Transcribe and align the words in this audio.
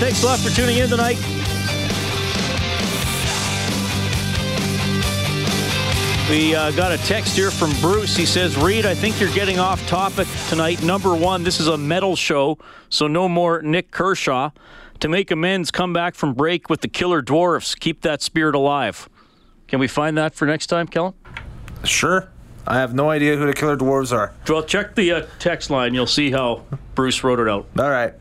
Thanks 0.00 0.22
a 0.22 0.26
lot 0.26 0.38
for 0.38 0.48
tuning 0.48 0.78
in 0.78 0.88
tonight. 0.88 1.18
We 6.30 6.54
uh, 6.54 6.70
got 6.70 6.90
a 6.90 6.96
text 7.04 7.36
here 7.36 7.50
from 7.50 7.72
Bruce. 7.82 8.16
He 8.16 8.24
says, 8.24 8.56
Reed, 8.56 8.86
I 8.86 8.94
think 8.94 9.20
you're 9.20 9.32
getting 9.34 9.58
off 9.58 9.86
topic 9.88 10.26
tonight. 10.48 10.82
Number 10.82 11.14
one, 11.14 11.42
this 11.42 11.60
is 11.60 11.66
a 11.66 11.76
metal 11.76 12.16
show, 12.16 12.56
so 12.88 13.08
no 13.08 13.28
more 13.28 13.60
Nik 13.60 13.90
Kershaw. 13.90 14.52
To 15.00 15.08
make 15.08 15.30
amends, 15.30 15.70
come 15.70 15.92
back 15.92 16.14
from 16.14 16.32
break 16.32 16.70
with 16.70 16.80
the 16.80 16.88
Killer 16.88 17.20
Dwarfs. 17.20 17.74
Keep 17.74 18.00
that 18.00 18.22
spirit 18.22 18.54
alive. 18.54 19.06
Can 19.68 19.80
we 19.80 19.86
find 19.86 20.16
that 20.16 20.34
for 20.34 20.46
next 20.46 20.68
time, 20.68 20.86
Kellen? 20.86 21.12
Sure. 21.84 22.30
I 22.66 22.78
have 22.78 22.94
no 22.94 23.10
idea 23.10 23.36
who 23.36 23.46
the 23.46 23.52
Killer 23.52 23.76
Dwarves 23.76 24.16
are. 24.16 24.32
Well, 24.48 24.62
check 24.62 24.94
the 24.94 25.12
uh, 25.12 25.26
text 25.38 25.68
line. 25.68 25.92
You'll 25.92 26.06
see 26.06 26.30
how 26.30 26.64
Bruce 26.94 27.22
wrote 27.22 27.38
it 27.38 27.48
out. 27.48 27.66
All 27.78 27.90
right. 27.90 28.14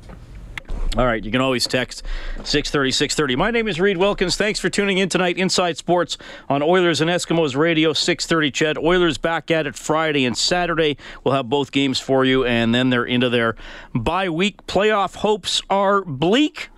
All 0.97 1.05
right, 1.05 1.23
you 1.23 1.29
can 1.31 1.39
always 1.39 1.67
text 1.67 2.01
630 2.37 2.91
630. 2.91 3.35
My 3.35 3.51
name 3.51 3.67
is 3.67 3.79
Reed 3.79 3.97
Wilkins. 3.97 4.35
Thanks 4.35 4.59
for 4.59 4.69
tuning 4.69 4.97
in 4.97 5.07
tonight. 5.07 5.37
Inside 5.37 5.77
Sports 5.77 6.17
on 6.49 6.63
Oilers 6.63 6.99
and 6.99 7.11
Eskimos 7.11 7.55
Radio 7.55 7.93
630 7.93 8.51
Ched. 8.51 8.83
Oilers 8.83 9.19
back 9.19 9.51
at 9.51 9.67
it 9.67 9.75
Friday 9.75 10.25
and 10.25 10.35
Saturday. 10.35 10.97
We'll 11.23 11.35
have 11.35 11.47
both 11.47 11.71
games 11.71 11.99
for 11.99 12.25
you, 12.25 12.43
and 12.43 12.73
then 12.73 12.89
they're 12.89 13.05
into 13.05 13.29
their 13.29 13.55
bye 13.93 14.29
week. 14.29 14.65
Playoff 14.65 15.17
hopes 15.17 15.61
are 15.69 16.01
bleak. 16.01 16.69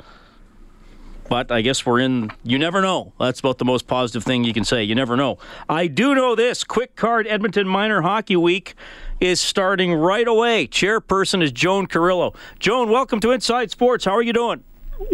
But 1.30 1.50
I 1.50 1.62
guess 1.62 1.86
we're 1.86 2.00
in. 2.00 2.32
You 2.44 2.59
never 2.59 2.82
know. 2.82 3.14
That's 3.17 3.39
about 3.39 3.59
the 3.59 3.66
most 3.66 3.88
positive 3.88 4.26
thing 4.26 4.44
you 4.44 4.54
can 4.54 4.66
say. 4.66 4.84
You 4.84 4.94
never 4.94 5.16
know. 5.16 5.38
I 5.70 5.88
do 5.88 6.14
know 6.14 6.36
this. 6.36 6.66
Quikcard 6.66 7.28
Edmonton 7.28 7.66
Minor 7.66 8.02
Hockey 8.02 8.36
Week 8.36 8.76
is 9.22 9.39
starting 9.39 9.94
right 9.94 10.27
away. 10.27 10.67
Chairperson 10.67 11.44
is 11.44 11.52
Joan 11.52 11.86
Carrillo. 11.86 12.33
Joan, 12.59 12.89
welcome 12.89 13.19
to 13.22 13.31
Inside 13.31 13.69
Sports. 13.69 14.03
How 14.03 14.14
are 14.14 14.23
you 14.23 14.33
doing? 14.33 14.64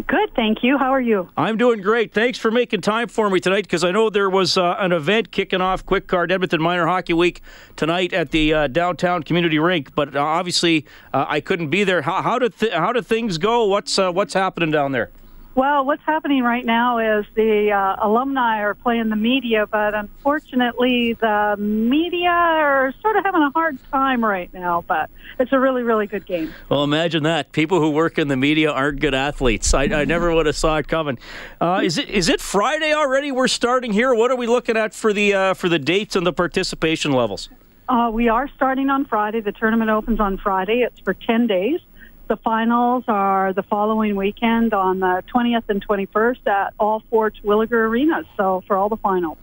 Good, 0.07 0.33
thank 0.35 0.63
you. 0.63 0.77
How 0.77 0.93
are 0.93 1.01
you? 1.01 1.29
I'm 1.37 1.57
doing 1.57 1.81
great. 1.81 2.13
Thanks 2.13 2.37
for 2.37 2.51
making 2.51 2.81
time 2.81 3.07
for 3.07 3.29
me 3.29 3.39
tonight 3.39 3.63
because 3.63 3.83
I 3.83 3.91
know 3.91 4.09
there 4.09 4.29
was 4.29 4.57
uh, 4.57 4.75
an 4.79 4.91
event 4.91 5.31
kicking 5.31 5.61
off 5.61 5.85
Quikcard 5.85 6.31
Edmonton 6.31 6.61
Minor 6.61 6.87
Hockey 6.87 7.13
Week 7.13 7.41
tonight 7.75 8.11
at 8.11 8.31
the 8.31 8.53
uh, 8.53 8.67
downtown 8.67 9.23
community 9.23 9.59
rink, 9.59 9.95
but 9.95 10.15
uh, 10.15 10.21
obviously 10.21 10.85
uh, 11.13 11.25
I 11.27 11.39
couldn't 11.39 11.69
be 11.69 11.83
there. 11.85 12.01
How, 12.01 12.21
how 12.21 12.39
did 12.39 12.57
th- 12.57 12.73
how 12.73 12.91
did 12.91 13.05
things 13.05 13.37
go? 13.37 13.65
What's 13.65 13.97
uh, 13.97 14.11
what's 14.11 14.33
happening 14.33 14.71
down 14.71 14.91
there? 14.91 15.09
Well, 15.57 15.85
what's 15.85 16.03
happening 16.03 16.43
right 16.43 16.63
now 16.63 16.99
is 16.99 17.25
the 17.33 17.71
uh, 17.71 18.07
alumni 18.07 18.61
are 18.61 18.75
playing 18.75 19.09
the 19.09 19.15
media, 19.15 19.65
but 19.65 19.95
unfortunately, 19.95 21.13
the 21.13 21.55
media 21.57 22.29
are 22.29 22.93
sort 23.01 23.15
of 23.15 23.25
having 23.25 23.41
a 23.41 23.49
hard 23.49 23.79
time 23.91 24.23
right 24.23 24.53
now. 24.53 24.83
But 24.87 25.09
it's 25.39 25.51
a 25.51 25.59
really, 25.59 25.81
really 25.81 26.05
good 26.05 26.27
game. 26.27 26.53
Well, 26.69 26.83
imagine 26.83 27.23
that. 27.23 27.53
People 27.53 27.79
who 27.79 27.89
work 27.89 28.19
in 28.19 28.27
the 28.27 28.37
media 28.37 28.71
aren't 28.71 28.99
good 28.99 29.15
athletes. 29.15 29.73
I, 29.73 29.85
I 29.85 30.05
never 30.05 30.31
would 30.31 30.45
have 30.45 30.55
saw 30.55 30.77
it 30.77 30.87
coming. 30.87 31.17
Uh, 31.59 31.81
is 31.83 31.97
it 31.97 32.07
is 32.11 32.29
it 32.29 32.39
Friday 32.39 32.93
already? 32.93 33.31
We're 33.31 33.47
starting 33.47 33.93
here. 33.93 34.13
What 34.13 34.29
are 34.29 34.37
we 34.37 34.45
looking 34.45 34.77
at 34.77 34.93
for 34.93 35.11
the 35.11 35.33
uh, 35.33 35.53
for 35.55 35.69
the 35.69 35.79
dates 35.79 36.15
and 36.15 36.23
the 36.23 36.33
participation 36.33 37.13
levels? 37.13 37.49
Uh, 37.89 38.11
we 38.13 38.29
are 38.29 38.47
starting 38.55 38.91
on 38.91 39.05
Friday. 39.05 39.41
The 39.41 39.53
tournament 39.53 39.89
opens 39.89 40.19
on 40.19 40.37
Friday. 40.37 40.81
It's 40.81 40.99
for 40.99 41.15
10 41.15 41.47
days. 41.47 41.79
The 42.27 42.37
finals 42.37 43.05
are 43.07 43.53
the 43.53 43.63
following 43.63 44.15
weekend 44.17 44.73
on 44.73 44.99
the 44.99 45.23
20th 45.33 45.63
and 45.69 45.85
21st 45.85 46.45
at 46.47 46.73
all 46.77 47.01
four 47.09 47.31
Terwillegar 47.31 47.71
arenas. 47.71 48.25
So 48.35 48.63
for 48.67 48.75
all 48.75 48.89
the 48.89 48.97
finals. 48.97 49.37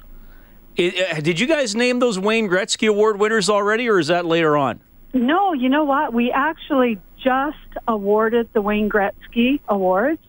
It, 0.77 1.19
uh, 1.19 1.21
did 1.21 1.41
you 1.41 1.47
guys 1.47 1.75
name 1.75 1.99
those 1.99 2.19
Wayne 2.19 2.49
Gretzky 2.49 2.89
Award 2.89 3.19
winners 3.19 3.49
already, 3.49 3.89
or 3.89 3.99
is 3.99 4.09
that 4.09 4.27
later 4.27 4.57
on? 4.57 4.81
No, 5.15 5.53
you 5.53 5.69
know 5.69 5.85
what? 5.85 6.13
We 6.13 6.33
actually 6.33 6.99
just 7.23 7.57
awarded 7.89 8.51
the 8.53 8.61
Wayne 8.61 8.91
Gretzky 8.91 9.61
Awards. 9.69 10.21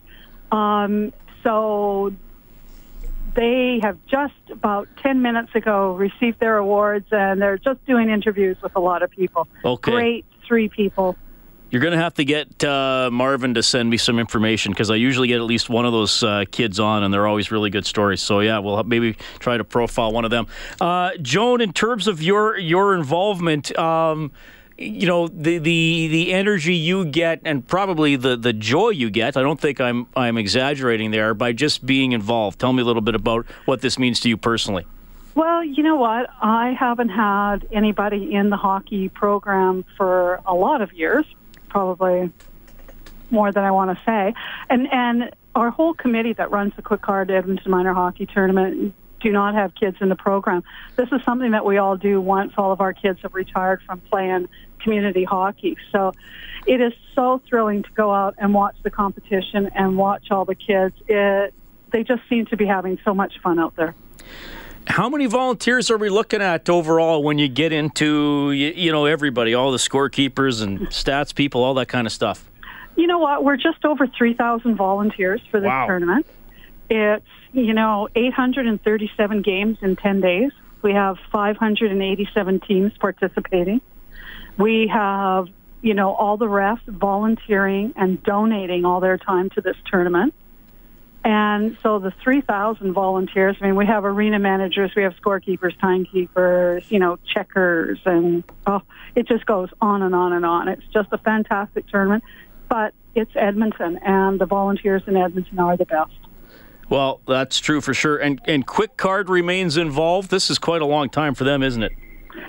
Um, 0.50 1.12
so 1.42 2.14
they 3.34 3.80
have 3.82 3.98
just 4.06 4.34
about 4.50 4.88
10 5.02 5.20
minutes 5.20 5.54
ago 5.54 5.94
received 5.94 6.40
their 6.40 6.56
awards 6.56 7.06
and 7.10 7.42
they're 7.42 7.58
just 7.58 7.84
doing 7.84 8.08
interviews 8.08 8.56
with 8.62 8.74
a 8.76 8.80
lot 8.80 9.02
of 9.02 9.10
people. 9.10 9.46
Okay. 9.62 9.90
Great 9.90 10.24
three 10.46 10.68
people. 10.68 11.16
You're 11.70 11.82
going 11.82 11.92
to 11.92 11.98
have 11.98 12.14
to 12.14 12.24
get 12.24 12.62
uh, 12.62 13.10
Marvin 13.12 13.54
to 13.54 13.62
send 13.62 13.90
me 13.90 13.96
some 13.96 14.18
information 14.18 14.72
because 14.72 14.90
I 14.90 14.94
usually 14.94 15.28
get 15.28 15.36
at 15.36 15.44
least 15.44 15.68
one 15.68 15.84
of 15.84 15.92
those 15.92 16.22
uh, 16.22 16.44
kids 16.50 16.78
on, 16.78 17.02
and 17.02 17.12
they're 17.12 17.26
always 17.26 17.50
really 17.50 17.70
good 17.70 17.84
stories. 17.84 18.22
So 18.22 18.40
yeah, 18.40 18.58
we'll 18.58 18.82
maybe 18.84 19.14
try 19.40 19.56
to 19.56 19.64
profile 19.64 20.12
one 20.12 20.24
of 20.24 20.30
them. 20.30 20.46
Uh, 20.80 21.10
Joan, 21.20 21.60
in 21.60 21.72
terms 21.72 22.06
of 22.06 22.22
your 22.22 22.56
your 22.56 22.94
involvement. 22.94 23.76
Um, 23.78 24.32
you 24.78 25.06
know 25.06 25.26
the, 25.28 25.56
the 25.56 26.08
the 26.08 26.34
energy 26.34 26.74
you 26.74 27.06
get 27.06 27.40
and 27.46 27.66
probably 27.66 28.16
the, 28.16 28.36
the 28.36 28.52
joy 28.52 28.90
you 28.90 29.08
get. 29.08 29.36
I 29.36 29.42
don't 29.42 29.58
think 29.58 29.80
I'm 29.80 30.06
I'm 30.14 30.36
exaggerating 30.36 31.12
there 31.12 31.32
by 31.32 31.52
just 31.52 31.86
being 31.86 32.12
involved. 32.12 32.58
Tell 32.58 32.74
me 32.74 32.82
a 32.82 32.84
little 32.84 33.00
bit 33.00 33.14
about 33.14 33.46
what 33.64 33.80
this 33.80 33.98
means 33.98 34.20
to 34.20 34.28
you 34.28 34.36
personally. 34.36 34.84
Well, 35.34 35.64
you 35.64 35.82
know 35.82 35.96
what? 35.96 36.30
I 36.42 36.72
haven't 36.78 37.10
had 37.10 37.66
anybody 37.70 38.34
in 38.34 38.50
the 38.50 38.56
hockey 38.56 39.08
program 39.10 39.84
for 39.96 40.40
a 40.46 40.54
lot 40.54 40.80
of 40.80 40.92
years, 40.94 41.26
probably 41.76 42.32
more 43.30 43.52
than 43.52 43.62
I 43.62 43.70
want 43.70 43.90
to 43.98 44.02
say. 44.06 44.32
And 44.70 44.90
and 44.90 45.30
our 45.54 45.68
whole 45.68 45.92
committee 45.92 46.32
that 46.32 46.50
runs 46.50 46.72
the 46.74 46.80
Quikcard 46.80 47.30
Edmonton 47.30 47.70
Minor 47.70 47.92
Hockey 47.92 48.24
Tournament 48.24 48.94
do 49.20 49.30
not 49.30 49.54
have 49.54 49.74
kids 49.74 49.98
in 50.00 50.08
the 50.08 50.16
program. 50.16 50.64
This 50.96 51.10
is 51.12 51.22
something 51.22 51.50
that 51.50 51.66
we 51.66 51.76
all 51.76 51.98
do 51.98 52.18
once 52.18 52.54
all 52.56 52.72
of 52.72 52.80
our 52.80 52.94
kids 52.94 53.20
have 53.20 53.34
retired 53.34 53.82
from 53.82 54.00
playing 54.00 54.48
community 54.78 55.24
hockey. 55.24 55.76
So 55.92 56.14
it 56.66 56.80
is 56.80 56.94
so 57.14 57.42
thrilling 57.46 57.82
to 57.82 57.90
go 57.94 58.10
out 58.10 58.36
and 58.38 58.54
watch 58.54 58.76
the 58.82 58.90
competition 58.90 59.68
and 59.74 59.98
watch 59.98 60.30
all 60.30 60.46
the 60.46 60.54
kids. 60.54 60.94
It 61.08 61.52
they 61.92 62.04
just 62.04 62.22
seem 62.30 62.46
to 62.46 62.56
be 62.56 62.64
having 62.64 62.98
so 63.04 63.12
much 63.12 63.38
fun 63.42 63.58
out 63.58 63.76
there. 63.76 63.94
How 64.88 65.08
many 65.08 65.26
volunteers 65.26 65.90
are 65.90 65.96
we 65.96 66.08
looking 66.08 66.40
at 66.40 66.68
overall 66.70 67.22
when 67.22 67.38
you 67.38 67.48
get 67.48 67.72
into 67.72 68.52
you, 68.52 68.68
you 68.68 68.92
know 68.92 69.06
everybody, 69.06 69.52
all 69.52 69.72
the 69.72 69.78
scorekeepers 69.78 70.62
and 70.62 70.80
stats 70.88 71.34
people, 71.34 71.64
all 71.64 71.74
that 71.74 71.86
kind 71.86 72.06
of 72.06 72.12
stuff? 72.12 72.48
You 72.96 73.06
know 73.06 73.18
what? 73.18 73.44
We're 73.44 73.56
just 73.56 73.84
over 73.84 74.06
3,000 74.06 74.76
volunteers 74.76 75.42
for 75.50 75.60
this 75.60 75.68
Wow. 75.68 75.86
tournament. 75.86 76.24
It's, 76.88 77.26
you 77.52 77.74
know, 77.74 78.08
837 78.14 79.42
games 79.42 79.78
in 79.82 79.96
10 79.96 80.20
days. 80.20 80.52
We 80.82 80.92
have 80.92 81.18
587 81.32 82.60
teams 82.60 82.92
participating. 82.98 83.80
We 84.56 84.86
have, 84.86 85.48
you 85.82 85.94
know, 85.94 86.14
all 86.14 86.36
the 86.36 86.46
refs 86.46 86.84
volunteering 86.86 87.92
and 87.96 88.22
donating 88.22 88.84
all 88.84 89.00
their 89.00 89.18
time 89.18 89.50
to 89.50 89.60
this 89.60 89.76
tournament. 89.90 90.32
And 91.26 91.76
so 91.82 91.98
the 91.98 92.12
3,000 92.22 92.92
volunteers, 92.92 93.56
I 93.60 93.66
mean, 93.66 93.74
we 93.74 93.84
have 93.84 94.04
arena 94.04 94.38
managers, 94.38 94.92
we 94.94 95.02
have 95.02 95.12
scorekeepers, 95.16 95.76
timekeepers, 95.80 96.88
you 96.88 97.00
know, 97.00 97.18
checkers, 97.34 97.98
and 98.04 98.44
oh, 98.68 98.82
it 99.16 99.26
just 99.26 99.44
goes 99.44 99.68
on 99.80 100.02
and 100.02 100.14
on 100.14 100.32
and 100.32 100.46
on. 100.46 100.68
It's 100.68 100.86
just 100.94 101.08
a 101.10 101.18
fantastic 101.18 101.88
tournament, 101.88 102.22
but 102.68 102.94
it's 103.16 103.32
Edmonton, 103.34 103.98
and 104.04 104.40
the 104.40 104.46
volunteers 104.46 105.02
in 105.08 105.16
Edmonton 105.16 105.58
are 105.58 105.76
the 105.76 105.84
best. 105.84 106.14
Well, 106.88 107.20
that's 107.26 107.58
true 107.58 107.80
for 107.80 107.92
sure. 107.92 108.18
And 108.18 108.40
and 108.46 108.64
Quikcard 108.64 109.28
remains 109.28 109.76
involved. 109.76 110.30
This 110.30 110.48
is 110.48 110.60
quite 110.60 110.80
a 110.80 110.86
long 110.86 111.08
time 111.08 111.34
for 111.34 111.42
them, 111.42 111.64
isn't 111.64 111.82
it? 111.82 111.90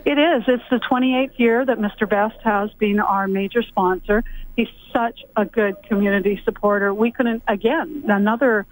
It 0.06 0.18
is. 0.18 0.44
It's 0.48 0.64
the 0.70 0.80
28th 0.90 1.38
year 1.38 1.66
that 1.66 1.80
Mr. 1.80 2.10
Best 2.10 2.38
has 2.44 2.72
been 2.74 3.00
our 3.00 3.28
major 3.28 3.64
sponsor. 3.64 4.24
He's 4.56 4.70
such 4.94 5.20
a 5.36 5.46
good 5.46 5.82
community 5.84 6.42
supporter. 6.46 6.94
We 6.94 7.12
couldn't, 7.12 7.44
again, 7.48 8.04
another 8.08 8.66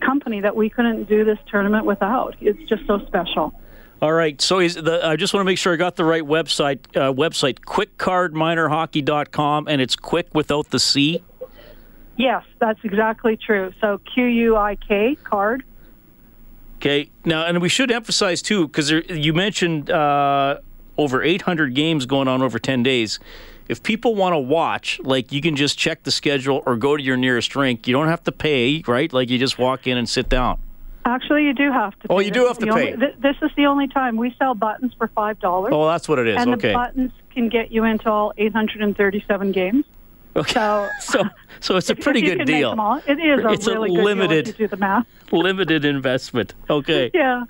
company 0.00 0.40
that 0.40 0.56
we 0.56 0.70
couldn't 0.70 1.08
do 1.08 1.24
this 1.24 1.38
tournament 1.50 1.84
without. 1.84 2.36
It's 2.40 2.62
just 2.68 2.86
so 2.86 3.04
special. 3.06 3.52
All 4.00 4.12
right. 4.12 4.40
So 4.40 4.60
is 4.60 4.76
the, 4.76 5.04
I 5.04 5.16
just 5.16 5.34
want 5.34 5.42
to 5.42 5.46
make 5.46 5.58
sure 5.58 5.72
I 5.72 5.76
got 5.76 5.96
the 5.96 6.04
right 6.04 6.22
website. 6.22 6.78
Uh, 6.96 7.12
website 7.12 7.58
quikcardminorhockey.com, 7.60 9.66
and 9.68 9.80
it's 9.80 9.96
quick 9.96 10.28
without 10.34 10.70
the 10.70 10.78
C. 10.78 11.20
Yes, 12.16 12.44
that's 12.58 12.78
exactly 12.82 13.36
true. 13.36 13.72
So 13.80 13.98
Q 13.98 14.24
U 14.24 14.56
I 14.56 14.76
K 14.76 15.16
card. 15.24 15.64
Okay. 16.78 17.10
Now, 17.24 17.44
and 17.44 17.60
we 17.60 17.68
should 17.68 17.90
emphasize 17.90 18.40
too, 18.40 18.68
because 18.68 18.90
you 18.90 19.34
mentioned 19.34 19.90
uh, 19.90 20.58
over 20.96 21.22
800 21.22 21.74
games 21.74 22.06
going 22.06 22.28
on 22.28 22.40
over 22.40 22.58
10 22.58 22.82
days. 22.84 23.18
If 23.68 23.82
people 23.82 24.14
want 24.14 24.32
to 24.32 24.38
watch, 24.38 25.00
like 25.02 25.30
you 25.32 25.40
can 25.40 25.56
just 25.56 25.76
check 25.76 26.04
the 26.04 26.10
schedule 26.10 26.62
or 26.64 26.76
go 26.76 26.96
to 26.96 27.02
your 27.02 27.16
nearest 27.16 27.54
rink. 27.54 27.86
You 27.86 27.92
don't 27.92 28.08
have 28.08 28.22
to 28.24 28.32
pay, 28.32 28.82
right? 28.86 29.12
Like 29.12 29.28
you 29.28 29.38
just 29.38 29.58
walk 29.58 29.86
in 29.86 29.98
and 29.98 30.08
sit 30.08 30.28
down. 30.28 30.58
Actually, 31.04 31.44
you 31.44 31.52
do 31.52 31.72
have 31.72 31.98
to. 32.00 32.08
Pay. 32.08 32.14
Oh, 32.14 32.18
you 32.20 32.30
do 32.30 32.40
This 32.40 32.48
have 32.48 32.58
to 32.58 32.66
pay. 32.66 32.92
Only, 32.92 33.06
th- 33.06 33.16
this 33.18 33.36
is 33.42 33.50
the 33.56 33.66
only 33.66 33.88
time 33.88 34.16
we 34.16 34.34
sell 34.38 34.54
buttons 34.54 34.92
for 34.96 35.08
five 35.08 35.38
dollars. 35.40 35.72
Oh, 35.74 35.86
that's 35.86 36.08
what 36.08 36.18
it 36.18 36.28
is. 36.28 36.36
and 36.40 36.54
okay. 36.54 36.68
the 36.68 36.74
buttons 36.74 37.12
can 37.32 37.48
get 37.48 37.70
you 37.70 37.84
into 37.84 38.10
all 38.10 38.32
837 38.36 39.52
games. 39.52 39.84
Okay. 40.36 40.52
So, 40.52 40.88
So, 41.00 41.24
so 41.60 41.76
it's 41.76 41.90
a 41.90 41.94
pretty 41.96 42.20
good 42.22 42.44
deal. 42.46 42.72
it 43.06 43.18
is 43.18 43.44
a 43.44 43.48
It's 43.50 43.66
a 43.66 43.72
really 43.74 43.88
good 43.94 44.04
limited- 44.04 44.44
deal 44.46 44.54
if 44.54 44.60
you 44.60 44.66
do 44.66 44.70
the 44.70 44.76
math. 44.76 45.06
Limited 45.32 45.84
investment. 45.84 46.54
Okay. 46.70 47.10
Yeah, 47.14 47.44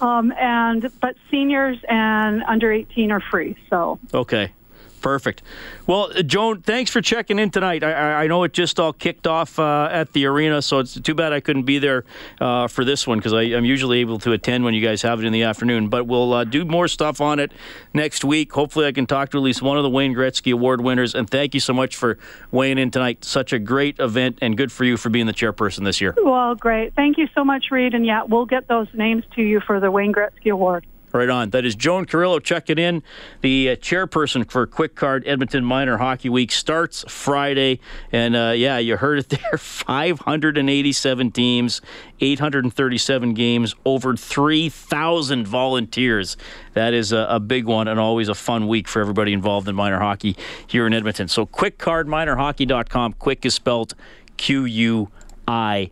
um, 0.00 0.32
and 0.32 0.90
but 1.00 1.14
seniors 1.30 1.78
and 1.88 2.42
under 2.44 2.72
18 2.72 3.10
are 3.12 3.20
free. 3.20 3.56
So 3.68 3.98
Okay. 4.14 4.52
Perfect. 5.00 5.42
Well, 5.86 6.10
uh, 6.14 6.22
Joan, 6.22 6.62
thanks 6.62 6.90
for 6.90 7.00
checking 7.00 7.38
in 7.38 7.50
tonight. 7.50 7.82
I, 7.82 7.92
I, 7.92 8.24
I 8.24 8.26
know 8.26 8.44
it 8.44 8.52
just 8.52 8.78
all 8.78 8.92
kicked 8.92 9.26
off 9.26 9.58
uh, 9.58 9.88
at 9.90 10.12
the 10.12 10.26
arena, 10.26 10.62
so 10.62 10.78
it's 10.78 11.00
too 11.00 11.14
bad 11.14 11.32
I 11.32 11.40
couldn't 11.40 11.64
be 11.64 11.78
there 11.78 12.04
uh, 12.40 12.68
for 12.68 12.84
this 12.84 13.06
one 13.06 13.18
because 13.18 13.32
I'm 13.32 13.64
usually 13.64 14.00
able 14.00 14.18
to 14.20 14.32
attend 14.32 14.64
when 14.64 14.74
you 14.74 14.86
guys 14.86 15.02
have 15.02 15.20
it 15.20 15.26
in 15.26 15.32
the 15.32 15.42
afternoon. 15.42 15.88
But 15.88 16.06
we'll 16.06 16.32
uh, 16.32 16.44
do 16.44 16.64
more 16.64 16.88
stuff 16.88 17.20
on 17.20 17.38
it 17.38 17.52
next 17.94 18.24
week. 18.24 18.52
Hopefully, 18.52 18.86
I 18.86 18.92
can 18.92 19.06
talk 19.06 19.30
to 19.30 19.38
at 19.38 19.42
least 19.42 19.62
one 19.62 19.76
of 19.76 19.82
the 19.82 19.90
Wayne 19.90 20.14
Gretzky 20.14 20.52
Award 20.52 20.80
winners. 20.80 21.14
And 21.14 21.28
thank 21.28 21.54
you 21.54 21.60
so 21.60 21.72
much 21.72 21.96
for 21.96 22.18
weighing 22.50 22.78
in 22.78 22.90
tonight. 22.90 23.24
Such 23.24 23.52
a 23.52 23.58
great 23.58 23.98
event, 23.98 24.38
and 24.40 24.56
good 24.56 24.70
for 24.70 24.84
you 24.84 24.96
for 24.96 25.08
being 25.08 25.26
the 25.26 25.34
chairperson 25.34 25.84
this 25.84 26.00
year. 26.00 26.14
well, 26.22 26.54
great. 26.54 26.94
Thank 26.94 27.18
you 27.18 27.28
so 27.34 27.44
much, 27.44 27.70
Reed. 27.70 27.94
And 27.94 28.04
yeah, 28.04 28.22
we'll 28.24 28.46
get 28.46 28.68
those 28.68 28.88
names 28.92 29.24
to 29.36 29.42
you 29.42 29.60
for 29.60 29.80
the 29.80 29.90
Wayne 29.90 30.12
Gretzky 30.12 30.50
Award. 30.52 30.86
Right 31.12 31.28
on. 31.28 31.50
That 31.50 31.64
is 31.64 31.74
Joan 31.74 32.04
Carrillo 32.06 32.38
checking 32.38 32.78
in. 32.78 33.02
The 33.40 33.70
uh, 33.70 33.76
chairperson 33.76 34.48
for 34.48 34.66
Quikcard 34.66 35.24
Edmonton 35.26 35.64
Minor 35.64 35.96
Hockey 35.96 36.28
Week 36.28 36.52
starts 36.52 37.04
Friday. 37.08 37.80
And 38.12 38.36
uh, 38.36 38.52
yeah, 38.56 38.78
you 38.78 38.96
heard 38.96 39.18
it 39.18 39.28
there 39.30 39.58
587 39.58 41.32
teams, 41.32 41.80
837 42.20 43.34
games, 43.34 43.74
over 43.84 44.16
3,000 44.16 45.46
volunteers. 45.46 46.36
That 46.74 46.94
is 46.94 47.10
a, 47.10 47.26
a 47.28 47.40
big 47.40 47.64
one 47.64 47.88
and 47.88 47.98
always 47.98 48.28
a 48.28 48.34
fun 48.34 48.68
week 48.68 48.86
for 48.86 49.00
everybody 49.00 49.32
involved 49.32 49.68
in 49.68 49.74
minor 49.74 49.98
hockey 49.98 50.36
here 50.66 50.86
in 50.86 50.94
Edmonton. 50.94 51.26
So 51.26 51.44
quikcardminorhockey.com. 51.44 53.14
Quick 53.14 53.44
is 53.44 53.54
spelled 53.54 53.94
Q 54.36 54.64
U 54.64 55.08
I 55.48 55.90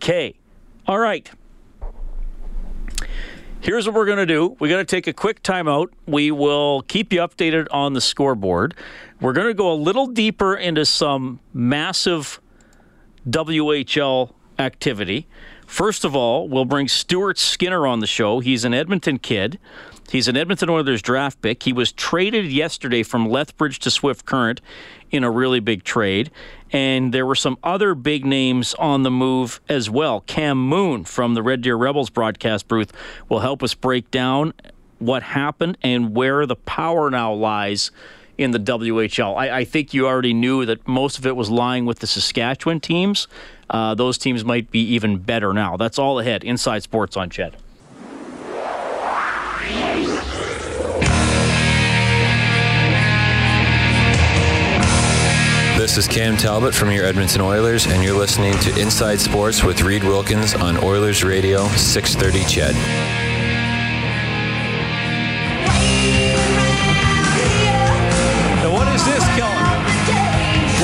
K. 0.00 0.34
All 0.88 0.98
right. 0.98 1.30
Here's 3.66 3.84
what 3.84 3.96
we're 3.96 4.06
going 4.06 4.18
to 4.18 4.26
do. 4.26 4.56
We're 4.60 4.68
going 4.68 4.86
to 4.86 4.88
take 4.88 5.08
a 5.08 5.12
quick 5.12 5.42
timeout. 5.42 5.88
We 6.06 6.30
will 6.30 6.82
keep 6.82 7.12
you 7.12 7.18
updated 7.18 7.66
on 7.72 7.94
the 7.94 8.00
scoreboard. 8.00 8.76
We're 9.20 9.32
going 9.32 9.48
to 9.48 9.54
go 9.54 9.72
a 9.72 9.74
little 9.74 10.06
deeper 10.06 10.54
into 10.54 10.86
some 10.86 11.40
massive 11.52 12.40
WHL 13.28 14.30
activity. 14.60 15.26
First 15.66 16.04
of 16.04 16.14
all, 16.14 16.48
we'll 16.48 16.64
bring 16.64 16.86
Stuart 16.86 17.40
Skinner 17.40 17.88
on 17.88 17.98
the 17.98 18.06
show. 18.06 18.38
He's 18.38 18.64
an 18.64 18.72
Edmonton 18.72 19.18
kid. 19.18 19.58
He's 20.10 20.28
an 20.28 20.36
Edmonton 20.36 20.70
Oilers 20.70 21.02
draft 21.02 21.40
pick. 21.42 21.62
He 21.62 21.72
was 21.72 21.92
traded 21.92 22.46
yesterday 22.46 23.02
from 23.02 23.28
Lethbridge 23.28 23.78
to 23.80 23.90
Swift 23.90 24.24
Current 24.24 24.60
in 25.10 25.24
a 25.24 25.30
really 25.30 25.60
big 25.60 25.84
trade. 25.84 26.30
And 26.72 27.12
there 27.12 27.26
were 27.26 27.34
some 27.34 27.58
other 27.62 27.94
big 27.94 28.24
names 28.24 28.74
on 28.74 29.02
the 29.02 29.10
move 29.10 29.60
as 29.68 29.88
well. 29.88 30.20
Cam 30.22 30.58
Moon 30.58 31.04
from 31.04 31.34
the 31.34 31.42
Red 31.42 31.62
Deer 31.62 31.76
Rebels 31.76 32.10
broadcast 32.10 32.68
booth 32.68 32.92
will 33.28 33.40
help 33.40 33.62
us 33.62 33.74
break 33.74 34.10
down 34.10 34.52
what 34.98 35.22
happened 35.22 35.78
and 35.82 36.14
where 36.14 36.46
the 36.46 36.56
power 36.56 37.10
now 37.10 37.32
lies 37.32 37.90
in 38.38 38.50
the 38.50 38.58
WHL. 38.58 39.36
I, 39.36 39.58
I 39.58 39.64
think 39.64 39.94
you 39.94 40.06
already 40.06 40.34
knew 40.34 40.66
that 40.66 40.86
most 40.86 41.18
of 41.18 41.26
it 41.26 41.36
was 41.36 41.50
lying 41.50 41.86
with 41.86 42.00
the 42.00 42.06
Saskatchewan 42.06 42.80
teams. 42.80 43.28
Uh, 43.70 43.94
those 43.94 44.18
teams 44.18 44.44
might 44.44 44.70
be 44.70 44.80
even 44.80 45.18
better 45.18 45.52
now. 45.52 45.76
That's 45.76 45.98
all 45.98 46.18
ahead. 46.18 46.44
Inside 46.44 46.82
Sports 46.82 47.16
on 47.16 47.30
Ched. 47.30 47.54
This 55.96 56.08
is 56.08 56.14
Cam 56.14 56.36
Talbot 56.36 56.74
from 56.74 56.90
your 56.92 57.06
Edmonton 57.06 57.40
Oilers, 57.40 57.86
and 57.86 58.04
you're 58.04 58.18
listening 58.18 58.52
to 58.58 58.78
Inside 58.78 59.18
Sports 59.18 59.64
with 59.64 59.80
Reed 59.80 60.04
Wilkins 60.04 60.52
on 60.52 60.76
Oilers 60.84 61.24
Radio 61.24 61.66
630 61.68 62.44
Ched. 62.44 62.74
Now, 68.60 68.74
what 68.76 68.86
is 68.92 69.02
this, 69.06 69.24
Kellen? 69.40 69.56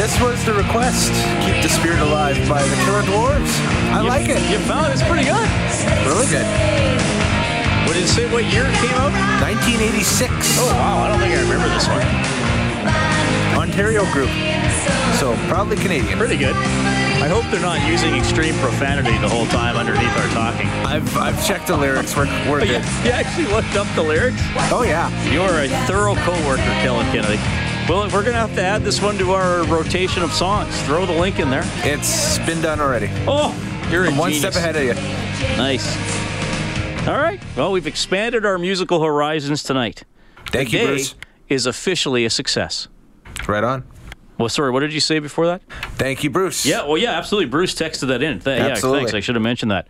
This 0.00 0.18
was 0.18 0.42
the 0.46 0.54
request. 0.54 1.12
Keep 1.44 1.60
the 1.60 1.68
spirit 1.68 2.00
alive 2.00 2.36
by 2.48 2.62
the 2.62 2.76
Killer 2.86 3.02
Dwarves. 3.02 3.52
I 3.92 4.00
like 4.00 4.30
it. 4.30 4.40
You 4.50 4.58
found 4.60 4.86
it. 4.86 4.92
It's 4.92 5.02
pretty 5.02 5.28
good. 5.28 5.48
Really 6.08 6.26
good. 6.32 6.48
What 7.84 7.92
did 7.92 8.04
it 8.04 8.08
say? 8.08 8.32
What 8.32 8.46
year 8.46 8.64
it 8.64 8.74
came 8.80 8.96
out? 8.96 9.12
1986. 9.44 10.32
Oh, 10.58 10.72
wow. 10.72 11.02
I 11.04 11.08
don't 11.08 11.20
think 11.20 11.34
I 11.34 11.42
remember 11.42 11.68
this 11.68 11.86
one. 11.86 12.41
Ontario 13.72 14.04
group. 14.12 14.28
So 15.18 15.34
probably 15.48 15.76
Canadian. 15.78 16.18
Pretty 16.18 16.36
good. 16.36 16.54
I 16.54 17.26
hope 17.28 17.42
they're 17.50 17.58
not 17.62 17.80
using 17.88 18.14
extreme 18.14 18.54
profanity 18.56 19.16
the 19.18 19.28
whole 19.30 19.46
time 19.46 19.76
underneath 19.76 20.14
our 20.18 20.28
talking. 20.28 20.66
I've 20.84 21.16
I've 21.16 21.46
checked 21.46 21.68
the 21.68 21.76
lyrics. 21.78 22.14
We're, 22.14 22.26
we're 22.50 22.60
Oh, 22.60 22.64
you, 22.64 22.72
good. 22.72 22.82
you 23.02 23.10
actually 23.12 23.46
looked 23.46 23.74
up 23.74 23.86
the 23.94 24.02
lyrics? 24.02 24.36
Oh 24.70 24.82
yeah. 24.86 25.08
You 25.32 25.40
are 25.40 25.62
a 25.64 25.68
thorough 25.86 26.14
co-worker, 26.16 26.62
Kellen 26.82 27.06
Kennedy. 27.12 27.38
Well, 27.88 28.04
we're 28.12 28.22
going 28.22 28.34
to 28.34 28.40
have 28.46 28.54
to 28.56 28.62
add 28.62 28.82
this 28.82 29.00
one 29.00 29.16
to 29.18 29.32
our 29.32 29.64
rotation 29.64 30.22
of 30.22 30.32
songs. 30.32 30.78
Throw 30.82 31.06
the 31.06 31.18
link 31.18 31.38
in 31.40 31.48
there. 31.50 31.64
It's 31.76 32.38
been 32.40 32.60
done 32.60 32.78
already. 32.78 33.08
Oh, 33.26 33.54
you're 33.90 34.04
a 34.04 34.08
I'm 34.08 34.18
one 34.18 34.32
genius. 34.32 34.54
step 34.54 34.62
ahead 34.62 34.76
of 34.76 34.82
you. 34.84 35.56
Nice. 35.56 35.96
All 37.08 37.16
right. 37.18 37.40
Well, 37.56 37.72
we've 37.72 37.86
expanded 37.86 38.44
our 38.44 38.58
musical 38.58 39.02
horizons 39.02 39.62
tonight. 39.62 40.04
Thank 40.48 40.72
you, 40.72 40.78
Today 40.80 40.90
Bruce. 40.92 41.14
is 41.48 41.64
officially 41.66 42.24
a 42.26 42.30
success. 42.30 42.86
Right 43.48 43.64
on. 43.64 43.84
Well, 44.38 44.48
sorry, 44.48 44.70
what 44.70 44.80
did 44.80 44.92
you 44.92 45.00
say 45.00 45.18
before 45.18 45.46
that? 45.46 45.62
Thank 45.96 46.24
you, 46.24 46.30
Bruce. 46.30 46.64
Yeah, 46.66 46.84
well, 46.84 46.98
yeah, 46.98 47.12
absolutely. 47.18 47.50
Bruce 47.50 47.74
texted 47.74 48.08
that 48.08 48.22
in. 48.22 48.40
Th- 48.40 48.58
Yeah, 48.58 48.66
Absolutely. 48.68 49.00
thanks. 49.00 49.14
I 49.14 49.20
should 49.20 49.34
have 49.36 49.42
mentioned 49.42 49.70
that. 49.70 49.86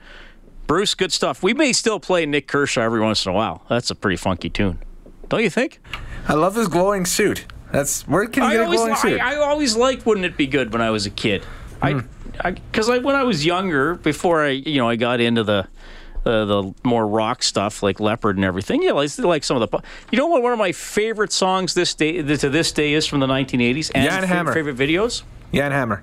Bruce, 0.66 0.94
good 0.94 1.12
stuff. 1.12 1.42
We 1.42 1.54
may 1.54 1.72
still 1.72 2.00
play 2.00 2.26
Nik 2.26 2.48
Kershaw 2.48 2.82
every 2.82 3.00
once 3.00 3.24
in 3.24 3.30
a 3.32 3.34
while. 3.34 3.64
That's 3.68 3.90
a 3.90 3.94
pretty 3.94 4.16
funky 4.16 4.50
tune. 4.50 4.78
Don't 5.28 5.42
you 5.42 5.50
think? 5.50 5.80
I 6.28 6.34
love 6.34 6.54
his 6.54 6.68
glowing 6.68 7.06
suit. 7.06 7.46
That's 7.72 8.06
where 8.06 8.26
can 8.26 8.42
you 8.42 8.48
I 8.50 8.52
get 8.54 8.68
a 8.68 8.76
glowing 8.76 8.96
suit? 8.96 9.20
I, 9.20 9.34
I 9.34 9.36
always 9.36 9.76
liked 9.76 10.04
"Wouldn't 10.04 10.26
It 10.26 10.36
Be 10.36 10.46
Good" 10.46 10.72
when 10.72 10.82
I 10.82 10.90
was 10.90 11.06
a 11.06 11.10
kid. 11.10 11.42
Hmm. 11.82 12.00
I, 12.40 12.50
because 12.52 12.88
I, 12.90 12.98
when 12.98 13.16
I 13.16 13.22
was 13.24 13.44
younger, 13.46 13.94
before 13.94 14.44
I, 14.44 14.50
you 14.50 14.78
know, 14.78 14.88
I 14.88 14.96
got 14.96 15.20
into 15.20 15.42
the. 15.44 15.68
Uh, 16.24 16.44
the 16.44 16.74
more 16.84 17.06
rock 17.06 17.42
stuff 17.42 17.82
like 17.82 17.98
Leppard 17.98 18.36
and 18.36 18.44
everything. 18.44 18.82
Yeah, 18.82 18.94
I 18.94 19.06
still 19.06 19.28
like 19.28 19.42
some 19.42 19.60
of 19.60 19.68
the. 19.70 19.80
You 20.12 20.18
know 20.18 20.26
what? 20.28 20.42
One 20.42 20.52
of 20.52 20.58
my 20.58 20.70
favorite 20.72 21.32
songs 21.32 21.74
this 21.74 21.94
day 21.94 22.22
to 22.22 22.48
this 22.48 22.70
day 22.72 22.92
is 22.92 23.06
from 23.06 23.18
the 23.20 23.26
1980s. 23.26 23.90
And 23.94 24.08
Jan 24.08 24.22
Hammer. 24.22 24.52
favorite 24.52 24.76
videos. 24.76 25.22
Jan 25.52 25.72
Hammer. 25.72 26.02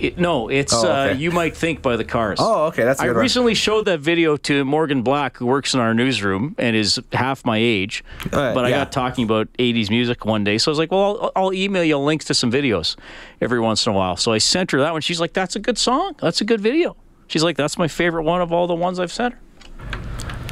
It, 0.00 0.18
no, 0.18 0.48
it's 0.48 0.72
Oh, 0.74 0.80
okay. 0.80 1.10
uh, 1.12 1.14
"You 1.14 1.30
Might 1.30 1.54
Think" 1.56 1.80
by 1.80 1.96
the 1.96 2.02
Cars. 2.04 2.38
Oh, 2.42 2.64
okay, 2.68 2.82
that's 2.82 3.00
a 3.00 3.04
I 3.04 3.08
one. 3.08 3.18
recently 3.18 3.54
showed 3.54 3.84
that 3.84 4.00
video 4.00 4.36
to 4.38 4.64
Morgan 4.64 5.02
Black, 5.02 5.36
who 5.36 5.46
works 5.46 5.74
in 5.74 5.80
our 5.80 5.94
newsroom 5.94 6.56
and 6.58 6.74
is 6.74 6.98
half 7.12 7.44
my 7.44 7.58
age. 7.58 8.02
Uh, 8.32 8.52
but 8.54 8.64
I 8.64 8.70
yeah. 8.70 8.78
got 8.78 8.90
talking 8.90 9.22
about 9.24 9.46
80s 9.60 9.90
music 9.90 10.24
one 10.24 10.42
day, 10.42 10.58
so 10.58 10.70
I 10.70 10.72
was 10.72 10.78
like, 10.78 10.90
"Well, 10.90 11.18
I'll, 11.22 11.32
I'll 11.36 11.52
email 11.52 11.84
you 11.84 11.98
links 11.98 12.24
to 12.24 12.34
some 12.34 12.50
videos 12.50 12.96
every 13.40 13.60
once 13.60 13.86
in 13.86 13.92
a 13.92 13.94
while." 13.94 14.16
So 14.16 14.32
I 14.32 14.38
sent 14.38 14.72
her 14.72 14.80
that 14.80 14.90
one. 14.92 15.02
She's 15.02 15.20
like, 15.20 15.34
"That's 15.34 15.54
a 15.54 15.60
good 15.60 15.78
song. 15.78 16.16
That's 16.20 16.40
a 16.40 16.44
good 16.44 16.60
video." 16.60 16.96
She's 17.28 17.44
like, 17.44 17.56
"That's 17.56 17.78
my 17.78 17.86
favorite 17.86 18.24
one 18.24 18.40
of 18.40 18.50
all 18.50 18.66
the 18.66 18.74
ones 18.74 18.98
I've 18.98 19.12
sent 19.12 19.34
her." 19.34 19.40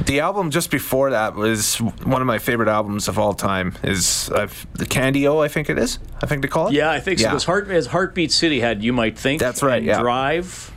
The 0.05 0.19
album 0.19 0.49
just 0.51 0.71
before 0.71 1.11
that 1.11 1.35
was 1.35 1.77
one 1.77 2.21
of 2.21 2.27
my 2.27 2.39
favorite 2.39 2.69
albums 2.69 3.07
of 3.07 3.19
all 3.19 3.33
time. 3.33 3.75
Is 3.83 4.29
uh, 4.29 4.47
the 4.73 4.85
Candy-O, 4.85 5.39
I 5.39 5.47
think 5.47 5.69
it 5.69 5.77
is. 5.77 5.99
I 6.21 6.25
think 6.25 6.41
they 6.41 6.47
call 6.47 6.67
it. 6.67 6.73
Yeah, 6.73 6.91
I 6.91 6.99
think 6.99 7.19
so. 7.19 7.23
Yeah. 7.25 7.29
Because 7.31 7.43
Heart, 7.45 7.69
as 7.69 7.87
Heartbeat 7.87 8.31
City 8.31 8.59
had 8.59 8.83
"You 8.83 8.93
Might 8.93 9.17
Think." 9.17 9.39
That's 9.39 9.61
right, 9.61 9.81
yeah. 9.83 9.99
Drive, 10.01 10.71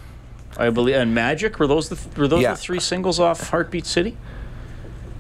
I 0.58 0.70
believe, 0.70 0.96
and 0.96 1.14
Magic 1.14 1.58
were 1.58 1.66
those 1.66 1.88
the 1.88 2.20
were 2.20 2.28
those 2.28 2.42
Yeah. 2.42 2.52
the 2.52 2.56
three 2.58 2.80
singles 2.80 3.18
off 3.18 3.48
Heartbeat 3.50 3.86
City? 3.86 4.16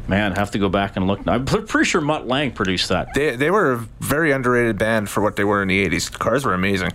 Man, 0.06 0.32
I 0.34 0.38
have 0.38 0.50
to 0.50 0.58
go 0.58 0.68
back 0.68 0.96
and 0.96 1.06
look. 1.06 1.20
I'm 1.26 1.46
pretty 1.46 1.88
sure 1.88 2.02
Mutt 2.02 2.26
Lange 2.26 2.52
produced 2.52 2.90
that. 2.90 3.08
They 3.14 3.36
they 3.36 3.50
were 3.50 3.72
a 3.72 3.78
very 4.00 4.32
underrated 4.32 4.78
band 4.78 5.08
for 5.08 5.22
what 5.22 5.36
they 5.36 5.44
were 5.44 5.62
in 5.62 5.68
the 5.68 5.88
'80s. 5.88 6.10
The 6.10 6.18
cars 6.18 6.44
were 6.44 6.52
amazing. 6.52 6.92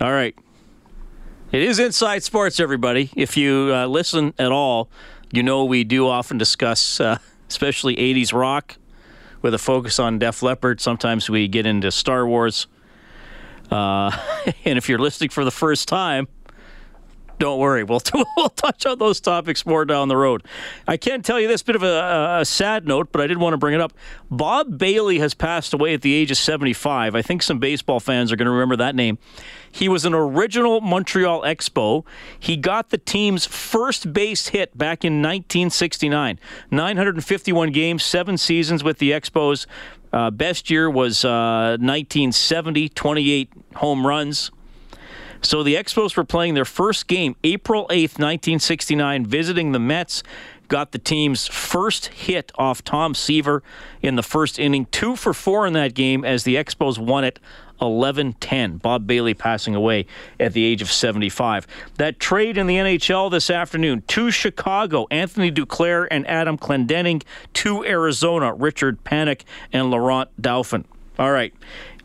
All 0.00 0.12
right. 0.12 0.34
It 1.50 1.62
is 1.62 1.78
Inside 1.78 2.22
Sports, 2.22 2.60
everybody. 2.60 3.10
If 3.16 3.36
you 3.36 3.72
uh, 3.74 3.86
listen 3.86 4.34
at 4.38 4.52
all, 4.52 4.90
you 5.32 5.42
know 5.42 5.64
we 5.64 5.84
do 5.84 6.06
often 6.06 6.38
discuss, 6.38 7.00
uh, 7.00 7.18
especially 7.48 7.96
80s 7.96 8.32
rock, 8.32 8.76
with 9.42 9.54
a 9.54 9.58
focus 9.58 9.98
on 9.98 10.18
Def 10.18 10.42
Leppard. 10.42 10.80
Sometimes 10.80 11.28
we 11.28 11.48
get 11.48 11.66
into 11.66 11.90
Star 11.90 12.26
Wars. 12.26 12.66
Uh, 13.70 14.10
and 14.64 14.78
if 14.78 14.88
you're 14.88 14.98
listening 14.98 15.30
for 15.30 15.44
the 15.44 15.50
first 15.50 15.88
time, 15.88 16.28
don't 17.38 17.58
worry, 17.58 17.84
we'll, 17.84 18.02
we'll 18.36 18.48
touch 18.50 18.84
on 18.86 18.98
those 18.98 19.20
topics 19.20 19.64
more 19.64 19.84
down 19.84 20.08
the 20.08 20.16
road. 20.16 20.44
I 20.86 20.96
can't 20.96 21.24
tell 21.24 21.38
you 21.38 21.48
this 21.48 21.62
bit 21.62 21.76
of 21.76 21.82
a, 21.82 22.38
a, 22.40 22.44
sad 22.44 22.86
note, 22.86 23.12
but 23.12 23.20
I 23.20 23.26
did 23.26 23.38
want 23.38 23.54
to 23.54 23.58
bring 23.58 23.74
it 23.74 23.80
up. 23.80 23.92
Bob 24.30 24.78
Bailey 24.78 25.18
has 25.20 25.34
passed 25.34 25.72
away 25.72 25.94
at 25.94 26.02
the 26.02 26.14
age 26.14 26.30
of 26.30 26.38
75. 26.38 27.14
I 27.14 27.22
think 27.22 27.42
some 27.42 27.58
baseball 27.58 28.00
fans 28.00 28.32
are 28.32 28.36
going 28.36 28.46
to 28.46 28.52
remember 28.52 28.76
that 28.76 28.94
name. 28.94 29.18
He 29.70 29.88
was 29.88 30.04
an 30.04 30.14
original 30.14 30.80
Montreal 30.80 31.42
Expo. 31.42 32.04
He 32.38 32.56
got 32.56 32.90
the 32.90 32.98
team's 32.98 33.46
first 33.46 34.12
base 34.12 34.48
hit 34.48 34.76
back 34.76 35.04
in 35.04 35.14
1969. 35.14 36.40
951 36.70 37.72
games, 37.72 38.02
seven 38.02 38.38
seasons 38.38 38.82
with 38.82 38.98
the 38.98 39.12
Expos. 39.12 39.66
Uh, 40.12 40.30
best 40.30 40.70
year 40.70 40.88
was 40.90 41.24
uh, 41.24 41.76
1970, 41.80 42.88
28 42.88 43.52
home 43.74 44.06
runs. 44.06 44.50
So 45.42 45.62
the 45.62 45.74
Expos 45.74 46.16
were 46.16 46.24
playing 46.24 46.54
their 46.54 46.64
first 46.64 47.06
game 47.06 47.36
April 47.44 47.86
8th, 47.88 48.18
1969, 48.18 49.26
visiting 49.26 49.72
the 49.72 49.78
Mets. 49.78 50.22
Got 50.68 50.92
the 50.92 50.98
team's 50.98 51.46
first 51.46 52.06
hit 52.08 52.52
off 52.56 52.84
Tom 52.84 53.14
Seaver 53.14 53.62
in 54.02 54.16
the 54.16 54.22
first 54.22 54.58
inning, 54.58 54.86
two 54.86 55.16
for 55.16 55.32
four 55.32 55.66
in 55.66 55.72
that 55.72 55.94
game 55.94 56.24
as 56.26 56.44
the 56.44 56.56
Expos 56.56 56.98
won 56.98 57.24
it 57.24 57.38
11 57.80 58.34
10. 58.34 58.76
Bob 58.78 59.06
Bailey 59.06 59.34
passing 59.34 59.74
away 59.74 60.06
at 60.38 60.52
the 60.52 60.64
age 60.64 60.82
of 60.82 60.90
75. 60.90 61.66
That 61.96 62.20
trade 62.20 62.58
in 62.58 62.66
the 62.66 62.76
NHL 62.76 63.30
this 63.30 63.50
afternoon 63.50 64.02
to 64.08 64.30
Chicago, 64.30 65.06
Anthony 65.10 65.50
Duclair 65.50 66.06
and 66.10 66.26
Adam 66.28 66.58
Clendening, 66.58 67.22
to 67.54 67.84
Arizona, 67.84 68.52
Richard 68.52 69.02
Panik 69.04 69.42
and 69.72 69.90
Laurent 69.90 70.28
Dauphin. 70.40 70.84
All 71.18 71.32
right. 71.32 71.54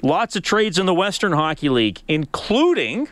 Lots 0.02 0.36
of 0.36 0.44
trades 0.44 0.78
in 0.78 0.86
the 0.86 0.94
Western 0.94 1.32
Hockey 1.32 1.70
League, 1.70 2.02
including 2.08 3.08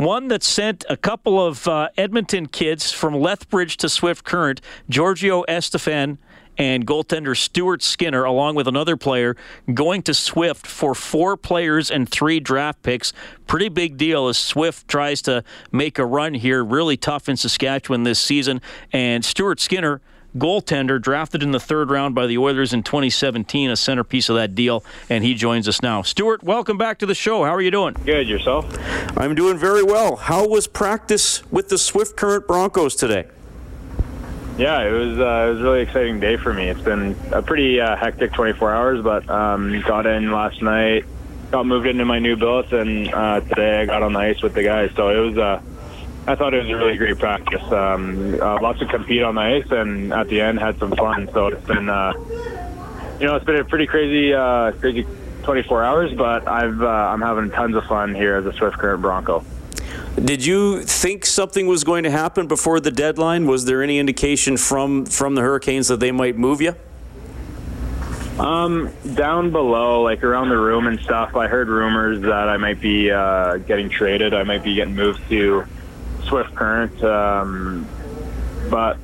one 0.00 0.28
that 0.28 0.42
sent 0.42 0.82
a 0.88 0.96
couple 0.96 1.44
of 1.46 1.68
uh, 1.68 1.90
Edmonton 1.98 2.46
kids 2.46 2.90
from 2.90 3.14
Lethbridge 3.14 3.76
to 3.76 3.88
Swift 3.88 4.24
Current, 4.24 4.62
Giorgio 4.88 5.42
Estephan 5.42 6.16
and 6.56 6.86
goaltender 6.86 7.36
Stuart 7.36 7.82
Skinner, 7.82 8.24
along 8.24 8.54
with 8.54 8.66
another 8.66 8.96
player, 8.96 9.36
going 9.74 10.00
to 10.02 10.14
Swift 10.14 10.66
for 10.66 10.94
four 10.94 11.36
players 11.36 11.90
and 11.90 12.08
three 12.08 12.40
draft 12.40 12.82
picks. 12.82 13.12
Pretty 13.46 13.68
big 13.68 13.98
deal 13.98 14.28
as 14.28 14.38
Swift 14.38 14.88
tries 14.88 15.20
to 15.22 15.44
make 15.70 15.98
a 15.98 16.06
run 16.06 16.32
here. 16.32 16.64
Really 16.64 16.96
tough 16.96 17.28
in 17.28 17.36
Saskatchewan 17.36 18.02
this 18.04 18.18
season. 18.18 18.62
And 18.94 19.22
Stuart 19.22 19.60
Skinner 19.60 20.00
goaltender 20.36 21.00
drafted 21.00 21.42
in 21.42 21.50
the 21.50 21.60
third 21.60 21.90
round 21.90 22.14
by 22.14 22.26
the 22.26 22.38
Oilers 22.38 22.72
in 22.72 22.82
2017, 22.82 23.70
a 23.70 23.76
centerpiece 23.76 24.28
of 24.28 24.36
that 24.36 24.54
deal, 24.54 24.84
and 25.08 25.24
he 25.24 25.34
joins 25.34 25.68
us 25.68 25.82
now. 25.82 26.02
Stuart, 26.02 26.42
welcome 26.42 26.78
back 26.78 26.98
to 26.98 27.06
the 27.06 27.14
show. 27.14 27.44
How 27.44 27.54
are 27.54 27.60
you 27.60 27.70
doing? 27.70 27.94
Good, 28.04 28.28
yourself? 28.28 28.66
I'm 29.16 29.34
doing 29.34 29.58
very 29.58 29.82
well. 29.82 30.16
How 30.16 30.46
was 30.46 30.66
practice 30.66 31.44
with 31.50 31.68
the 31.68 31.78
Swift 31.78 32.16
Current 32.16 32.46
Broncos 32.46 32.94
today? 32.94 33.26
Yeah, 34.58 34.82
it 34.82 34.92
was 34.92 35.18
uh, 35.18 35.22
it 35.22 35.52
was 35.52 35.60
a 35.60 35.62
really 35.62 35.80
exciting 35.80 36.20
day 36.20 36.36
for 36.36 36.52
me. 36.52 36.68
It's 36.68 36.82
been 36.82 37.16
a 37.32 37.40
pretty 37.40 37.80
uh, 37.80 37.96
hectic 37.96 38.32
24 38.34 38.74
hours, 38.74 39.02
but 39.02 39.28
um, 39.30 39.80
got 39.82 40.06
in 40.06 40.30
last 40.30 40.60
night, 40.60 41.06
got 41.50 41.64
moved 41.64 41.86
into 41.86 42.04
my 42.04 42.18
new 42.18 42.36
billet, 42.36 42.70
and 42.72 43.12
uh, 43.12 43.40
today 43.40 43.80
I 43.80 43.86
got 43.86 44.02
on 44.02 44.12
the 44.12 44.18
ice 44.18 44.42
with 44.42 44.52
the 44.52 44.62
guys. 44.62 44.90
So 44.96 45.08
it 45.08 45.28
was 45.30 45.38
uh, 45.38 45.62
I 46.26 46.34
thought 46.34 46.54
it 46.54 46.62
was 46.62 46.70
a 46.70 46.76
really 46.76 46.96
great 46.96 47.18
practice. 47.18 47.62
Um, 47.72 48.34
uh, 48.40 48.60
lots 48.60 48.78
to 48.80 48.86
compete 48.86 49.22
on 49.22 49.36
the 49.36 49.40
ice, 49.40 49.70
and 49.70 50.12
at 50.12 50.28
the 50.28 50.40
end 50.40 50.58
had 50.60 50.78
some 50.78 50.92
fun. 50.92 51.28
So 51.32 51.48
it's 51.48 51.66
been, 51.66 51.88
uh, 51.88 52.12
you 53.18 53.26
know, 53.26 53.36
it's 53.36 53.44
been 53.44 53.56
a 53.56 53.64
pretty 53.64 53.86
crazy, 53.86 54.34
uh, 54.34 54.72
crazy 54.72 55.06
24 55.42 55.82
hours. 55.82 56.12
But 56.12 56.46
I've 56.46 56.82
uh, 56.82 56.86
I'm 56.86 57.22
having 57.22 57.50
tons 57.50 57.74
of 57.74 57.84
fun 57.84 58.14
here 58.14 58.36
as 58.36 58.46
a 58.46 58.52
Swift 58.52 58.78
Current 58.78 59.02
Bronco. 59.02 59.44
Did 60.22 60.44
you 60.44 60.82
think 60.82 61.24
something 61.24 61.66
was 61.66 61.84
going 61.84 62.04
to 62.04 62.10
happen 62.10 62.46
before 62.46 62.80
the 62.80 62.90
deadline? 62.90 63.46
Was 63.46 63.64
there 63.64 63.82
any 63.82 63.98
indication 63.98 64.56
from 64.56 65.06
from 65.06 65.34
the 65.34 65.40
Hurricanes 65.40 65.88
that 65.88 66.00
they 66.00 66.12
might 66.12 66.36
move 66.36 66.60
you? 66.60 66.74
Um, 68.38 68.90
down 69.14 69.50
below, 69.50 70.02
like 70.02 70.24
around 70.24 70.48
the 70.48 70.56
room 70.56 70.86
and 70.86 70.98
stuff, 71.00 71.36
I 71.36 71.46
heard 71.46 71.68
rumors 71.68 72.20
that 72.22 72.48
I 72.48 72.56
might 72.56 72.80
be 72.80 73.10
uh, 73.10 73.58
getting 73.58 73.90
traded. 73.90 74.32
I 74.32 74.44
might 74.44 74.62
be 74.62 74.74
getting 74.74 74.94
moved 74.94 75.28
to 75.28 75.66
Swift 76.30 76.54
Current. 76.54 77.02
Um, 77.02 77.86
but 78.70 78.96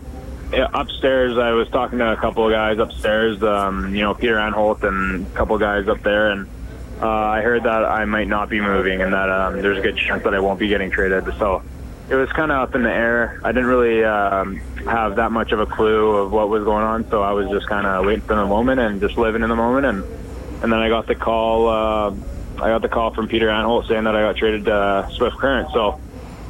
yeah, 0.53 0.69
upstairs, 0.73 1.37
I 1.37 1.51
was 1.51 1.69
talking 1.69 1.99
to 1.99 2.13
a 2.13 2.17
couple 2.17 2.47
of 2.47 2.53
guys 2.53 2.79
upstairs. 2.79 3.43
Um, 3.43 3.95
you 3.95 4.03
know, 4.03 4.15
Peter 4.15 4.37
Anholt 4.37 4.83
and 4.85 5.27
a 5.27 5.31
couple 5.31 5.57
of 5.57 5.61
guys 5.61 5.89
up 5.89 6.03
there, 6.03 6.31
and 6.31 6.49
uh, 7.03 7.09
I 7.09 7.43
heard 7.43 7.65
that 7.65 7.85
I 7.85 8.05
might 8.05 8.29
not 8.29 8.49
be 8.49 8.61
moving, 8.61 9.03
and 9.03 9.13
that 9.13 9.29
um, 9.29 9.61
there's 9.61 9.79
a 9.79 9.83
good 9.83 9.97
chance 9.97 10.23
that 10.23 10.35
I 10.35 10.41
won't 10.41 10.61
be 10.61 10.69
getting 10.69 10.91
traded. 10.91 11.25
So 11.39 11.63
it 12.09 12.15
was 12.15 12.31
kind 12.31 12.53
of 12.53 12.69
up 12.69 12.75
in 12.77 12.85
the 12.85 12.93
air. 12.93 13.41
I 13.43 13.51
didn't 13.51 13.67
really 13.67 14.05
um, 14.05 14.57
have 14.87 15.17
that 15.17 15.33
much 15.33 15.51
of 15.51 15.59
a 15.59 15.67
clue 15.67 16.17
of 16.17 16.31
what 16.31 16.49
was 16.49 16.63
going 16.63 16.85
on, 16.85 17.11
so 17.11 17.23
I 17.23 17.33
was 17.33 17.51
just 17.51 17.67
kind 17.67 17.85
of 17.85 18.07
waiting 18.07 18.23
for 18.23 18.37
the 18.37 18.47
moment 18.47 18.81
and 18.81 19.01
just 19.01 19.19
living 19.19 19.43
in 19.43 19.49
the 19.49 19.57
moment. 19.57 19.85
And 19.85 20.05
and 20.63 20.73
then 20.73 20.79
I 20.79 20.89
got 20.89 21.09
the 21.09 21.17
call. 21.17 21.69
Uh, 21.69 22.15
I 22.57 22.69
got 22.69 22.83
the 22.83 22.89
call 22.89 23.13
from 23.13 23.27
Peter 23.27 23.49
Anholt 23.49 23.89
saying 23.89 24.05
that 24.05 24.15
I 24.15 24.23
got 24.23 24.37
traded 24.37 24.65
to 24.67 25.11
Swift 25.13 25.37
Current. 25.37 25.71
So 25.73 26.01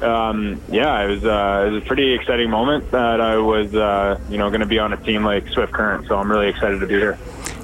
um, 0.03 0.61
yeah, 0.71 1.05
it 1.05 1.09
was, 1.09 1.25
uh, 1.25 1.65
it 1.67 1.71
was 1.71 1.83
a 1.83 1.87
pretty 1.87 2.12
exciting 2.12 2.50
moment 2.50 2.91
that 2.91 3.21
I 3.21 3.38
was, 3.38 3.75
uh, 3.75 4.19
you 4.29 4.38
know, 4.38 4.49
going 4.50 4.61
to 4.61 4.67
be 4.67 4.79
on 4.79 4.93
a 4.93 4.97
team 4.97 5.25
like 5.25 5.49
Swift 5.49 5.73
Current. 5.73 6.07
So 6.07 6.17
I'm 6.17 6.31
really 6.31 6.49
excited 6.49 6.81
to 6.81 6.87
be 6.87 6.95
here. 6.95 7.19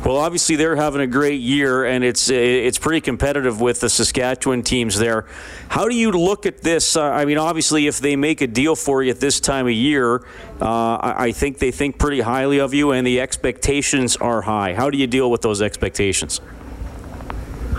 Well, 0.04 0.16
obviously 0.16 0.56
they're 0.56 0.74
having 0.74 1.00
a 1.00 1.06
great 1.06 1.40
year, 1.40 1.84
and 1.84 2.02
it's 2.02 2.28
it's 2.28 2.76
pretty 2.76 3.00
competitive 3.00 3.60
with 3.60 3.78
the 3.78 3.88
Saskatchewan 3.88 4.62
teams 4.64 4.98
there. 4.98 5.26
How 5.68 5.88
do 5.88 5.94
you 5.94 6.10
look 6.10 6.44
at 6.44 6.60
this? 6.60 6.96
Uh, 6.96 7.04
I 7.04 7.24
mean, 7.24 7.38
obviously, 7.38 7.86
if 7.86 8.00
they 8.00 8.16
make 8.16 8.40
a 8.40 8.48
deal 8.48 8.74
for 8.74 9.04
you 9.04 9.12
at 9.12 9.20
this 9.20 9.38
time 9.38 9.66
of 9.66 9.72
year, 9.72 10.16
uh, 10.60 10.96
I, 10.96 11.26
I 11.26 11.32
think 11.32 11.58
they 11.58 11.70
think 11.70 11.98
pretty 11.98 12.20
highly 12.20 12.58
of 12.58 12.74
you, 12.74 12.90
and 12.90 13.06
the 13.06 13.20
expectations 13.20 14.16
are 14.16 14.42
high. 14.42 14.74
How 14.74 14.90
do 14.90 14.98
you 14.98 15.06
deal 15.06 15.30
with 15.30 15.42
those 15.42 15.62
expectations? 15.62 16.40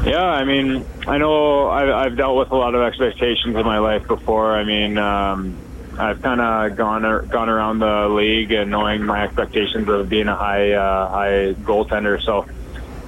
Yeah, 0.05 0.21
I 0.21 0.43
mean, 0.43 0.85
I 1.07 1.17
know 1.17 1.69
I've, 1.69 1.89
I've 1.89 2.17
dealt 2.17 2.37
with 2.37 2.51
a 2.51 2.57
lot 2.57 2.75
of 2.75 2.81
expectations 2.81 3.55
in 3.55 3.65
my 3.65 3.79
life 3.79 4.05
before. 4.05 4.53
I 4.53 4.65
mean, 4.65 4.97
um, 4.97 5.57
I've 5.97 6.21
kind 6.21 6.41
of 6.41 6.75
gone 6.75 7.27
gone 7.27 7.49
around 7.49 7.79
the 7.79 8.09
league 8.09 8.51
and 8.51 8.69
knowing 8.69 9.05
my 9.05 9.23
expectations 9.23 9.87
of 9.87 10.09
being 10.09 10.27
a 10.27 10.35
high 10.35 10.71
uh, 10.71 11.07
high 11.07 11.53
goaltender. 11.53 12.21
So 12.21 12.45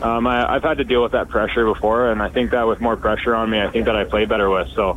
um, 0.01 0.25
I, 0.25 0.53
have 0.53 0.63
had 0.63 0.77
to 0.77 0.85
deal 0.85 1.03
with 1.03 1.11
that 1.11 1.27
pressure 1.27 1.65
before, 1.65 2.11
and 2.11 2.21
I 2.21 2.29
think 2.29 2.51
that 2.51 2.65
with 2.65 2.79
more 2.79 2.95
pressure 2.95 3.35
on 3.35 3.49
me, 3.49 3.61
I 3.61 3.69
think 3.69 3.85
that 3.87 3.97
I 3.97 4.05
play 4.05 4.23
better 4.23 4.49
with. 4.49 4.69
So 4.69 4.91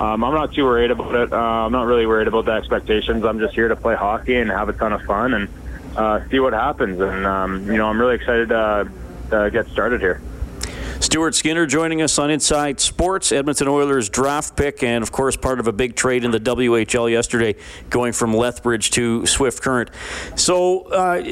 um, 0.00 0.24
I'm 0.24 0.34
not 0.34 0.54
too 0.54 0.64
worried 0.64 0.90
about 0.90 1.14
it. 1.14 1.32
Uh, 1.32 1.36
I'm 1.36 1.72
not 1.72 1.86
really 1.86 2.06
worried 2.06 2.26
about 2.26 2.46
the 2.46 2.52
expectations. 2.52 3.24
I'm 3.24 3.38
just 3.38 3.54
here 3.54 3.68
to 3.68 3.76
play 3.76 3.94
hockey 3.94 4.34
and 4.34 4.50
have 4.50 4.68
a 4.68 4.72
ton 4.72 4.92
of 4.92 5.02
fun 5.02 5.34
and 5.34 5.48
uh, 5.96 6.28
see 6.30 6.40
what 6.40 6.52
happens. 6.52 7.00
And 7.00 7.24
um, 7.24 7.70
you 7.70 7.76
know, 7.76 7.86
I'm 7.86 8.00
really 8.00 8.16
excited 8.16 8.48
to, 8.48 8.90
to 9.30 9.50
get 9.52 9.68
started 9.68 10.00
here. 10.00 10.20
Stuart 11.14 11.36
Skinner 11.36 11.64
joining 11.64 12.02
us 12.02 12.18
on 12.18 12.28
Inside 12.28 12.80
Sports, 12.80 13.30
Edmonton 13.30 13.68
Oilers 13.68 14.08
draft 14.08 14.56
pick, 14.56 14.82
and 14.82 15.00
of 15.00 15.12
course 15.12 15.36
part 15.36 15.60
of 15.60 15.68
a 15.68 15.72
big 15.72 15.94
trade 15.94 16.24
in 16.24 16.32
the 16.32 16.40
WHL 16.40 17.08
yesterday, 17.08 17.54
going 17.88 18.12
from 18.12 18.34
Lethbridge 18.34 18.90
to 18.90 19.24
Swift 19.24 19.62
Current. 19.62 19.90
So, 20.34 20.80
uh, 20.90 21.22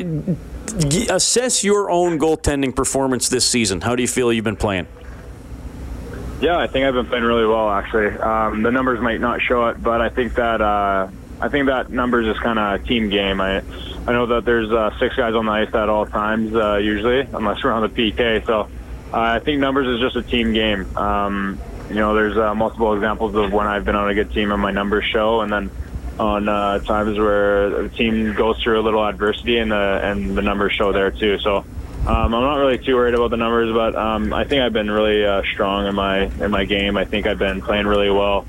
assess 1.11 1.65
your 1.65 1.91
own 1.91 2.21
goaltending 2.21 2.77
performance 2.77 3.29
this 3.29 3.45
season. 3.45 3.81
How 3.81 3.97
do 3.97 4.03
you 4.03 4.07
feel 4.07 4.33
you've 4.33 4.45
been 4.45 4.55
playing? 4.55 4.87
Yeah, 6.41 6.59
I 6.59 6.69
think 6.69 6.87
I've 6.87 6.95
been 6.95 7.07
playing 7.07 7.25
really 7.25 7.47
well. 7.47 7.69
Actually, 7.69 8.17
um, 8.21 8.63
the 8.63 8.71
numbers 8.71 9.01
might 9.01 9.21
not 9.21 9.43
show 9.43 9.67
it, 9.67 9.83
but 9.83 10.01
I 10.01 10.11
think 10.11 10.35
that 10.37 10.61
uh, 10.61 11.09
I 11.41 11.49
think 11.49 11.67
that 11.67 11.91
numbers 11.91 12.29
is 12.29 12.41
kind 12.41 12.61
of 12.61 12.81
a 12.81 12.85
team 12.85 13.11
game. 13.11 13.41
I 13.41 13.65
I 14.07 14.13
know 14.13 14.27
that 14.27 14.45
there's 14.45 14.71
uh, 14.71 14.97
six 15.01 15.17
guys 15.17 15.35
on 15.35 15.47
the 15.47 15.53
ice 15.53 15.75
at 15.75 15.89
all 15.89 16.07
times 16.07 16.55
uh, 16.55 16.77
usually, 16.77 17.23
unless 17.23 17.65
we're 17.65 17.73
on 17.73 17.83
the 17.83 17.89
PK. 17.89 18.47
So 18.47 18.69
I 19.13 19.39
think 19.41 19.61
numbers 19.61 19.87
is 19.87 20.01
just 20.01 20.17
a 20.17 20.23
team 20.23 20.53
game. 20.53 20.97
Um, 20.97 21.61
you 21.89 21.97
know, 21.97 22.15
there's 22.15 22.37
uh, 22.37 22.55
multiple 22.55 22.95
examples 22.95 23.35
of 23.35 23.53
when 23.53 23.67
I've 23.67 23.85
been 23.85 23.97
on 23.97 24.09
a 24.09 24.15
good 24.15 24.33
team 24.33 24.53
and 24.53 24.63
my 24.63 24.71
numbers 24.71 25.05
show, 25.05 25.41
and 25.43 25.53
then 25.53 25.71
on 26.19 26.49
uh, 26.49 26.79
times 26.81 27.19
where 27.19 27.83
the 27.83 27.89
team 27.91 28.35
goes 28.35 28.63
through 28.63 28.81
a 28.81 28.85
little 28.85 29.05
adversity 29.05 29.59
and 29.59 29.71
the 29.71 30.01
and 30.03 30.37
the 30.37 30.43
numbers 30.43 30.73
show 30.73 30.93
there 30.93 31.11
too. 31.11 31.39
So 31.39 31.59
um, 31.59 31.67
I'm 32.07 32.31
not 32.31 32.57
really 32.57 32.79
too 32.79 32.95
worried 32.97 33.15
about 33.15 33.31
the 33.31 33.37
numbers, 33.37 33.73
but 33.73 33.95
um, 33.97 34.33
I 34.33 34.45
think 34.45 34.63
I've 34.63 34.73
been 34.73 34.91
really 34.91 35.25
uh, 35.25 35.43
strong 35.53 35.87
in 35.87 35.95
my 35.95 36.25
in 36.43 36.51
my 36.51 36.65
game. 36.65 36.97
I 36.97 37.05
think 37.05 37.27
I've 37.27 37.39
been 37.39 37.61
playing 37.61 37.87
really 37.87 38.11
well 38.11 38.47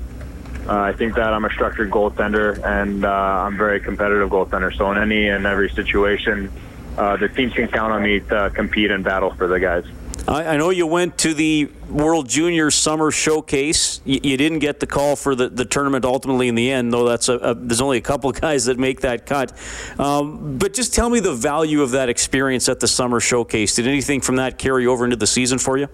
Uh, 0.66 0.78
I 0.78 0.92
think 0.94 1.14
that 1.16 1.34
I'm 1.34 1.44
a 1.44 1.50
structured 1.50 1.90
goaltender 1.90 2.62
and 2.64 3.04
uh, 3.04 3.08
I'm 3.08 3.58
very 3.58 3.80
competitive 3.80 4.30
goaltender. 4.30 4.74
So 4.74 4.90
in 4.92 4.98
any 4.98 5.28
and 5.28 5.44
every 5.44 5.68
situation, 5.68 6.50
uh, 6.96 7.16
the 7.18 7.28
team 7.28 7.50
can 7.50 7.68
count 7.68 7.92
on 7.92 8.02
me 8.02 8.20
to 8.20 8.50
compete 8.54 8.90
and 8.90 9.04
battle 9.04 9.34
for 9.34 9.46
the 9.46 9.60
guys. 9.60 9.84
I, 10.26 10.44
I 10.44 10.56
know 10.56 10.70
you 10.70 10.86
went 10.86 11.18
to 11.18 11.34
the 11.34 11.70
World 11.90 12.28
Junior 12.28 12.70
Summer 12.70 13.10
Showcase. 13.10 14.00
You, 14.04 14.20
you 14.22 14.36
didn't 14.36 14.60
get 14.60 14.80
the 14.80 14.86
call 14.86 15.16
for 15.16 15.34
the, 15.34 15.48
the 15.48 15.64
tournament 15.64 16.04
ultimately 16.04 16.48
in 16.48 16.54
the 16.54 16.70
end, 16.70 16.92
though 16.92 17.06
that's 17.06 17.28
a, 17.28 17.34
a, 17.36 17.54
there's 17.54 17.82
only 17.82 17.98
a 17.98 18.02
couple 18.02 18.32
guys 18.32 18.64
that 18.64 18.78
make 18.78 19.02
that 19.02 19.26
cut. 19.26 19.52
Um, 19.98 20.56
but 20.56 20.72
just 20.72 20.94
tell 20.94 21.10
me 21.10 21.20
the 21.20 21.34
value 21.34 21.82
of 21.82 21.90
that 21.90 22.08
experience 22.08 22.68
at 22.68 22.80
the 22.80 22.88
Summer 22.88 23.20
Showcase. 23.20 23.74
Did 23.74 23.86
anything 23.86 24.20
from 24.20 24.36
that 24.36 24.58
carry 24.58 24.86
over 24.86 25.04
into 25.04 25.16
the 25.16 25.26
season 25.26 25.58
for 25.58 25.76
you? 25.76 25.88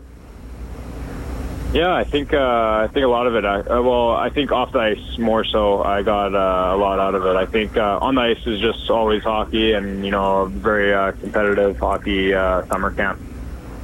Yeah, 1.73 1.95
I 1.95 2.03
think 2.03 2.33
uh, 2.33 2.39
I 2.39 2.89
think 2.93 3.05
a 3.05 3.09
lot 3.09 3.29
of 3.29 3.37
it. 3.37 3.45
Uh, 3.45 3.63
well, 3.69 4.11
I 4.11 4.29
think 4.29 4.51
off 4.51 4.73
the 4.73 4.81
ice 4.81 5.19
more 5.19 5.45
so. 5.45 5.85
I 5.85 6.03
got 6.03 6.35
uh, 6.35 6.75
a 6.75 6.77
lot 6.77 6.99
out 6.99 7.15
of 7.15 7.25
it. 7.25 7.37
I 7.37 7.47
think 7.47 7.77
uh, 7.77 8.01
on 8.03 8.17
the 8.17 8.23
ice 8.23 8.45
is 8.45 8.61
just 8.61 8.91
always 8.91 9.23
hockey, 9.23 9.75
and 9.75 10.05
you 10.05 10.11
know, 10.11 10.47
very 10.47 10.93
uh, 10.93 11.13
competitive 11.13 11.79
hockey 11.79 12.35
uh, 12.35 12.67
summer 12.67 12.91
camp. 12.93 13.21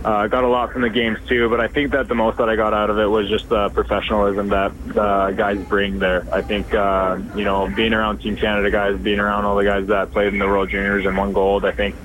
I 0.05 0.29
got 0.29 0.45
a 0.45 0.49
lot 0.49 0.73
from 0.73 0.83
the 0.83 0.91
games 0.91 1.19
too, 1.26 1.49
but 1.49 1.61
I 1.61 1.67
think 1.69 1.93
that 1.93 2.07
the 2.07 2.15
most 2.15 2.38
that 2.38 2.49
I 2.49 2.55
got 2.55 2.73
out 2.73 2.91
of 2.91 2.99
it 2.99 3.07
was 3.07 3.29
just 3.29 3.49
the 3.49 3.71
professionalism 3.71 4.49
that 4.50 4.73
the 4.87 5.35
guys 5.37 5.59
bring 5.65 5.99
there. 5.99 6.26
I 6.33 6.43
think 6.43 6.73
you 6.73 7.45
know, 7.45 7.73
being 7.75 7.93
around 7.93 8.19
Team 8.19 8.37
Canada 8.37 8.71
guys, 8.71 8.99
being 9.00 9.19
around 9.19 9.45
all 9.45 9.57
the 9.57 9.65
guys 9.65 9.87
that 9.88 10.12
played 10.12 10.33
in 10.33 10.38
the 10.38 10.47
World 10.47 10.71
Juniors 10.71 11.07
and 11.07 11.17
won 11.17 11.33
gold. 11.33 11.65
I 11.65 11.73
think 11.73 11.97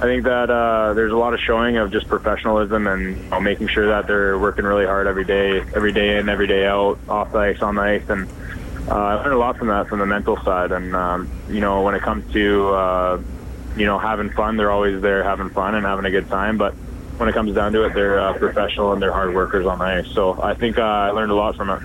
I 0.00 0.04
think 0.04 0.24
that 0.24 0.48
uh, 0.48 0.94
there's 0.94 1.12
a 1.12 1.16
lot 1.16 1.34
of 1.34 1.40
showing 1.40 1.76
of 1.76 1.92
just 1.92 2.08
professionalism 2.08 2.86
and 2.86 3.18
you 3.18 3.28
know, 3.28 3.38
making 3.38 3.68
sure 3.68 3.88
that 3.88 4.06
they're 4.06 4.38
working 4.38 4.64
really 4.64 4.86
hard 4.86 5.06
every 5.06 5.26
day, 5.26 5.60
every 5.60 5.92
day 5.92 6.16
in, 6.16 6.30
every 6.30 6.46
day 6.46 6.66
out, 6.66 6.98
off 7.06 7.32
the 7.32 7.38
ice, 7.38 7.60
on 7.60 7.74
the 7.74 7.82
ice, 7.82 8.08
and 8.08 8.26
uh, 8.88 8.94
I 8.94 9.14
learned 9.16 9.34
a 9.34 9.38
lot 9.38 9.58
from 9.58 9.68
that 9.68 9.88
from 9.88 9.98
the 9.98 10.06
mental 10.06 10.38
side. 10.42 10.72
And 10.72 10.96
um, 10.96 11.28
you 11.50 11.60
know, 11.60 11.82
when 11.82 11.94
it 11.94 12.00
comes 12.00 12.32
to 12.32 12.68
uh, 12.68 13.22
you 13.76 13.84
know 13.84 13.98
having 13.98 14.30
fun, 14.30 14.56
they're 14.56 14.70
always 14.70 15.02
there 15.02 15.22
having 15.22 15.50
fun 15.50 15.74
and 15.74 15.84
having 15.84 16.06
a 16.06 16.10
good 16.10 16.28
time. 16.30 16.56
But 16.56 16.74
when 17.20 17.28
it 17.28 17.34
comes 17.34 17.54
down 17.54 17.72
to 17.72 17.84
it, 17.84 17.92
they're 17.92 18.18
uh, 18.18 18.32
professional 18.32 18.94
and 18.94 19.02
they're 19.02 19.12
hard 19.12 19.34
workers 19.34 19.66
on 19.66 19.78
the 19.78 19.84
ice. 19.84 20.08
So 20.08 20.42
I 20.42 20.54
think 20.54 20.78
uh, 20.78 20.82
I 20.82 21.10
learned 21.10 21.30
a 21.30 21.34
lot 21.34 21.54
from 21.54 21.68
it. 21.68 21.82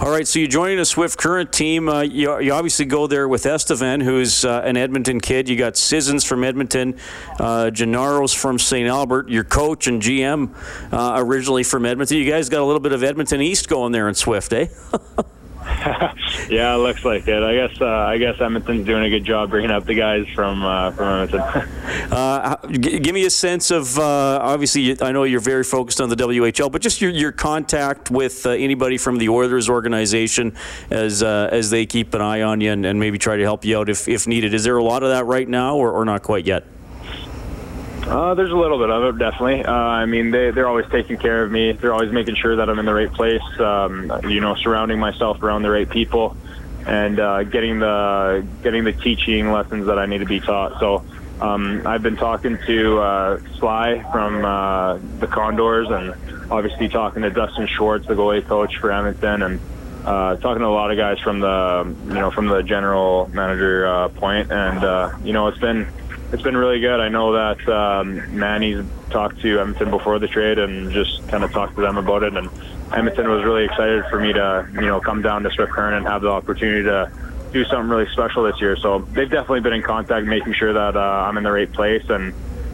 All 0.00 0.10
right, 0.10 0.26
so 0.26 0.38
you're 0.38 0.48
joining 0.48 0.78
a 0.78 0.84
Swift 0.84 1.18
Current 1.18 1.52
team. 1.52 1.88
Uh, 1.88 2.00
you, 2.00 2.40
you, 2.40 2.52
obviously 2.52 2.86
go 2.86 3.06
there 3.06 3.28
with 3.28 3.44
Estephan, 3.44 4.00
who's 4.00 4.44
uh, 4.44 4.62
an 4.64 4.78
Edmonton 4.78 5.20
kid. 5.20 5.48
You 5.48 5.56
got 5.56 5.76
Sissons 5.76 6.24
from 6.24 6.42
Edmonton, 6.42 6.98
uh, 7.38 7.70
Gennaro's 7.72 8.32
from 8.32 8.58
St. 8.58 8.88
Albert. 8.88 9.28
Your 9.28 9.44
coach 9.44 9.86
and 9.86 10.00
GM 10.00 10.54
uh, 10.90 11.14
originally 11.18 11.62
from 11.62 11.84
Edmonton. 11.84 12.16
You 12.16 12.28
guys 12.28 12.48
got 12.48 12.62
a 12.62 12.64
little 12.64 12.80
bit 12.80 12.92
of 12.92 13.04
Edmonton 13.04 13.42
East 13.42 13.68
going 13.68 13.92
there 13.92 14.08
in 14.08 14.14
Swift, 14.14 14.54
eh? 14.54 14.68
yeah, 16.48 16.74
it 16.74 16.78
looks 16.78 17.04
like 17.04 17.26
it. 17.26 17.42
I 17.42 17.54
guess 17.54 17.80
uh, 17.80 17.86
I 17.86 18.18
guess 18.18 18.40
Edmonton's 18.40 18.86
doing 18.86 19.04
a 19.04 19.10
good 19.10 19.24
job 19.24 19.50
bringing 19.50 19.70
up 19.70 19.84
the 19.84 19.94
guys 19.94 20.26
from 20.34 20.62
uh, 20.62 20.92
from 20.92 21.22
Edmonton. 21.22 21.40
uh, 22.12 22.56
g- 22.68 22.98
give 23.00 23.14
me 23.14 23.24
a 23.26 23.30
sense 23.30 23.70
of 23.70 23.98
uh, 23.98 24.38
obviously 24.40 25.00
I 25.02 25.12
know 25.12 25.24
you're 25.24 25.40
very 25.40 25.64
focused 25.64 26.00
on 26.00 26.08
the 26.08 26.16
WHL, 26.16 26.70
but 26.70 26.82
just 26.82 27.00
your, 27.00 27.10
your 27.10 27.32
contact 27.32 28.10
with 28.10 28.46
uh, 28.46 28.50
anybody 28.50 28.96
from 28.96 29.18
the 29.18 29.28
Oilers 29.28 29.68
organization 29.68 30.54
as 30.90 31.22
uh, 31.22 31.48
as 31.50 31.70
they 31.70 31.86
keep 31.86 32.14
an 32.14 32.20
eye 32.20 32.42
on 32.42 32.60
you 32.60 32.70
and, 32.70 32.86
and, 32.86 33.02
maybe 33.02 33.18
try 33.18 33.36
to 33.36 33.42
help 33.42 33.64
you 33.64 33.76
out 33.76 33.88
if, 33.88 34.06
if 34.06 34.28
needed. 34.28 34.54
Is 34.54 34.62
there 34.62 34.76
a 34.76 34.84
lot 34.84 35.02
of 35.02 35.08
that 35.08 35.24
right 35.26 35.48
now, 35.48 35.76
or, 35.76 35.90
or 35.90 36.04
not 36.04 36.22
quite 36.22 36.46
yet? 36.46 36.64
Uh, 38.06 38.34
there's 38.34 38.50
a 38.50 38.56
little 38.56 38.78
bit 38.78 38.90
of 38.90 39.14
it, 39.14 39.18
definitely. 39.18 39.64
Uh, 39.64 39.72
I 39.72 40.06
mean, 40.06 40.30
they, 40.32 40.50
they're 40.50 40.68
always 40.68 40.86
taking 40.90 41.16
care 41.18 41.44
of 41.44 41.50
me. 41.50 41.72
They're 41.72 41.92
always 41.92 42.12
making 42.12 42.34
sure 42.34 42.56
that 42.56 42.68
I'm 42.68 42.78
in 42.78 42.84
the 42.84 42.94
right 42.94 43.12
place, 43.12 43.42
um, 43.60 44.12
you 44.28 44.40
know, 44.40 44.54
surrounding 44.56 44.98
myself 44.98 45.42
around 45.42 45.62
the 45.62 45.70
right 45.70 45.88
people 45.88 46.36
and 46.86 47.20
uh, 47.20 47.44
getting 47.44 47.78
the 47.78 48.44
getting 48.62 48.84
the 48.84 48.92
teaching 48.92 49.52
lessons 49.52 49.86
that 49.86 49.98
I 49.98 50.06
need 50.06 50.18
to 50.18 50.26
be 50.26 50.40
taught. 50.40 50.80
So 50.80 51.04
um, 51.40 51.86
I've 51.86 52.02
been 52.02 52.16
talking 52.16 52.58
to 52.66 52.98
uh, 52.98 53.40
Sly 53.58 54.04
from 54.12 54.44
uh, 54.44 54.98
the 55.18 55.26
Condors 55.26 55.88
and 55.88 56.14
obviously 56.50 56.88
talking 56.88 57.22
to 57.22 57.30
Dustin 57.30 57.66
Schwartz, 57.66 58.06
the 58.06 58.14
goalie 58.14 58.46
coach 58.46 58.76
for 58.78 58.90
Edmonton, 58.92 59.42
and 59.42 59.60
uh, 60.04 60.36
talking 60.36 60.60
to 60.60 60.66
a 60.66 60.68
lot 60.68 60.90
of 60.90 60.96
guys 60.96 61.18
from 61.20 61.40
the 61.40 61.94
you 62.08 62.14
know 62.14 62.30
from 62.30 62.48
the 62.48 62.62
general 62.62 63.30
manager 63.32 63.86
uh, 63.86 64.08
point, 64.08 64.50
and 64.50 64.84
uh, 64.84 65.16
you 65.22 65.32
know 65.32 65.46
it's 65.48 65.58
been 65.58 65.86
it's 66.32 66.42
been 66.42 66.56
really 66.56 66.80
good. 66.80 66.98
I 66.98 67.08
know 67.08 67.32
that 67.32 67.68
um, 67.68 68.38
Manny's 68.38 68.84
talked 69.10 69.40
to 69.42 69.60
Edmonton 69.60 69.90
before 69.90 70.18
the 70.18 70.28
trade 70.28 70.58
and 70.58 70.90
just 70.90 71.28
kind 71.28 71.44
of 71.44 71.52
talked 71.52 71.74
to 71.76 71.82
them 71.82 71.98
about 71.98 72.22
it. 72.22 72.34
And 72.34 72.48
Edmonton 72.90 73.28
was 73.28 73.44
really 73.44 73.66
excited 73.66 74.04
for 74.06 74.18
me 74.18 74.32
to, 74.32 74.66
you 74.72 74.80
know, 74.80 75.00
come 75.00 75.20
down 75.20 75.42
to 75.42 75.50
Swift 75.50 75.72
Current 75.72 75.96
and 75.96 76.06
have 76.06 76.22
the 76.22 76.30
opportunity 76.30 76.84
to 76.84 77.12
do 77.52 77.64
something 77.66 77.90
really 77.90 78.10
special 78.12 78.44
this 78.44 78.58
year. 78.60 78.76
So 78.76 79.00
they've 79.00 79.30
definitely 79.30 79.60
been 79.60 79.74
in 79.74 79.82
contact, 79.82 80.26
making 80.26 80.54
sure 80.54 80.72
that 80.72 80.96
uh, 80.96 81.00
I'm 81.00 81.36
in 81.36 81.44
the 81.44 81.52
right 81.52 81.70
place 81.70 82.04
and 82.08 82.32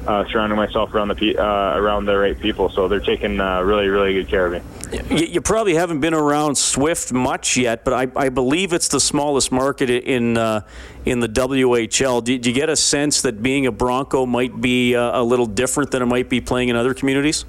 uh, 0.08 0.24
surrounding 0.30 0.56
myself 0.56 0.94
around 0.94 1.08
the 1.08 1.14
pe- 1.14 1.36
uh, 1.36 1.76
around 1.76 2.06
the 2.06 2.16
right 2.16 2.38
people. 2.38 2.70
So 2.70 2.88
they're 2.88 2.98
taking 2.98 3.38
uh, 3.40 3.60
really, 3.60 3.88
really 3.88 4.14
good 4.14 4.28
care 4.28 4.46
of 4.46 4.52
me. 4.52 5.16
You, 5.16 5.26
you, 5.26 5.40
probably 5.42 5.74
haven't 5.74 6.00
been 6.00 6.14
around 6.14 6.56
Swift 6.56 7.12
much 7.12 7.58
yet, 7.58 7.84
but 7.84 7.92
I, 7.92 8.08
I 8.16 8.30
believe 8.30 8.72
it's 8.72 8.88
the 8.88 9.00
smallest 9.00 9.52
market 9.52 9.90
in 9.90 10.38
uh, 10.38 10.62
in 11.04 11.20
the 11.20 11.28
WHL. 11.28 12.24
Did 12.24 12.46
you 12.46 12.54
get 12.54 12.70
a 12.70 12.76
sense 12.76 13.20
that 13.22 13.42
being 13.42 13.66
a 13.66 13.72
Bronco 13.72 14.24
might 14.24 14.58
be 14.58 14.96
uh, 14.96 15.20
a 15.20 15.22
little 15.22 15.46
different 15.46 15.90
than 15.90 16.00
it 16.00 16.06
might 16.06 16.30
be 16.30 16.40
playing 16.40 16.70
in 16.70 16.76
other 16.76 16.94
communities? 16.94 17.44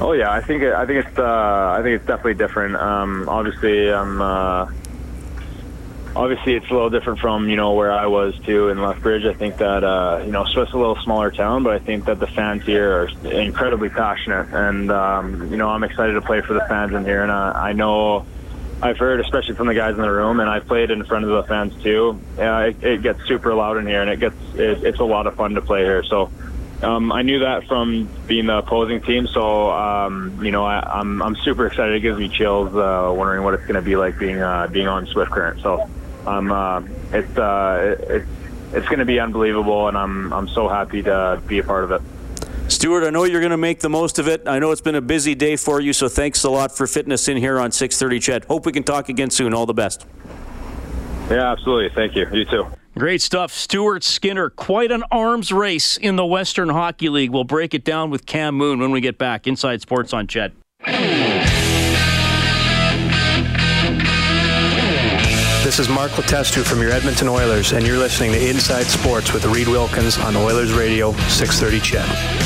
Oh 0.00 0.12
yeah, 0.12 0.30
I 0.30 0.40
think 0.40 0.62
I 0.62 0.86
think 0.86 1.04
it's 1.04 1.18
uh, 1.18 1.74
I 1.76 1.80
think 1.82 1.96
it's 1.96 2.06
definitely 2.06 2.34
different. 2.34 2.76
Um, 2.76 3.28
obviously, 3.28 3.92
I'm 3.92 4.22
obviously 6.16 6.54
it's 6.54 6.68
a 6.70 6.72
little 6.72 6.90
different 6.90 7.20
from 7.20 7.48
you 7.48 7.56
know 7.56 7.74
where 7.74 7.92
I 7.92 8.06
was 8.06 8.36
too 8.40 8.70
in 8.70 8.80
Lethbridge. 8.80 9.24
I 9.24 9.34
think 9.34 9.58
that 9.58 9.84
uh, 9.84 10.22
you 10.24 10.32
know 10.32 10.44
Swift's 10.44 10.74
a 10.74 10.78
little 10.78 10.96
smaller 10.96 11.30
town, 11.30 11.62
but 11.62 11.74
I 11.74 11.78
think 11.78 12.06
that 12.06 12.18
the 12.18 12.26
fans 12.26 12.64
here 12.64 13.02
are 13.02 13.08
incredibly 13.30 13.90
passionate, 13.90 14.48
and 14.52 14.90
um, 14.90 15.50
you 15.50 15.56
know 15.56 15.68
I'm 15.68 15.84
excited 15.84 16.14
to 16.14 16.22
play 16.22 16.40
for 16.40 16.54
the 16.54 16.64
fans 16.68 16.92
in 16.92 17.04
here, 17.04 17.22
and 17.22 17.30
uh, 17.30 17.52
I 17.54 17.72
know. 17.72 18.26
I've 18.82 18.98
heard, 18.98 19.20
especially 19.20 19.54
from 19.54 19.68
the 19.68 19.74
guys 19.74 19.94
in 19.94 20.02
the 20.02 20.10
room, 20.10 20.38
and 20.38 20.50
I've 20.50 20.66
played 20.66 20.90
in 20.90 21.02
front 21.06 21.24
of 21.24 21.30
the 21.30 21.44
fans 21.44 21.82
too. 21.82 22.20
Uh, 22.38 22.68
it, 22.68 22.84
it 22.84 23.02
gets 23.02 23.26
super 23.26 23.54
loud 23.54 23.78
in 23.78 23.86
here, 23.86 24.02
and 24.02 24.10
it 24.10 24.20
gets 24.20 24.36
it, 24.54 24.84
it's 24.84 24.98
a 24.98 25.04
lot 25.04 25.26
of 25.26 25.34
fun 25.34 25.54
to 25.54 25.62
play 25.62 25.82
here. 25.82 26.02
So 26.02 26.30
um, 26.82 27.10
I 27.10 27.22
knew 27.22 27.38
that 27.38 27.66
from 27.66 28.06
being 28.26 28.44
the 28.44 28.58
opposing 28.58 29.00
team, 29.00 29.28
so 29.28 29.70
um, 29.70 30.44
you 30.44 30.50
know 30.50 30.66
I, 30.66 31.00
am 31.00 31.22
I'm, 31.22 31.28
I'm 31.28 31.36
super 31.36 31.66
excited. 31.66 31.94
It 31.94 32.00
gives 32.00 32.18
me 32.18 32.28
chills, 32.28 32.76
uh, 32.76 33.14
wondering 33.16 33.44
what 33.44 33.54
it's 33.54 33.62
going 33.62 33.76
to 33.76 33.82
be 33.82 33.96
like 33.96 34.18
being 34.18 34.42
uh, 34.42 34.66
being 34.66 34.88
on 34.88 35.06
Swift 35.06 35.30
Current. 35.30 35.62
So 35.62 35.88
I'm 36.26 36.50
uh, 36.50 36.82
it's 37.12 37.38
uh, 37.38 37.96
it's 38.08 38.28
it's 38.72 38.86
going 38.86 38.98
to 38.98 39.04
be 39.04 39.20
unbelievable, 39.20 39.88
and 39.88 39.96
I'm 39.96 40.32
I'm 40.32 40.48
so 40.48 40.68
happy 40.68 41.02
to 41.02 41.40
be 41.46 41.58
a 41.58 41.62
part 41.62 41.84
of 41.84 41.92
it. 41.92 42.02
Stuart, 42.68 43.06
I 43.06 43.10
know 43.10 43.24
you're 43.24 43.40
going 43.40 43.52
to 43.52 43.56
make 43.56 43.78
the 43.78 43.88
most 43.88 44.18
of 44.18 44.26
it. 44.26 44.42
I 44.46 44.58
know 44.58 44.72
it's 44.72 44.80
been 44.80 44.96
a 44.96 45.00
busy 45.00 45.36
day 45.36 45.54
for 45.54 45.80
you, 45.80 45.92
so 45.92 46.08
thanks 46.08 46.42
a 46.42 46.50
lot 46.50 46.76
for 46.76 46.88
fitting 46.88 47.12
us 47.12 47.28
in 47.28 47.36
here 47.36 47.60
on 47.60 47.70
6:30. 47.70 48.20
CHED. 48.20 48.44
Hope 48.46 48.66
we 48.66 48.72
can 48.72 48.82
talk 48.82 49.08
again 49.08 49.30
soon. 49.30 49.54
All 49.54 49.66
the 49.66 49.74
best. 49.74 50.04
Yeah, 51.30 51.52
absolutely. 51.52 51.90
Thank 51.94 52.16
you. 52.16 52.26
You 52.32 52.44
too. 52.44 52.66
Great 52.98 53.20
stuff. 53.20 53.52
Stuart 53.52 54.02
Skinner, 54.02 54.48
quite 54.48 54.90
an 54.90 55.04
arms 55.10 55.52
race 55.52 55.96
in 55.96 56.16
the 56.16 56.24
Western 56.24 56.70
Hockey 56.70 57.10
League. 57.10 57.30
We'll 57.30 57.44
break 57.44 57.74
it 57.74 57.84
down 57.84 58.10
with 58.10 58.24
Cam 58.24 58.54
Moon 58.54 58.78
when 58.80 58.90
we 58.90 59.00
get 59.00 59.18
back. 59.18 59.46
Inside 59.46 59.82
Sports 59.82 60.12
on 60.12 60.26
CHED. 60.26 60.52
This 65.66 65.80
is 65.80 65.88
Mark 65.88 66.12
Letestu 66.12 66.64
from 66.64 66.80
your 66.80 66.92
Edmonton 66.92 67.26
Oilers, 67.26 67.72
and 67.72 67.84
you're 67.84 67.98
listening 67.98 68.30
to 68.30 68.48
Inside 68.48 68.84
Sports 68.84 69.32
with 69.32 69.44
Reed 69.46 69.66
Wilkins 69.66 70.16
on 70.16 70.36
Oilers 70.36 70.72
Radio 70.72 71.10
630 71.26 71.80
CHED. 71.80 72.45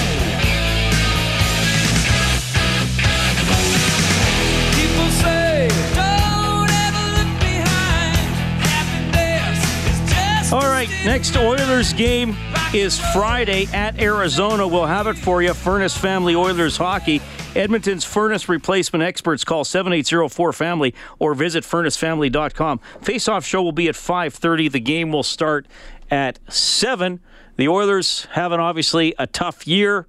Next 11.05 11.37
Oilers 11.37 11.93
game 11.95 12.37
is 12.75 13.01
Friday 13.13 13.67
at 13.73 14.01
Arizona. 14.01 14.67
We'll 14.67 14.87
have 14.87 15.07
it 15.07 15.17
for 15.17 15.43
you. 15.43 15.55
Furnace 15.55 15.97
Family 15.97 16.35
Oilers 16.35 16.77
Hockey. 16.77 17.23
Edmonton's 17.57 18.05
furnace 18.05 18.49
replacement 18.49 19.03
experts 19.03 19.43
call 19.43 19.65
7804-FAMILY 19.65 20.95
or 21.19 21.35
visit 21.35 21.65
furnacefamily.com. 21.65 22.81
Face-off 23.01 23.45
show 23.45 23.63
will 23.63 23.73
be 23.73 23.89
at 23.89 23.95
5.30. 23.95 24.71
The 24.71 24.81
game 24.81 25.11
will 25.11 25.23
start 25.23 25.67
at 26.11 26.39
7. 26.53 27.21
The 27.57 27.69
Oilers 27.69 28.27
having 28.33 28.61
obviously 28.61 29.15
a 29.19 29.27
tough 29.27 29.67
year 29.67 30.07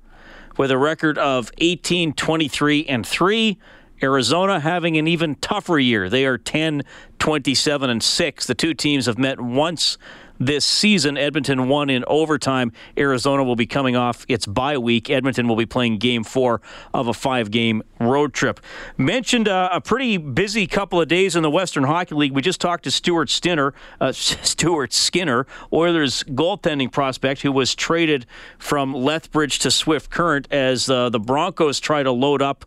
with 0.57 0.71
a 0.71 0.77
record 0.77 1.17
of 1.17 1.51
18, 1.57 2.13
23, 2.13 2.85
and 2.85 3.07
3. 3.07 3.57
Arizona 4.03 4.59
having 4.59 4.97
an 4.97 5.07
even 5.07 5.35
tougher 5.35 5.79
year. 5.79 6.09
They 6.09 6.25
are 6.25 6.37
10, 6.37 6.83
27, 7.19 7.89
and 7.89 8.03
6. 8.03 8.45
The 8.47 8.55
two 8.55 8.73
teams 8.73 9.05
have 9.05 9.17
met 9.17 9.39
once 9.39 9.97
this 10.41 10.65
season. 10.65 11.17
Edmonton 11.17 11.69
won 11.69 11.89
in 11.89 12.03
overtime. 12.07 12.71
Arizona 12.97 13.43
will 13.43 13.55
be 13.55 13.67
coming 13.67 13.95
off 13.95 14.25
its 14.27 14.45
bye 14.45 14.77
week. 14.77 15.09
Edmonton 15.09 15.47
will 15.47 15.55
be 15.55 15.65
playing 15.65 15.99
game 15.99 16.23
four 16.23 16.61
of 16.93 17.07
a 17.07 17.13
five 17.13 17.51
game 17.51 17.83
road 17.99 18.33
trip. 18.33 18.59
Mentioned 18.97 19.47
uh, 19.47 19.69
a 19.71 19.79
pretty 19.79 20.17
busy 20.17 20.67
couple 20.67 20.99
of 20.99 21.07
days 21.07 21.35
in 21.35 21.43
the 21.43 21.51
Western 21.51 21.83
Hockey 21.83 22.15
League. 22.15 22.31
We 22.31 22.41
just 22.41 22.59
talked 22.59 22.83
to 22.85 22.91
Stuart 22.91 23.29
Skinner, 23.29 23.73
uh, 23.99 24.11
Stuart 24.11 24.93
Skinner, 24.93 25.45
Oilers 25.71 26.23
goaltending 26.23 26.91
prospect, 26.91 27.41
who 27.41 27.51
was 27.51 27.75
traded 27.75 28.25
from 28.57 28.93
Lethbridge 28.93 29.59
to 29.59 29.71
Swift 29.71 30.09
Current 30.09 30.47
as 30.51 30.89
uh, 30.89 31.09
the 31.09 31.19
Broncos 31.19 31.79
try 31.79 32.03
to 32.03 32.11
load 32.11 32.41
up 32.41 32.65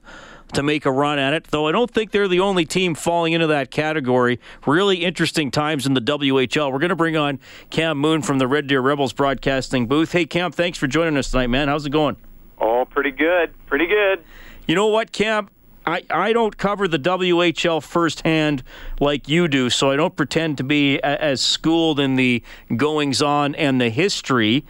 to 0.53 0.63
make 0.63 0.85
a 0.87 0.93
run 0.93 1.19
at 1.19 1.33
it, 1.33 1.45
though 1.45 1.67
I 1.67 1.73
don't 1.73 1.91
think 1.91 2.11
they're 2.11 2.29
the 2.29 2.41
only 2.41 2.65
team 2.65 2.95
falling 2.95 3.33
into 3.33 3.49
that 3.49 3.71
category. 3.71 4.39
Really 4.67 5.05
interesting 5.05 5.51
times 5.51 5.87
in 5.87 5.95
the 5.95 6.01
WHL. 6.01 6.73
We're 6.73 6.79
going 6.79 6.91
to 6.91 6.97
bring 6.97 7.17
on 7.17 7.41
Cam 7.71 7.99
Moon 7.99 8.23
from 8.23 8.39
the 8.39 8.47
Red 8.47 8.67
Deer 8.67 8.81
Rebels 8.81 9.13
broadcasting 9.13 9.87
booth. 9.87 10.13
Hey, 10.13 10.27
Cam, 10.27 10.53
thanks 10.53 10.79
for 10.79 10.87
joining 10.87 11.17
us 11.17 11.31
tonight, 11.31 11.49
man. 11.49 11.69
How's 11.69 11.87
it 11.87 11.91
going? 11.91 12.17
Oh, 12.61 12.85
pretty 12.85 13.11
good. 13.11 13.55
Pretty 13.67 13.87
good. 13.87 14.23
You 14.67 14.75
know 14.75 14.87
what, 14.87 15.13
Cam? 15.13 15.49
I, 15.87 16.03
I 16.09 16.33
don't 16.33 16.57
cover 16.57 16.89
the 16.89 16.99
WHL 16.99 17.83
firsthand 17.83 18.63
like 19.01 19.29
you 19.29 19.49
do, 19.49 19.69
so 19.69 19.91
I 19.91 19.97
don't 19.97 20.17
pretend 20.17 20.57
to 20.59 20.65
be 20.65 20.97
a, 20.99 21.23
as 21.23 21.43
schooled 21.43 22.01
in 22.01 22.17
the 22.17 22.43
goings 22.75 23.21
on 23.21 23.55
and 23.55 23.81
the 23.81 23.91
history. 23.91 24.65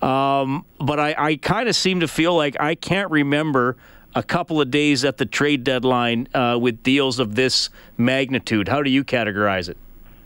Um, 0.00 0.64
but 0.78 1.00
I, 1.00 1.14
I 1.18 1.36
kind 1.36 1.68
of 1.68 1.74
seem 1.74 2.00
to 2.00 2.08
feel 2.08 2.36
like 2.36 2.56
I 2.60 2.74
can't 2.74 3.10
remember 3.10 3.76
a 4.14 4.22
couple 4.22 4.60
of 4.60 4.70
days 4.70 5.04
at 5.04 5.18
the 5.18 5.26
trade 5.26 5.64
deadline 5.64 6.28
uh, 6.34 6.58
with 6.60 6.82
deals 6.82 7.18
of 7.18 7.34
this 7.34 7.70
magnitude. 7.96 8.68
How 8.68 8.82
do 8.82 8.90
you 8.90 9.04
categorize 9.04 9.68
it? 9.68 9.76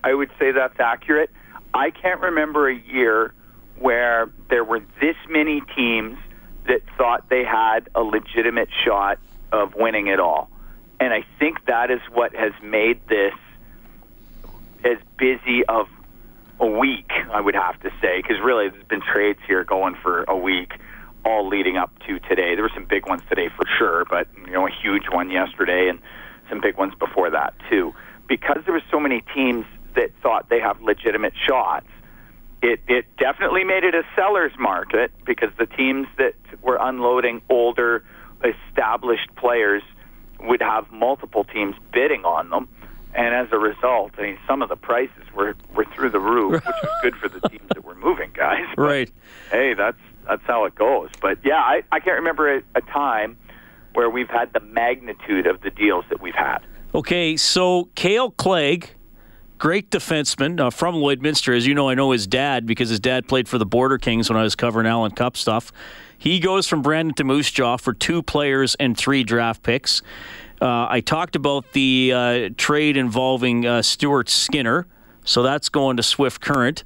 I 0.03 0.14
would 0.14 0.31
say 0.38 0.53
that's 0.53 0.79
accurate. 0.81 1.31
I 1.73 1.90
can't 1.90 2.20
remember 2.20 2.68
a 2.68 2.77
year 2.77 3.33
where 3.77 4.31
there 4.49 4.64
were 4.64 4.81
this 5.01 5.16
many 5.29 5.61
teams 5.77 6.18
that 6.66 6.83
thought 6.97 7.29
they 7.29 7.44
had 7.44 7.88
a 7.94 8.03
legitimate 8.03 8.68
shot 8.85 9.18
of 9.53 9.75
winning 9.75 10.07
it 10.07 10.20
all. 10.20 10.51
And 11.01 11.12
I 11.12 11.25
think 11.38 11.66
that 11.66 11.90
is 11.90 12.01
what 12.12 12.35
has 12.35 12.53
made 12.62 13.01
this 13.09 13.35
as 14.85 14.99
busy 15.18 15.64
of 15.66 15.88
a 16.61 16.66
week, 16.66 17.11
I 17.33 17.40
would 17.40 17.55
have 17.55 17.81
to 17.81 17.90
say, 18.01 18.23
because 18.23 18.40
really 18.40 18.68
there's 18.68 18.85
been 18.85 19.03
trades 19.03 19.40
here 19.47 19.64
going 19.64 19.97
for 19.97 20.23
a 20.25 20.37
week 20.37 20.75
all 21.25 21.49
leading 21.49 21.77
up 21.77 21.91
to 22.07 22.19
today. 22.21 22.55
There 22.55 22.63
were 22.63 22.73
some 22.75 22.85
big 22.85 23.07
ones 23.07 23.23
today 23.29 23.49
for 23.57 23.67
sure, 23.79 24.05
but 24.09 24.29
you 24.47 24.53
know 24.53 24.67
a 24.67 24.71
huge 24.71 25.05
one 25.11 25.31
yesterday 25.31 25.89
and 25.89 26.01
some 26.49 26.61
big 26.61 26.77
ones 26.77 26.95
before 26.99 27.31
that 27.31 27.55
too. 27.71 27.95
Because 28.29 28.59
there 28.65 28.75
were 28.75 28.83
so 28.91 29.01
many 29.01 29.23
teams 29.35 29.65
that 29.95 30.11
thought 30.23 30.49
they 30.49 30.61
have 30.61 30.81
legitimate 30.81 31.35
shots, 31.47 31.87
it 32.63 32.81
it 32.89 33.07
definitely 33.17 33.65
made 33.65 33.85
it 33.85 33.95
a 33.95 34.03
seller's 34.17 34.53
market 34.59 35.13
because 35.25 35.51
the 35.59 35.67
teams 35.67 36.07
that 36.19 36.35
were 36.63 36.79
unloading 36.81 37.43
older 37.49 38.05
established 38.45 39.35
players 39.37 39.83
would 40.41 40.61
have 40.61 40.91
multiple 40.91 41.45
teams 41.45 41.75
bidding 41.93 42.25
on 42.25 42.51
them. 42.51 42.69
And 43.15 43.33
as 43.35 43.47
a 43.53 43.59
result, 43.59 44.13
I 44.19 44.23
mean, 44.23 44.39
some 44.47 44.61
of 44.61 44.69
the 44.69 44.77
prices 44.77 45.25
were, 45.35 45.55
were 45.73 45.85
through 45.95 46.11
the 46.11 46.19
roof, 46.19 46.53
which 46.53 46.65
was 46.83 46.93
good 47.01 47.15
for 47.15 47.29
the 47.29 47.49
teams 47.49 47.69
that 47.69 47.85
were 47.85 47.95
moving, 47.95 48.31
guys. 48.35 48.65
But, 48.77 48.83
right. 48.83 49.11
Hey, 49.53 49.75
that's 49.75 49.99
that's 50.27 50.43
how 50.45 50.65
it 50.65 50.75
goes. 50.75 51.11
But 51.21 51.39
yeah, 51.45 51.61
I, 51.61 51.83
I 51.93 52.01
can't 52.01 52.17
remember 52.17 52.57
a, 52.57 52.63
a 52.75 52.81
time 52.81 53.37
where 53.95 54.11
we've 54.11 54.29
had 54.29 54.53
the 54.53 54.61
magnitude 54.61 55.47
of 55.47 55.61
the 55.61 55.71
deals 55.71 56.05
that 56.11 56.21
we've 56.21 56.35
had. 56.35 56.59
Okay, 56.95 57.37
so 57.37 57.89
Kale 57.95 58.31
Clegg, 58.31 58.91
great 59.59 59.91
defenseman 59.91 60.61
uh, 60.61 60.71
from 60.71 60.97
Lloydminster. 60.97 61.57
As 61.57 61.67
you 61.67 61.75
know, 61.75 61.89
I 61.89 61.95
know 61.95 62.11
his 62.11 62.27
dad 62.27 62.67
because 62.67 62.89
his 62.89 63.01
dad 63.01 63.27
played 63.29 63.49
for 63.49 63.59
the 63.59 63.67
Border 63.67 63.99
Kings 63.99 64.29
when 64.29 64.39
I 64.39 64.43
was 64.43 64.55
covering 64.55 64.87
Allen 64.87 65.13
Cup 65.13 65.37
stuff. 65.37 65.73
He 66.19 66.39
goes 66.41 66.67
from 66.67 66.83
Brandon 66.83 67.15
to 67.17 67.25
Moose 67.25 67.51
Jaw 67.51 67.77
for 67.77 67.93
two 67.93 68.23
players 68.23 68.77
and 68.77 68.97
three 68.97 69.25
draft 69.25 69.63
picks. 69.63 70.03
Uh, 70.61 70.87
I 70.89 71.01
talked 71.01 71.37
about 71.37 71.73
the 71.73 72.13
uh, 72.15 72.49
trade 72.57 72.97
involving 72.97 73.67
uh, 73.67 73.83
Stuart 73.83 74.29
Skinner, 74.29 74.87
so 75.25 75.43
that's 75.43 75.69
going 75.69 75.97
to 75.97 76.03
Swift 76.03 76.41
Current. 76.41 76.85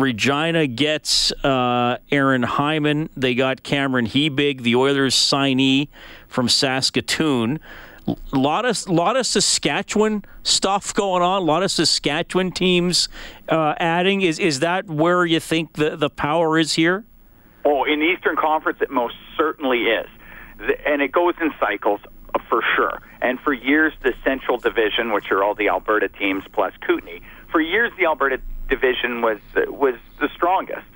Regina 0.00 0.66
gets 0.66 1.32
uh, 1.44 1.98
Aaron 2.10 2.42
Hyman. 2.42 3.10
They 3.16 3.34
got 3.34 3.62
Cameron 3.62 4.06
Hebig, 4.06 4.62
the 4.62 4.76
Oilers 4.76 5.14
signee 5.14 5.88
from 6.28 6.48
Saskatoon. 6.48 7.60
A 8.06 8.16
lot 8.36 8.64
of 8.64 8.88
lot 8.88 9.16
of 9.16 9.26
Saskatchewan 9.26 10.24
stuff 10.42 10.92
going 10.94 11.22
on. 11.22 11.42
A 11.42 11.44
lot 11.44 11.62
of 11.62 11.70
Saskatchewan 11.70 12.50
teams 12.50 13.08
uh, 13.48 13.74
adding. 13.78 14.22
Is 14.22 14.38
is 14.38 14.60
that 14.60 14.86
where 14.86 15.24
you 15.24 15.38
think 15.38 15.74
the 15.74 15.96
the 15.96 16.10
power 16.10 16.58
is 16.58 16.72
here? 16.74 17.04
Oh, 17.64 17.84
in 17.84 18.00
the 18.00 18.06
Eastern 18.06 18.36
Conference, 18.36 18.78
it 18.80 18.90
most 18.90 19.14
certainly 19.36 19.82
is, 19.82 20.08
and 20.86 21.02
it 21.02 21.12
goes 21.12 21.34
in 21.40 21.52
cycles 21.60 22.00
uh, 22.34 22.38
for 22.48 22.62
sure. 22.74 23.00
And 23.20 23.38
for 23.40 23.52
years, 23.52 23.92
the 24.02 24.14
Central 24.24 24.56
Division, 24.56 25.12
which 25.12 25.30
are 25.30 25.44
all 25.44 25.54
the 25.54 25.68
Alberta 25.68 26.08
teams 26.08 26.42
plus 26.52 26.72
Kootenay, 26.80 27.20
for 27.52 27.60
years 27.60 27.92
the 27.98 28.06
Alberta 28.06 28.40
division 28.70 29.20
was 29.20 29.38
was 29.54 29.96
the 30.20 30.28
strongest. 30.34 30.86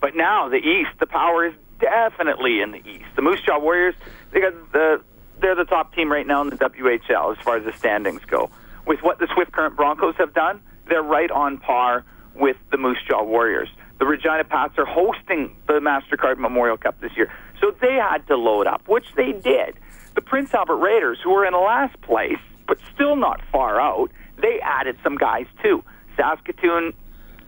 But 0.00 0.16
now 0.16 0.48
the 0.48 0.56
East, 0.56 0.98
the 0.98 1.06
power 1.06 1.46
is 1.46 1.54
definitely 1.78 2.60
in 2.60 2.72
the 2.72 2.78
East. 2.78 3.06
The 3.14 3.22
Moose 3.22 3.40
Jaw 3.42 3.58
Warriors, 3.58 3.94
they 4.32 4.40
got 4.40 4.72
the 4.72 5.02
they're 5.40 5.54
the 5.54 5.64
top 5.64 5.94
team 5.94 6.10
right 6.10 6.26
now 6.26 6.42
in 6.42 6.50
the 6.50 6.56
WHL 6.56 7.36
as 7.36 7.42
far 7.42 7.56
as 7.56 7.64
the 7.64 7.72
standings 7.72 8.22
go. 8.26 8.50
With 8.86 9.02
what 9.02 9.18
the 9.18 9.28
Swift 9.34 9.52
Current 9.52 9.76
Broncos 9.76 10.14
have 10.16 10.34
done, 10.34 10.60
they're 10.88 11.02
right 11.02 11.30
on 11.30 11.58
par 11.58 12.04
with 12.34 12.56
the 12.70 12.76
Moose 12.76 12.98
Jaw 13.08 13.22
Warriors. 13.22 13.68
The 13.98 14.06
Regina 14.06 14.44
Pats 14.44 14.78
are 14.78 14.86
hosting 14.86 15.54
the 15.66 15.74
MasterCard 15.74 16.38
Memorial 16.38 16.76
Cup 16.76 17.00
this 17.00 17.12
year, 17.16 17.32
so 17.60 17.74
they 17.80 17.94
had 17.94 18.26
to 18.28 18.36
load 18.36 18.66
up, 18.66 18.88
which 18.88 19.06
they 19.14 19.32
did. 19.32 19.74
The 20.14 20.22
Prince 20.22 20.52
Albert 20.54 20.76
Raiders, 20.76 21.18
who 21.22 21.30
were 21.30 21.44
in 21.44 21.52
last 21.52 22.00
place 22.02 22.38
but 22.66 22.78
still 22.94 23.16
not 23.16 23.40
far 23.50 23.80
out, 23.80 24.10
they 24.40 24.60
added 24.60 24.96
some 25.02 25.16
guys 25.16 25.46
too. 25.62 25.82
Saskatoon 26.16 26.92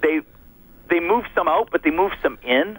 they 0.02 0.20
they 0.90 1.00
move 1.00 1.24
some 1.34 1.48
out, 1.48 1.70
but 1.70 1.82
they 1.82 1.90
move 1.90 2.12
some 2.22 2.38
in. 2.42 2.78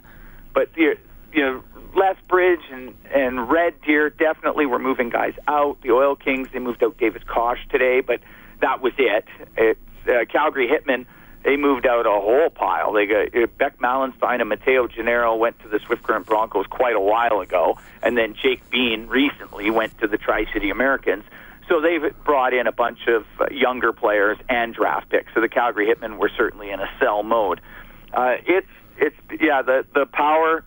But 0.54 0.70
you 0.78 0.96
know, 1.36 1.64
Lethbridge 1.96 2.62
and 2.72 2.96
and 3.14 3.50
Red 3.50 3.82
Deer 3.82 4.10
definitely 4.10 4.66
were 4.66 4.80
moving 4.80 5.10
guys 5.10 5.34
out. 5.48 5.82
The 5.82 5.92
Oil 5.92 6.16
Kings 6.16 6.50
they 6.54 6.60
moved 6.60 6.84
out 6.84 6.98
David 6.98 7.26
Kosh 7.26 7.60
today, 7.70 8.02
but 8.02 8.20
that 8.62 8.82
was 8.82 8.94
it. 8.98 9.26
It's 9.58 9.80
uh, 10.08 10.26
Calgary 10.32 10.68
Hitmen. 10.68 11.06
They 11.44 11.58
moved 11.58 11.86
out 11.86 12.06
a 12.06 12.10
whole 12.10 12.50
pile. 12.50 12.94
They 12.94 13.06
got 13.06 13.36
uh, 13.36 13.48
Beck 13.58 13.78
Malenstyn 13.80 14.40
and 14.40 14.48
Matteo 14.48 14.88
Gennaro 14.88 15.36
went 15.36 15.60
to 15.60 15.68
the 15.68 15.80
Swift 15.80 16.04
Current 16.04 16.26
Broncos 16.26 16.66
quite 16.68 16.96
a 16.96 17.02
while 17.02 17.42
ago, 17.42 17.78
and 18.02 18.18
then 18.18 18.36
Jake 18.42 18.70
Bean 18.70 19.08
recently 19.08 19.70
went 19.70 19.98
to 20.00 20.08
the 20.08 20.18
Tri 20.18 20.46
City 20.54 20.70
Americans. 20.70 21.26
So 21.70 21.82
they've 21.82 22.14
brought 22.24 22.54
in 22.54 22.68
a 22.68 22.72
bunch 22.72 23.08
of 23.08 23.26
uh, 23.40 23.46
younger 23.52 23.94
players 23.94 24.38
and 24.50 24.74
draft 24.74 25.10
picks. 25.10 25.34
So 25.34 25.42
the 25.42 25.50
Calgary 25.50 25.88
Hitmen 25.88 26.18
were 26.18 26.32
certainly 26.36 26.72
in 26.72 26.80
a 26.80 26.88
sell 27.00 27.24
mode. 27.24 27.62
Uh, 28.14 28.36
it's 28.46 28.68
it's 28.98 29.16
yeah 29.42 29.62
the 29.62 29.86
the 29.94 30.06
power 30.06 30.64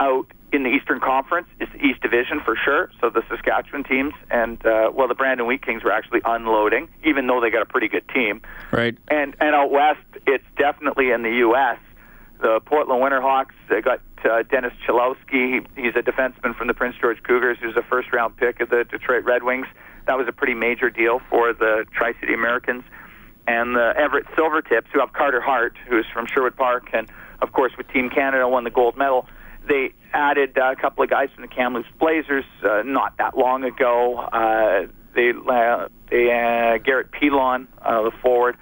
out 0.00 0.26
in 0.52 0.62
the 0.62 0.70
Eastern 0.70 1.00
Conference 1.00 1.48
is 1.60 1.68
the 1.72 1.84
East 1.84 2.00
Division 2.00 2.40
for 2.44 2.56
sure. 2.56 2.90
So 3.00 3.10
the 3.10 3.22
Saskatchewan 3.28 3.84
teams 3.84 4.14
and 4.30 4.64
uh, 4.64 4.90
well 4.92 5.08
the 5.08 5.14
Brandon 5.14 5.46
Wheat 5.46 5.64
Kings 5.64 5.84
were 5.84 5.92
actually 5.92 6.20
unloading, 6.24 6.88
even 7.04 7.26
though 7.26 7.40
they 7.40 7.50
got 7.50 7.62
a 7.62 7.66
pretty 7.66 7.88
good 7.88 8.08
team. 8.08 8.40
Right. 8.72 8.96
And 9.08 9.36
and 9.40 9.54
out 9.54 9.70
west, 9.70 10.00
it's 10.26 10.44
definitely 10.56 11.10
in 11.10 11.22
the 11.22 11.32
U.S. 11.46 11.78
The 12.40 12.60
Portland 12.64 13.02
Winterhawks 13.02 13.54
they 13.68 13.80
got 13.80 14.00
uh, 14.24 14.42
Dennis 14.42 14.72
Cholowski. 14.86 15.64
He, 15.76 15.82
he's 15.82 15.94
a 15.96 16.02
defenseman 16.02 16.56
from 16.56 16.68
the 16.68 16.74
Prince 16.74 16.96
George 17.00 17.22
Cougars, 17.22 17.58
who's 17.60 17.76
a 17.76 17.82
first 17.82 18.12
round 18.12 18.36
pick 18.36 18.60
of 18.60 18.70
the 18.70 18.84
Detroit 18.84 19.24
Red 19.24 19.42
Wings. 19.42 19.66
That 20.06 20.18
was 20.18 20.26
a 20.28 20.32
pretty 20.32 20.54
major 20.54 20.90
deal 20.90 21.20
for 21.30 21.52
the 21.52 21.86
Tri 21.92 22.12
City 22.20 22.34
Americans. 22.34 22.84
And 23.46 23.76
the 23.76 23.92
Everett 23.96 24.26
Silvertips, 24.36 24.86
who 24.92 25.00
have 25.00 25.12
Carter 25.12 25.40
Hart, 25.40 25.76
who's 25.88 26.06
from 26.12 26.26
Sherwood 26.26 26.56
Park, 26.56 26.88
and 26.92 27.08
of 27.42 27.52
course 27.52 27.72
with 27.76 27.88
Team 27.88 28.10
Canada 28.10 28.48
won 28.48 28.64
the 28.64 28.70
gold 28.70 28.96
medal. 28.96 29.26
They 29.68 29.92
added 30.12 30.56
uh, 30.58 30.72
a 30.72 30.76
couple 30.76 31.04
of 31.04 31.10
guys 31.10 31.28
from 31.34 31.42
the 31.42 31.48
Kamloops 31.48 31.88
Blazers 31.98 32.44
uh, 32.62 32.82
not 32.84 33.16
that 33.18 33.36
long 33.36 33.64
ago. 33.64 34.18
Uh, 34.18 34.86
they 35.14 35.30
uh, 35.30 35.88
they 36.10 36.30
uh, 36.30 36.78
Garrett 36.78 37.12
Pilon, 37.12 37.68
uh, 37.82 38.02
the 38.02 38.10
forward, 38.22 38.56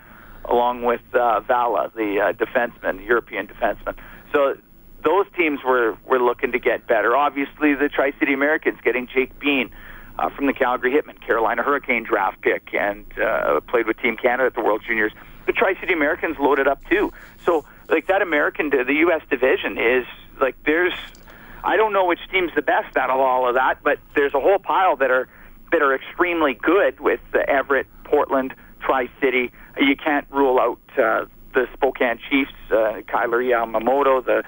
along 0.45 0.83
with 0.83 1.01
uh, 1.13 1.41
Vala, 1.41 1.91
the 1.95 2.21
uh, 2.21 2.33
defenseman, 2.33 3.05
European 3.07 3.47
defenseman. 3.47 3.95
So 4.33 4.57
those 5.05 5.27
teams 5.37 5.61
were 5.65 5.97
were 6.05 6.23
looking 6.23 6.53
to 6.53 6.59
get 6.59 6.87
better. 6.87 7.17
Obviously, 7.17 7.75
the 7.75 7.89
Tri 7.89 8.13
City 8.19 8.33
Americans 8.33 8.79
getting 8.83 9.09
Jake 9.13 9.39
Bean 9.39 9.71
uh, 10.19 10.31
from 10.31 10.47
the 10.47 10.53
Calgary 10.53 10.93
Hitmen, 10.93 11.21
Carolina 11.21 11.63
Hurricane 11.63 12.05
draft 12.05 12.41
pick, 12.41 12.75
and 12.75 13.07
uh, 13.19 13.61
played 13.61 13.87
with 13.87 13.99
Team 13.99 14.17
Canada 14.17 14.47
at 14.47 14.55
the 14.55 14.63
World 14.63 14.83
Juniors. 14.87 15.13
The 15.47 15.53
Tri 15.53 15.79
City 15.81 15.93
Americans 15.93 16.37
loaded 16.39 16.69
up 16.69 16.81
too. 16.89 17.13
So, 17.45 17.65
like 17.89 18.07
that 18.07 18.23
American, 18.23 18.71
the 18.71 18.95
U.S. 19.07 19.23
division 19.31 19.79
is 19.79 20.07
like 20.41 20.57
there's. 20.65 20.95
I 21.65 21.77
don't 21.77 21.93
know 21.93 22.07
which 22.07 22.19
team's 22.33 22.51
the 22.57 22.63
best 22.63 22.97
out 22.97 23.09
of 23.09 23.21
all 23.21 23.49
of 23.49 23.55
that, 23.55 23.85
but 23.85 24.01
there's 24.17 24.35
a 24.35 24.41
whole 24.41 24.59
pile 24.59 24.97
that 24.97 25.11
are 25.11 25.29
that 25.71 25.81
are 25.81 25.95
extremely 25.95 26.55
good 26.55 27.01
with 27.01 27.21
the 27.33 27.49
Everett, 27.49 27.87
Portland, 28.05 28.55
Tri 28.81 29.09
City. 29.21 29.53
You 29.79 29.97
can't 29.97 30.27
rule 30.31 30.59
out 30.59 30.81
uh, 30.99 31.27
the 31.55 31.67
Spokane 31.73 32.19
Chiefs, 32.29 32.53
uh, 32.71 33.03
Kailer 33.07 33.43
Yamamoto, 33.43 34.25
the 34.25 34.43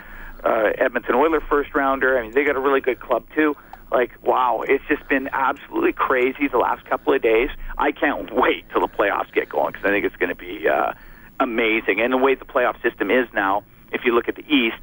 uh, 0.44 0.70
Edmonton 0.76 1.14
Oilers 1.14 1.42
first 1.48 1.74
rounder. 1.74 2.18
I 2.18 2.22
mean, 2.22 2.33
they 2.33 2.44
got 2.44 2.57
a 2.57 2.61
really 2.61 2.80
good 2.80 3.00
club 3.00 3.24
too. 3.35 3.57
Like, 3.90 4.12
wow, 4.22 4.64
it's 4.66 4.85
just 4.88 5.07
been 5.09 5.28
absolutely 5.33 5.92
crazy 5.92 6.48
the 6.48 6.59
last 6.59 6.85
couple 6.87 7.14
of 7.14 7.22
days. 7.22 7.50
I 7.78 7.92
can't 7.92 8.35
wait 8.35 8.68
till 8.70 8.80
the 8.80 8.88
playoffs 8.88 9.33
get 9.33 9.48
going 9.48 9.72
because 9.72 9.85
I 9.85 9.90
think 9.90 10.04
it's 10.04 10.16
going 10.16 10.30
to 10.30 10.35
be 10.35 10.68
uh, 10.68 10.92
amazing. 11.38 12.00
And 12.00 12.12
the 12.12 12.16
way 12.16 12.35
the 12.35 12.44
playoff 12.44 12.80
system 12.83 13.11
is 13.11 13.28
now, 13.33 13.64
if 13.92 14.04
you 14.04 14.14
look 14.14 14.28
at 14.28 14.37
the 14.37 14.44
East, 14.52 14.83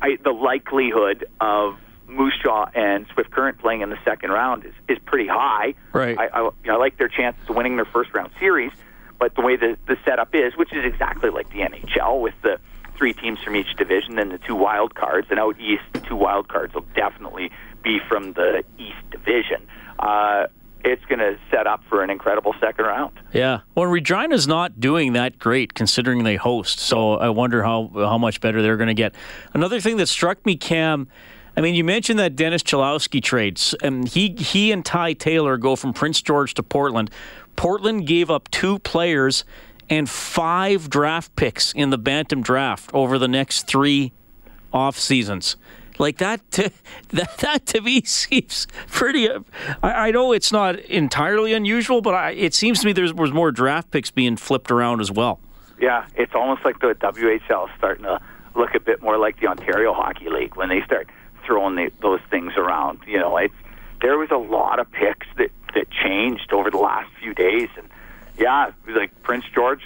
I, 0.00 0.18
the 0.22 0.32
likelihood 0.32 1.26
of 1.40 1.78
Moose 2.08 2.34
Jaw 2.42 2.66
and 2.74 3.06
Swift 3.14 3.30
Current 3.30 3.58
playing 3.58 3.80
in 3.80 3.90
the 3.90 3.98
second 4.04 4.30
round 4.30 4.66
is, 4.66 4.74
is 4.88 4.98
pretty 5.04 5.28
high. 5.28 5.74
Right. 5.92 6.18
I, 6.18 6.26
I, 6.26 6.50
I 6.68 6.76
like 6.76 6.98
their 6.98 7.08
chances 7.08 7.48
of 7.48 7.56
winning 7.56 7.76
their 7.76 7.86
first 7.86 8.12
round 8.12 8.32
series, 8.38 8.72
but 9.18 9.34
the 9.34 9.40
way 9.40 9.56
the, 9.56 9.78
the 9.86 9.96
setup 10.04 10.34
is, 10.34 10.54
which 10.56 10.72
is 10.74 10.84
exactly 10.84 11.30
like 11.30 11.48
the 11.50 11.60
NHL 11.60 12.20
with 12.20 12.34
the 12.42 12.60
three 12.96 13.12
teams 13.12 13.38
from 13.40 13.56
each 13.56 13.74
division 13.76 14.18
and 14.18 14.30
the 14.30 14.38
two 14.38 14.54
wild 14.54 14.94
cards, 14.94 15.28
and 15.30 15.38
out 15.38 15.58
east, 15.60 15.82
the 15.92 16.00
two 16.00 16.16
wild 16.16 16.48
cards 16.48 16.74
will 16.74 16.86
definitely 16.94 17.50
be 17.82 17.98
from 18.08 18.32
the 18.32 18.62
East 18.78 19.10
Division. 19.10 19.66
Uh, 19.98 20.46
it's 20.84 21.04
going 21.04 21.20
to 21.20 21.38
set 21.50 21.66
up 21.66 21.82
for 21.88 22.02
an 22.02 22.10
incredible 22.10 22.54
second 22.60 22.84
round. 22.84 23.12
Yeah. 23.32 23.60
Well, 23.74 23.86
Regina's 23.86 24.48
not 24.48 24.80
doing 24.80 25.12
that 25.12 25.38
great 25.38 25.74
considering 25.74 26.24
they 26.24 26.36
host. 26.36 26.80
So 26.80 27.14
I 27.14 27.28
wonder 27.28 27.62
how 27.62 27.90
how 27.94 28.18
much 28.18 28.40
better 28.40 28.62
they're 28.62 28.76
going 28.76 28.88
to 28.88 28.94
get. 28.94 29.14
Another 29.54 29.80
thing 29.80 29.96
that 29.98 30.06
struck 30.08 30.44
me, 30.44 30.56
Cam. 30.56 31.08
I 31.56 31.60
mean, 31.60 31.74
you 31.74 31.84
mentioned 31.84 32.18
that 32.18 32.34
Dennis 32.34 32.62
Cholowski 32.62 33.22
trades, 33.22 33.74
and 33.82 34.08
he 34.08 34.34
he 34.38 34.72
and 34.72 34.84
Ty 34.84 35.14
Taylor 35.14 35.56
go 35.56 35.76
from 35.76 35.92
Prince 35.92 36.20
George 36.22 36.54
to 36.54 36.62
Portland. 36.62 37.10
Portland 37.56 38.06
gave 38.06 38.30
up 38.30 38.50
two 38.50 38.78
players 38.80 39.44
and 39.88 40.08
five 40.08 40.88
draft 40.88 41.34
picks 41.36 41.72
in 41.72 41.90
the 41.90 41.98
Bantam 41.98 42.42
draft 42.42 42.90
over 42.94 43.18
the 43.18 43.28
next 43.28 43.66
three 43.66 44.12
off 44.72 44.98
seasons. 44.98 45.56
Like 45.98 46.18
that, 46.18 46.40
to, 46.52 46.70
that, 47.10 47.38
that 47.38 47.66
to 47.66 47.80
me 47.80 48.02
seems 48.04 48.66
pretty. 48.88 49.28
I, 49.30 49.40
I 49.82 50.10
know 50.10 50.32
it's 50.32 50.52
not 50.52 50.78
entirely 50.80 51.52
unusual, 51.52 52.00
but 52.00 52.14
I, 52.14 52.30
it 52.32 52.54
seems 52.54 52.80
to 52.80 52.86
me 52.86 52.92
there 52.92 53.12
was 53.14 53.32
more 53.32 53.52
draft 53.52 53.90
picks 53.90 54.10
being 54.10 54.36
flipped 54.36 54.70
around 54.70 55.00
as 55.00 55.10
well. 55.10 55.40
Yeah, 55.80 56.06
it's 56.14 56.34
almost 56.34 56.64
like 56.64 56.80
the 56.80 56.94
WHL 56.94 57.68
starting 57.76 58.04
to 58.04 58.20
look 58.54 58.74
a 58.74 58.80
bit 58.80 59.02
more 59.02 59.18
like 59.18 59.40
the 59.40 59.48
Ontario 59.48 59.92
Hockey 59.92 60.28
League 60.28 60.56
when 60.56 60.68
they 60.68 60.82
start 60.82 61.08
throwing 61.44 61.74
the, 61.74 61.90
those 62.00 62.20
things 62.30 62.52
around. 62.56 63.00
You 63.06 63.18
know, 63.18 63.36
it's 63.36 63.54
there 64.00 64.18
was 64.18 64.30
a 64.30 64.36
lot 64.36 64.78
of 64.78 64.90
picks 64.92 65.26
that 65.38 65.50
that 65.74 65.88
changed 65.90 66.52
over 66.52 66.70
the 66.70 66.78
last 66.78 67.10
few 67.20 67.34
days, 67.34 67.68
and 67.76 67.88
yeah, 68.42 68.72
like 68.88 69.22
Prince 69.22 69.44
George, 69.54 69.82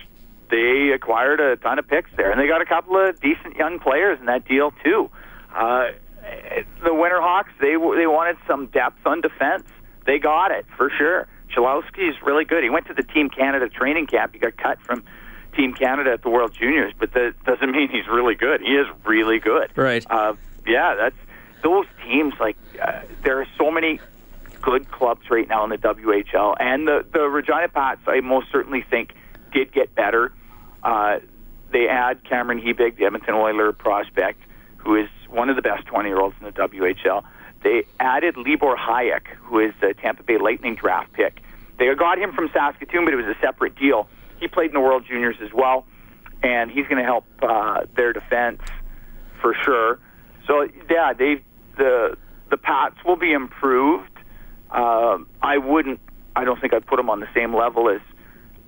they 0.51 0.91
acquired 0.95 1.41
a 1.41 1.57
ton 1.57 1.79
of 1.79 1.87
picks 1.87 2.11
there, 2.17 2.31
and 2.31 2.41
they 2.41 2.47
got 2.47 2.63
a 2.63 2.67
couple 2.67 2.97
of 2.97 3.21
decent 3.21 3.57
young 3.57 3.79
players 3.79 4.19
in 4.19 4.27
that 4.27 4.47
deal 4.47 4.73
too. 4.83 5.11
Uh, 5.55 5.89
the 6.83 6.91
Winterhawks, 6.91 7.51
they 7.61 7.73
they 7.73 8.07
wanted 8.07 8.37
some 8.47 8.67
depth 8.67 9.07
on 9.07 9.21
defense. 9.21 9.65
They 10.07 10.19
got 10.19 10.51
it 10.51 10.67
for 10.77 10.91
sure. 10.91 11.29
Cholowski's 11.55 12.21
really 12.23 12.45
good. 12.45 12.63
He 12.63 12.71
went 12.71 12.87
to 12.87 12.95
the 12.95 13.03
Team 13.03 13.29
Canada 13.29 13.69
training 13.69 14.07
camp. 14.07 14.33
He 14.33 14.39
got 14.39 14.57
cut 14.57 14.81
from 14.81 15.05
Team 15.55 15.75
Canada 15.75 16.13
at 16.13 16.23
the 16.23 16.31
World 16.31 16.55
Juniors, 16.55 16.93
but 16.99 17.13
that 17.13 17.35
doesn't 17.45 17.71
mean 17.77 17.89
he's 17.89 18.07
really 18.09 18.35
good. 18.35 18.61
He 18.61 18.73
is 18.73 18.87
really 19.05 19.39
good. 19.39 19.71
Right. 19.77 20.05
Uh, 20.09 20.35
yeah, 20.67 20.95
that's 20.95 21.17
those 21.63 21.87
teams. 22.05 22.35
Like 22.41 22.57
uh, 22.83 23.01
there 23.23 23.41
are 23.41 23.47
so 23.59 23.71
many 23.71 24.01
good 24.67 24.91
clubs 24.91 25.31
right 25.31 25.49
now 25.49 25.63
in 25.63 25.71
the 25.71 25.79
WHL, 25.79 26.57
and 26.59 26.89
the 26.89 27.07
the 27.13 27.21
Regina 27.21 27.69
Pats. 27.69 28.01
I 28.07 28.21
most 28.21 28.49
certainly 28.51 28.85
think 28.91 29.13
did 29.53 29.73
get 29.73 29.95
better. 29.95 30.33
Uh, 30.83 31.21
they 31.73 31.87
add 31.89 32.25
Cameron 32.29 32.61
Hebig, 32.61 32.99
the 32.99 33.05
Edmonton 33.05 33.35
Oiler 33.35 33.73
prospect, 33.73 34.41
who 34.77 34.97
is 34.97 35.09
one 35.29 35.49
of 35.49 35.57
the 35.57 35.63
best 35.63 35.87
20 35.87 36.09
year 36.09 36.21
olds 36.21 36.37
in 36.41 36.47
the 36.47 36.53
WHL. 36.53 37.25
They 37.63 37.85
added 38.01 38.37
Libor 38.37 38.77
Hajek, 38.77 39.27
who 39.39 39.61
is 39.61 39.73
the 39.81 39.95
Tampa 39.95 40.25
Bay 40.25 40.39
Lightning 40.39 40.75
draft 40.75 41.13
pick. 41.13 41.43
They 41.79 41.93
got 41.95 42.19
him 42.19 42.33
from 42.33 42.51
Saskatoon, 42.53 43.05
but 43.05 43.15
it 43.15 43.17
was 43.17 43.27
a 43.27 43.39
separate 43.41 43.77
deal. 43.77 44.09
He 44.41 44.49
played 44.49 44.69
in 44.69 44.75
the 44.75 44.81
World 44.81 45.05
Juniors 45.07 45.37
as 45.43 45.53
well, 45.53 45.87
and 46.43 46.71
he's 46.71 46.87
going 46.87 46.99
to 46.99 47.05
help 47.05 47.25
uh, 47.43 47.83
their 47.97 48.13
defense 48.13 48.61
for 49.41 49.55
sure. 49.65 49.99
So 50.47 50.69
yeah, 50.91 51.13
they 51.13 51.43
the 51.77 52.17
the 52.51 52.57
Pats 52.57 52.97
will 53.05 53.17
be 53.17 53.33
improved. 53.33 54.16
Um, 54.77 55.27
I 55.43 55.59
wouldn't. 55.59 56.01
I 56.37 56.45
don't 56.45 56.61
think 56.61 56.75
I'd 56.75 56.87
put 56.87 56.97
them 56.97 57.09
on 57.09 57.21
the 57.21 57.29
same 57.35 57.57
level 57.57 57.89
as 57.89 58.01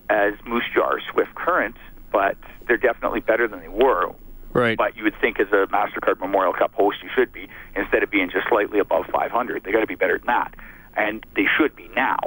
as 0.09 0.33
Moose 0.47 0.65
Jaw 0.75 0.89
or 0.89 1.01
Swift 1.13 1.35
Current, 1.35 1.77
but 2.11 2.37
they're 2.67 2.79
definitely 2.79 3.21
better 3.21 3.47
than 3.47 3.61
they 3.61 3.69
were. 3.69 4.15
Right. 4.53 4.79
But 4.79 4.97
you 4.97 5.05
would 5.05 5.15
think 5.21 5.39
as 5.39 5.49
a 5.49 5.67
Mastercard 5.67 6.19
Memorial 6.19 6.55
Cup 6.55 6.73
host, 6.73 6.99
you 7.03 7.11
should 7.15 7.31
be 7.31 7.49
instead 7.77 8.03
of 8.03 8.11
being 8.11 8.31
just 8.31 8.49
slightly 8.49 8.79
above 8.79 9.05
500. 9.13 9.63
They 9.63 9.71
got 9.73 9.81
to 9.81 9.87
be 9.87 9.95
better 9.95 10.19
than 10.19 10.27
that, 10.29 10.55
and 10.97 11.25
they 11.37 11.45
should 11.59 11.77
be 11.77 11.89
now. 11.95 12.19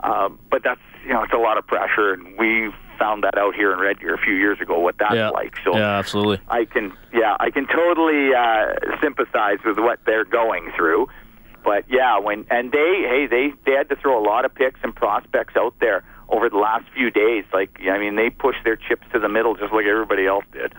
Um, 0.00 0.38
but 0.50 0.62
that's 0.64 0.80
you 1.04 1.12
know 1.12 1.22
it's 1.22 1.32
a 1.32 1.38
lot 1.38 1.58
of 1.58 1.66
pressure, 1.66 2.12
and 2.12 2.36
we 2.36 2.72
found 2.98 3.22
that 3.22 3.38
out 3.38 3.54
here 3.54 3.72
in 3.72 3.78
Red 3.78 4.00
Deer 4.00 4.14
a 4.14 4.18
few 4.18 4.34
years 4.34 4.60
ago 4.60 4.80
what 4.80 4.96
that's 4.98 5.14
yeah. 5.14 5.30
like. 5.30 5.54
So 5.64 5.76
yeah, 5.76 5.98
absolutely. 5.98 6.40
I 6.48 6.64
can 6.64 6.92
yeah 7.12 7.36
I 7.38 7.50
can 7.50 7.66
totally 7.68 8.34
uh, 8.34 8.74
sympathize 9.00 9.58
with 9.64 9.78
what 9.78 10.00
they're 10.06 10.24
going 10.24 10.72
through. 10.76 11.06
But 11.64 11.84
yeah, 11.88 12.18
when 12.18 12.46
and 12.50 12.72
they 12.72 13.04
hey 13.08 13.26
they 13.26 13.52
they 13.64 13.72
had 13.72 13.88
to 13.90 13.96
throw 13.96 14.22
a 14.22 14.24
lot 14.24 14.44
of 14.44 14.54
picks 14.54 14.80
and 14.82 14.94
prospects 14.94 15.54
out 15.56 15.74
there 15.80 16.04
over 16.28 16.48
the 16.48 16.58
last 16.58 16.84
few 16.94 17.10
days. 17.10 17.44
Like 17.52 17.78
I 17.90 17.98
mean 17.98 18.16
they 18.16 18.30
pushed 18.30 18.64
their 18.64 18.76
chips 18.76 19.06
to 19.12 19.18
the 19.18 19.28
middle 19.28 19.54
just 19.54 19.72
like 19.72 19.86
everybody 19.86 20.26
else 20.26 20.44
did. 20.52 20.72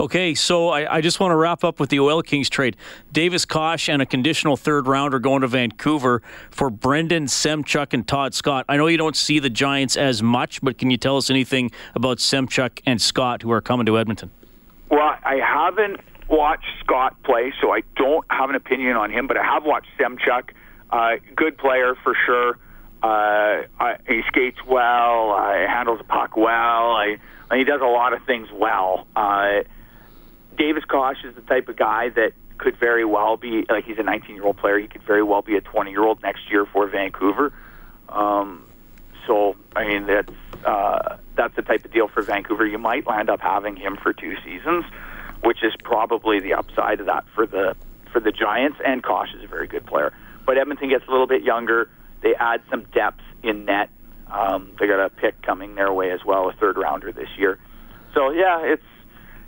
Okay, 0.00 0.34
so 0.34 0.70
I, 0.70 0.96
I, 0.96 1.00
just 1.02 1.20
want 1.20 1.32
to 1.32 1.36
wrap 1.36 1.62
up 1.62 1.78
with 1.78 1.90
the 1.90 2.00
Oil 2.00 2.22
Kings 2.22 2.48
trade. 2.48 2.74
Davis 3.12 3.44
Kosh 3.44 3.86
and 3.86 4.00
a 4.00 4.06
conditional 4.06 4.56
third 4.56 4.86
rounder 4.86 5.18
going 5.18 5.42
to 5.42 5.46
Vancouver 5.46 6.22
for 6.50 6.70
Brendan 6.70 7.26
Semchuk 7.26 7.92
and 7.92 8.08
Todd 8.08 8.32
Scott. 8.32 8.64
I 8.66 8.78
know 8.78 8.86
you 8.86 8.96
don't 8.96 9.14
see 9.14 9.40
the 9.40 9.50
Giants 9.50 9.98
as 9.98 10.22
much, 10.22 10.62
but 10.62 10.78
can 10.78 10.90
you 10.90 10.96
tell 10.96 11.18
us 11.18 11.28
anything 11.28 11.70
about 11.94 12.16
Semchuk 12.16 12.80
and 12.86 12.98
Scott 12.98 13.42
who 13.42 13.50
are 13.52 13.60
coming 13.60 13.84
to 13.84 13.98
Edmonton? 13.98 14.30
Well, 14.90 15.16
I 15.22 15.34
haven't 15.34 16.00
watched 16.30 16.66
Scott 16.84 17.22
play, 17.22 17.52
so 17.60 17.72
I 17.72 17.82
don't 17.96 18.24
have 18.30 18.50
an 18.50 18.56
opinion 18.56 18.96
on 18.96 19.10
him, 19.10 19.26
but 19.26 19.36
I 19.36 19.44
have 19.44 19.64
watched 19.64 19.88
Semchuk. 19.98 20.50
Uh, 20.88 21.16
good 21.36 21.58
player 21.58 21.94
for 22.02 22.16
sure. 22.26 22.58
Uh, 23.02 23.66
I, 23.78 23.96
he 24.06 24.22
skates 24.28 24.58
well. 24.66 25.32
Uh, 25.32 25.66
handles 25.66 25.98
the 25.98 26.04
puck 26.04 26.36
well. 26.36 26.92
I, 26.92 27.16
he 27.54 27.64
does 27.64 27.80
a 27.80 27.86
lot 27.86 28.12
of 28.12 28.24
things 28.24 28.48
well. 28.52 29.06
Uh, 29.16 29.62
Davis 30.56 30.84
Kosh 30.84 31.24
is 31.24 31.34
the 31.34 31.40
type 31.42 31.68
of 31.68 31.76
guy 31.76 32.10
that 32.10 32.32
could 32.58 32.76
very 32.76 33.04
well 33.04 33.36
be 33.36 33.64
like 33.70 33.84
he's 33.84 33.98
a 33.98 34.02
19 34.02 34.36
year 34.36 34.44
old 34.44 34.58
player. 34.58 34.78
He 34.78 34.86
could 34.86 35.02
very 35.02 35.22
well 35.22 35.42
be 35.42 35.56
a 35.56 35.60
20 35.60 35.90
year 35.90 36.04
old 36.04 36.22
next 36.22 36.50
year 36.50 36.66
for 36.66 36.86
Vancouver. 36.86 37.52
Um, 38.08 38.66
so 39.26 39.56
I 39.74 39.86
mean 39.86 40.06
that's 40.06 40.32
uh, 40.64 41.16
that's 41.36 41.56
the 41.56 41.62
type 41.62 41.84
of 41.84 41.92
deal 41.92 42.08
for 42.08 42.22
Vancouver. 42.22 42.66
You 42.66 42.78
might 42.78 43.06
land 43.06 43.30
up 43.30 43.40
having 43.40 43.76
him 43.76 43.96
for 43.96 44.12
two 44.12 44.36
seasons, 44.44 44.84
which 45.42 45.58
is 45.62 45.72
probably 45.82 46.40
the 46.40 46.54
upside 46.54 47.00
of 47.00 47.06
that 47.06 47.24
for 47.34 47.46
the 47.46 47.74
for 48.12 48.20
the 48.20 48.32
Giants. 48.32 48.78
And 48.84 49.02
Kosh 49.02 49.28
is 49.36 49.44
a 49.44 49.46
very 49.46 49.66
good 49.66 49.86
player, 49.86 50.12
but 50.46 50.58
Edmonton 50.58 50.88
gets 50.88 51.04
a 51.08 51.10
little 51.10 51.26
bit 51.26 51.42
younger. 51.42 51.90
They 52.22 52.34
add 52.34 52.62
some 52.70 52.84
depth 52.92 53.22
in 53.42 53.64
net. 53.64 53.90
Um, 54.30 54.76
they 54.78 54.86
got 54.86 55.04
a 55.04 55.10
pick 55.10 55.42
coming 55.42 55.74
their 55.74 55.92
way 55.92 56.10
as 56.12 56.20
well, 56.24 56.48
a 56.48 56.52
third 56.52 56.76
rounder 56.76 57.12
this 57.12 57.28
year. 57.36 57.58
So 58.14 58.30
yeah, 58.30 58.60
it's 58.62 58.82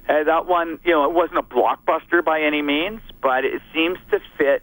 uh, 0.08 0.24
that 0.24 0.46
one, 0.46 0.80
you 0.84 0.92
know, 0.92 1.04
it 1.04 1.12
wasn't 1.12 1.38
a 1.38 1.42
blockbuster 1.42 2.24
by 2.24 2.40
any 2.40 2.62
means, 2.62 3.00
but 3.20 3.44
it 3.44 3.62
seems 3.72 3.98
to 4.10 4.18
fit 4.36 4.62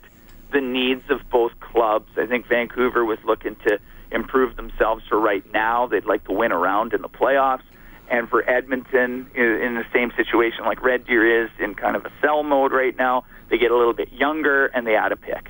the 0.52 0.60
needs 0.60 1.04
of 1.10 1.22
both 1.30 1.52
clubs. 1.60 2.10
I 2.18 2.26
think 2.26 2.48
Vancouver 2.48 3.06
was 3.06 3.20
looking 3.24 3.56
to 3.68 3.80
improve 4.12 4.56
themselves 4.56 5.04
for 5.08 5.20
right 5.20 5.44
now. 5.54 5.88
They'd 5.88 6.06
like 6.06 6.26
to 6.26 6.34
win 6.34 6.52
around 6.52 6.94
in 6.94 7.02
the 7.02 7.10
playoffs. 7.10 7.64
And 8.10 8.28
for 8.28 8.48
Edmonton, 8.50 9.30
in 9.36 9.76
the 9.76 9.86
same 9.94 10.12
situation 10.18 10.66
like 10.66 10.82
Red 10.84 11.06
Deer 11.06 11.44
is 11.44 11.50
in 11.60 11.76
kind 11.76 11.96
of 11.96 12.06
a 12.06 12.12
sell 12.22 12.44
mode 12.44 12.72
right 12.72 12.98
now, 12.98 13.24
they 13.50 13.58
get 13.58 13.72
a 13.72 13.78
little 13.78 13.94
bit 13.94 14.12
younger 14.12 14.68
and 14.68 14.88
they 14.88 14.96
add 14.96 15.12
a 15.12 15.16
pick. 15.16 15.50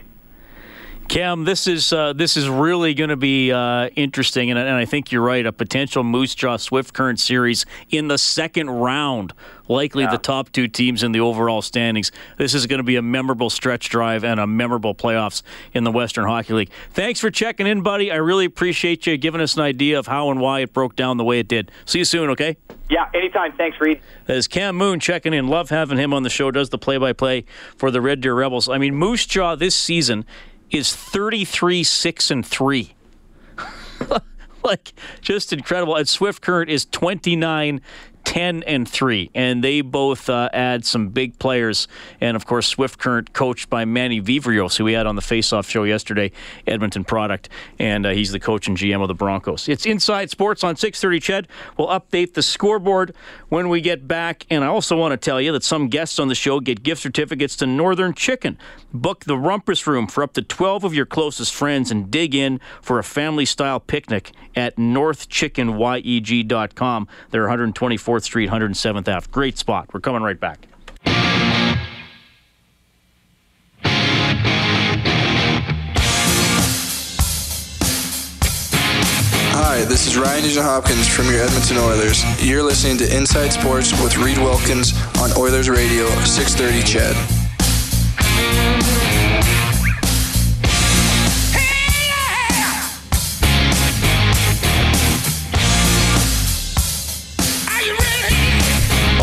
Cam, 1.09 1.43
this 1.43 1.65
is 1.65 1.91
uh, 1.91 2.13
this 2.13 2.37
is 2.37 2.47
really 2.47 2.93
going 2.93 3.09
to 3.09 3.17
be 3.17 3.51
uh, 3.51 3.89
interesting, 3.95 4.51
and, 4.51 4.59
and, 4.59 4.69
I 4.69 4.85
think 4.85 5.11
you're 5.11 5.23
right. 5.23 5.43
A 5.43 5.51
potential 5.51 6.03
Moose 6.03 6.35
Jaw 6.35 6.57
Swift 6.57 6.93
Current 6.93 7.19
series 7.19 7.65
in 7.89 8.09
the 8.09 8.19
second 8.19 8.69
round, 8.69 9.33
likely 9.67 10.03
yeah. 10.03 10.11
the 10.11 10.19
top 10.19 10.51
two 10.51 10.67
teams 10.67 11.01
in 11.01 11.11
the 11.11 11.19
overall 11.19 11.63
standings. 11.63 12.11
This 12.37 12.53
is 12.53 12.67
going 12.67 12.77
to 12.77 12.83
be 12.83 12.95
a 12.95 13.01
memorable 13.01 13.49
stretch 13.49 13.89
drive 13.89 14.23
and 14.23 14.39
a 14.39 14.45
memorable 14.45 14.93
playoffs 14.93 15.41
in 15.73 15.83
the 15.83 15.91
Western 15.91 16.25
Hockey 16.25 16.53
League. 16.53 16.69
Thanks 16.91 17.19
for 17.19 17.31
checking 17.31 17.65
in, 17.65 17.81
buddy. 17.81 18.11
I 18.11 18.17
really 18.17 18.45
appreciate 18.45 19.07
you 19.07 19.17
giving 19.17 19.41
us 19.41 19.55
an 19.55 19.63
idea 19.63 19.97
of 19.97 20.05
how 20.05 20.29
and 20.29 20.39
why 20.39 20.59
it 20.59 20.73
broke 20.73 20.95
down 20.95 21.17
the 21.17 21.23
way 21.23 21.39
it 21.39 21.47
did. 21.47 21.71
See 21.85 21.97
you 21.97 22.05
soon, 22.05 22.29
okay? 22.29 22.55
Yeah, 22.89 23.09
anytime. 23.15 23.53
Thanks, 23.53 23.79
Reed. 23.79 24.01
Is 24.27 24.47
Cam 24.47 24.75
Moon 24.75 24.99
checking 24.99 25.33
in. 25.33 25.47
Love 25.47 25.69
having 25.69 25.97
him 25.97 26.13
on 26.13 26.23
the 26.23 26.29
show. 26.29 26.49
Does 26.51 26.69
the 26.69 26.77
play-by-play 26.77 27.45
for 27.77 27.89
the 27.91 28.01
Red 28.01 28.21
Deer 28.21 28.33
Rebels. 28.33 28.67
I 28.67 28.77
mean, 28.77 28.95
Moose 28.95 29.25
Jaw 29.25 29.55
this 29.55 29.75
season 29.75 30.25
is 30.71 30.95
33 30.95 31.83
6 31.83 32.31
and 32.31 32.45
3. 32.45 32.93
like 34.63 34.93
just 35.21 35.53
incredible. 35.53 35.95
And 35.95 36.07
Swift 36.07 36.41
Current 36.41 36.69
is 36.69 36.85
29 36.85 37.81
10 38.25 38.63
and 38.63 38.87
3 38.87 39.31
and 39.33 39.63
they 39.63 39.81
both 39.81 40.29
uh, 40.29 40.49
add 40.53 40.85
some 40.85 41.09
big 41.09 41.37
players. 41.39 41.87
And 42.21 42.35
of 42.35 42.45
course 42.45 42.67
swift 42.67 42.99
current 42.99 43.33
coached 43.33 43.69
by 43.69 43.85
manny 43.85 44.21
viveiros 44.21 44.77
who 44.77 44.85
we 44.85 44.93
had 44.93 45.07
on 45.07 45.15
the 45.15 45.21
face-off 45.21 45.67
show 45.67 45.83
yesterday 45.83 46.31
edmonton 46.67 47.03
product. 47.03 47.49
And 47.79 48.05
uh, 48.05 48.11
he's 48.11 48.31
the 48.31 48.39
coach 48.39 48.67
and 48.67 48.77
gm 48.77 49.01
of 49.01 49.07
the 49.07 49.15
broncos. 49.15 49.67
It's 49.67 49.85
inside 49.85 50.29
sports 50.29 50.63
on 50.63 50.75
6.30 50.75 51.17
ched. 51.17 51.45
We'll 51.77 51.87
update 51.87 52.33
the 52.33 52.41
scoreboard 52.41 53.15
when 53.49 53.69
we 53.69 53.81
get 53.81 54.07
back. 54.07 54.45
And 54.49 54.63
i 54.63 54.67
also 54.67 54.97
want 54.97 55.11
to 55.11 55.17
tell 55.17 55.41
you 55.41 55.51
that 55.53 55.63
some 55.63 55.87
guests 55.87 56.19
on 56.19 56.27
the 56.27 56.35
show 56.35 56.59
get 56.59 56.83
gift 56.83 57.01
certificates 57.01 57.55
to 57.57 57.65
northern 57.65 58.13
chicken. 58.13 58.57
Book 58.93 59.25
the 59.25 59.37
rumpus 59.37 59.87
room 59.87 60.07
for 60.07 60.23
up 60.23 60.33
to 60.33 60.41
12 60.41 60.83
of 60.83 60.93
your 60.93 61.05
closest 61.05 61.53
friends 61.53 61.91
and 61.91 62.11
dig 62.11 62.35
in 62.35 62.59
for 62.81 62.99
a 62.99 63.03
family-style 63.03 63.79
picnic 63.81 64.31
at 64.55 64.75
northchickenyeg.com 64.77 67.07
there 67.31 67.41
are 67.41 67.45
124 67.45 68.08
4th 68.09 68.23
Street, 68.23 68.49
107th 68.49 69.07
Ave. 69.07 69.27
Great 69.29 69.59
spot. 69.59 69.93
We're 69.93 69.99
coming 69.99 70.23
right 70.23 70.39
back. 70.39 70.65
Hi, 79.51 79.85
this 79.85 80.07
is 80.07 80.17
Ryan 80.17 80.41
Nugent 80.41 80.65
Hopkins 80.65 81.07
from 81.07 81.25
your 81.25 81.43
Edmonton 81.43 81.77
Oilers. 81.77 82.23
You're 82.43 82.63
listening 82.63 82.97
to 82.97 83.15
Inside 83.15 83.49
Sports 83.49 83.91
with 84.01 84.17
Reed 84.17 84.39
Wilkins 84.39 84.93
on 85.21 85.29
Oilers 85.37 85.69
Radio 85.69 86.09
630 86.25 86.81
Ched. 86.81 87.15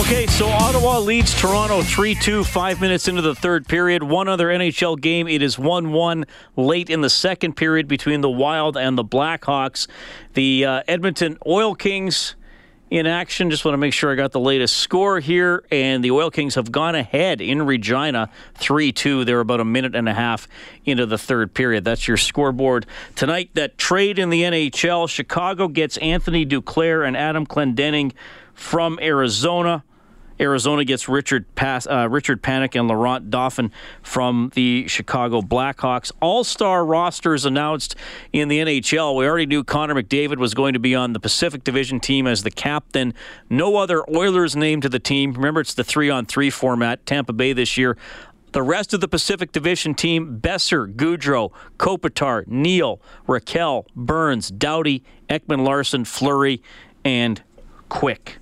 Okay, 0.06 0.28
so 0.28 0.46
Ottawa 0.46 1.00
leads 1.00 1.34
Toronto 1.34 1.82
3 1.82 2.14
2, 2.14 2.44
five 2.44 2.80
minutes 2.80 3.08
into 3.08 3.22
the 3.22 3.34
third 3.34 3.66
period. 3.66 4.04
One 4.04 4.28
other 4.28 4.46
NHL 4.46 5.00
game. 5.00 5.26
It 5.26 5.42
is 5.42 5.58
1 5.58 5.90
1 5.90 6.24
late 6.54 6.90
in 6.90 7.00
the 7.00 7.10
second 7.10 7.54
period 7.56 7.88
between 7.88 8.20
the 8.20 8.30
Wild 8.30 8.76
and 8.76 8.96
the 8.96 9.02
Blackhawks. 9.02 9.88
The 10.34 10.64
uh, 10.64 10.82
Edmonton 10.86 11.38
Oil 11.44 11.74
Kings 11.74 12.36
in 12.88 13.08
action. 13.08 13.50
Just 13.50 13.64
want 13.64 13.72
to 13.72 13.78
make 13.78 13.92
sure 13.92 14.12
I 14.12 14.14
got 14.14 14.30
the 14.30 14.38
latest 14.38 14.76
score 14.76 15.18
here. 15.18 15.64
And 15.72 16.04
the 16.04 16.12
Oil 16.12 16.30
Kings 16.30 16.54
have 16.54 16.70
gone 16.70 16.94
ahead 16.94 17.40
in 17.40 17.62
Regina 17.62 18.30
3 18.54 18.92
2. 18.92 19.24
They're 19.24 19.40
about 19.40 19.58
a 19.58 19.64
minute 19.64 19.96
and 19.96 20.08
a 20.08 20.14
half 20.14 20.46
into 20.84 21.04
the 21.06 21.18
third 21.18 21.52
period. 21.52 21.84
That's 21.84 22.06
your 22.06 22.16
scoreboard 22.16 22.86
tonight. 23.16 23.50
That 23.54 23.76
trade 23.76 24.20
in 24.20 24.30
the 24.30 24.42
NHL 24.42 25.08
Chicago 25.08 25.66
gets 25.66 25.96
Anthony 25.96 26.46
Duclair 26.46 27.04
and 27.04 27.16
Adam 27.16 27.44
Clendening 27.44 28.12
from 28.54 29.00
Arizona. 29.02 29.82
Arizona 30.40 30.84
gets 30.84 31.08
Richard 31.08 31.52
Pass, 31.54 31.86
uh, 31.86 32.08
Richard 32.10 32.42
Panik 32.42 32.78
and 32.78 32.88
Laurent 32.88 33.30
Dauphin 33.30 33.72
from 34.02 34.50
the 34.54 34.86
Chicago 34.88 35.40
Blackhawks. 35.40 36.12
All 36.20 36.44
star 36.44 36.84
rosters 36.84 37.44
announced 37.44 37.96
in 38.32 38.48
the 38.48 38.58
NHL. 38.58 39.16
We 39.16 39.26
already 39.26 39.46
knew 39.46 39.64
Connor 39.64 39.94
McDavid 39.94 40.38
was 40.38 40.54
going 40.54 40.74
to 40.74 40.78
be 40.78 40.94
on 40.94 41.12
the 41.12 41.20
Pacific 41.20 41.64
Division 41.64 42.00
team 42.00 42.26
as 42.26 42.42
the 42.42 42.50
captain. 42.50 43.14
No 43.48 43.76
other 43.76 44.04
Oilers 44.14 44.54
named 44.56 44.82
to 44.82 44.88
the 44.88 44.98
team. 44.98 45.32
Remember, 45.32 45.60
it's 45.60 45.74
the 45.74 45.84
three 45.84 46.10
on 46.10 46.26
three 46.26 46.50
format. 46.50 47.04
Tampa 47.06 47.32
Bay 47.32 47.52
this 47.52 47.76
year. 47.76 47.96
The 48.52 48.62
rest 48.62 48.94
of 48.94 49.00
the 49.00 49.08
Pacific 49.08 49.52
Division 49.52 49.94
team 49.94 50.38
Boeser, 50.40 50.94
Gaudreau, 50.94 51.52
Kopitar, 51.78 52.46
Neal, 52.46 53.00
Rakell, 53.28 53.84
Burns, 53.94 54.48
Doughty, 54.50 55.02
Ekman 55.28 55.66
Larsson, 55.66 56.04
Fleury, 56.04 56.62
and 57.04 57.42
Quick. 57.88 58.38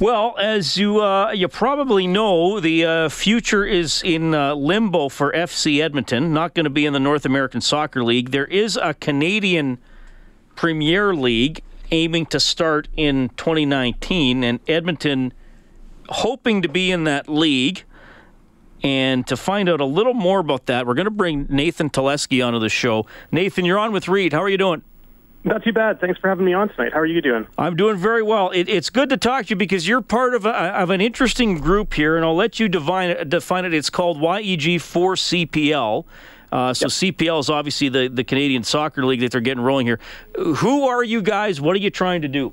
Well, 0.00 0.34
as 0.38 0.78
you 0.78 1.02
uh, 1.02 1.32
you 1.32 1.46
probably 1.46 2.06
know, 2.06 2.58
the 2.58 2.86
uh, 2.86 3.08
future 3.10 3.66
is 3.66 4.02
in 4.02 4.34
uh, 4.34 4.54
limbo 4.54 5.10
for 5.10 5.30
FC 5.30 5.82
Edmonton. 5.82 6.32
Not 6.32 6.54
going 6.54 6.64
to 6.64 6.70
be 6.70 6.86
in 6.86 6.94
the 6.94 6.98
North 6.98 7.26
American 7.26 7.60
Soccer 7.60 8.02
League. 8.02 8.30
There 8.30 8.46
is 8.46 8.78
a 8.78 8.94
Canadian 8.94 9.76
Premier 10.56 11.14
League 11.14 11.60
aiming 11.90 12.24
to 12.26 12.40
start 12.40 12.88
in 12.96 13.28
2019, 13.36 14.42
and 14.42 14.60
Edmonton 14.66 15.34
hoping 16.08 16.62
to 16.62 16.68
be 16.68 16.90
in 16.90 17.04
that 17.04 17.28
league. 17.28 17.84
And 18.82 19.26
to 19.26 19.36
find 19.36 19.68
out 19.68 19.82
a 19.82 19.84
little 19.84 20.14
more 20.14 20.38
about 20.38 20.64
that, 20.64 20.86
we're 20.86 20.94
going 20.94 21.04
to 21.04 21.10
bring 21.10 21.46
Nathan 21.50 21.90
Teleski 21.90 22.42
onto 22.42 22.58
the 22.58 22.70
show. 22.70 23.04
Nathan, 23.30 23.66
you're 23.66 23.78
on 23.78 23.92
with 23.92 24.08
Reed. 24.08 24.32
How 24.32 24.42
are 24.42 24.48
you 24.48 24.56
doing? 24.56 24.82
Not 25.42 25.64
too 25.64 25.72
bad. 25.72 26.00
Thanks 26.00 26.20
for 26.20 26.28
having 26.28 26.44
me 26.44 26.52
on 26.52 26.68
tonight. 26.68 26.92
How 26.92 27.00
are 27.00 27.06
you 27.06 27.22
doing? 27.22 27.46
I'm 27.56 27.74
doing 27.74 27.96
very 27.96 28.22
well. 28.22 28.50
It, 28.50 28.68
it's 28.68 28.90
good 28.90 29.08
to 29.08 29.16
talk 29.16 29.46
to 29.46 29.50
you 29.50 29.56
because 29.56 29.88
you're 29.88 30.02
part 30.02 30.34
of, 30.34 30.44
a, 30.44 30.50
of 30.50 30.90
an 30.90 31.00
interesting 31.00 31.58
group 31.58 31.94
here, 31.94 32.16
and 32.16 32.24
I'll 32.24 32.36
let 32.36 32.60
you 32.60 32.68
define, 32.68 33.26
define 33.28 33.64
it. 33.64 33.72
It's 33.72 33.88
called 33.88 34.18
YEG4CPL. 34.18 36.04
Uh, 36.52 36.74
so 36.74 36.86
yep. 36.86 37.16
CPL 37.16 37.40
is 37.40 37.48
obviously 37.48 37.88
the, 37.88 38.08
the 38.08 38.24
Canadian 38.24 38.64
Soccer 38.64 39.06
League 39.06 39.20
that 39.20 39.32
they're 39.32 39.40
getting 39.40 39.62
rolling 39.62 39.86
here. 39.86 39.98
Who 40.36 40.86
are 40.88 41.02
you 41.02 41.22
guys? 41.22 41.60
What 41.60 41.74
are 41.74 41.78
you 41.78 41.90
trying 41.90 42.22
to 42.22 42.28
do? 42.28 42.52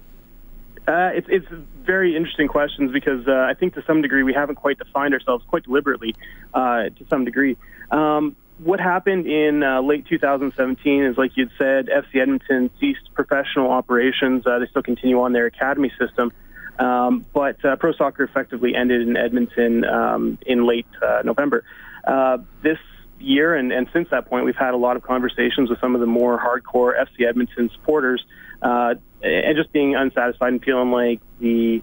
Uh, 0.88 1.12
it's, 1.14 1.28
it's 1.30 1.48
very 1.84 2.16
interesting 2.16 2.48
questions 2.48 2.92
because 2.94 3.28
uh, 3.28 3.32
I 3.32 3.54
think 3.54 3.74
to 3.74 3.84
some 3.86 4.02
degree 4.02 4.24
we 4.24 4.34
haven't 4.34 4.56
quite 4.56 4.78
defined 4.78 5.14
ourselves 5.14 5.44
quite 5.48 5.64
deliberately 5.64 6.16
uh, 6.54 6.84
to 6.84 7.06
some 7.10 7.26
degree. 7.26 7.58
Um, 7.92 8.36
what 8.60 8.80
happened 8.80 9.28
in 9.28 9.64
uh, 9.64 9.82
late 9.82 10.06
2017 10.08 11.04
is, 11.04 11.18
like 11.18 11.32
you'd 11.36 11.52
said, 11.58 11.88
FC 11.88 12.22
Edmonton 12.22 12.70
ceased 12.80 13.14
professional 13.14 13.70
operations. 13.70 14.46
Uh, 14.48 14.60
they 14.60 14.68
still 14.68 14.82
continue 14.82 15.22
on 15.22 15.34
their 15.34 15.46
academy 15.46 15.92
system. 16.00 16.32
Um, 16.80 17.26
but 17.34 17.64
uh, 17.66 17.76
pro 17.76 17.94
soccer 17.94 18.24
effectively 18.24 18.76
ended 18.76 19.08
in 19.08 19.18
Edmonton 19.18 19.84
um, 19.86 20.38
in 20.46 20.66
late 20.66 20.88
uh, 21.02 21.22
November. 21.24 21.64
Uh, 22.06 22.40
this 22.64 22.78
year, 23.20 23.56
and, 23.56 23.72
and 23.72 23.88
since 23.94 24.10
that 24.12 24.28
point, 24.28 24.46
we've 24.46 24.56
had 24.56 24.74
a 24.74 24.78
lot 24.78 24.96
of 24.96 25.04
conversations 25.04 25.70
with 25.70 25.80
some 25.80 25.96
of 25.96 26.02
the 26.02 26.08
more 26.08 26.40
hardcore 26.40 26.94
FC 27.00 27.28
Edmonton 27.28 27.70
supporters, 27.74 28.24
uh, 28.62 28.94
and 29.22 29.58
just 29.58 29.72
being 29.72 29.96
unsatisfied 29.96 30.54
and 30.54 30.64
feeling 30.64 30.92
like 30.92 31.20
the 31.40 31.82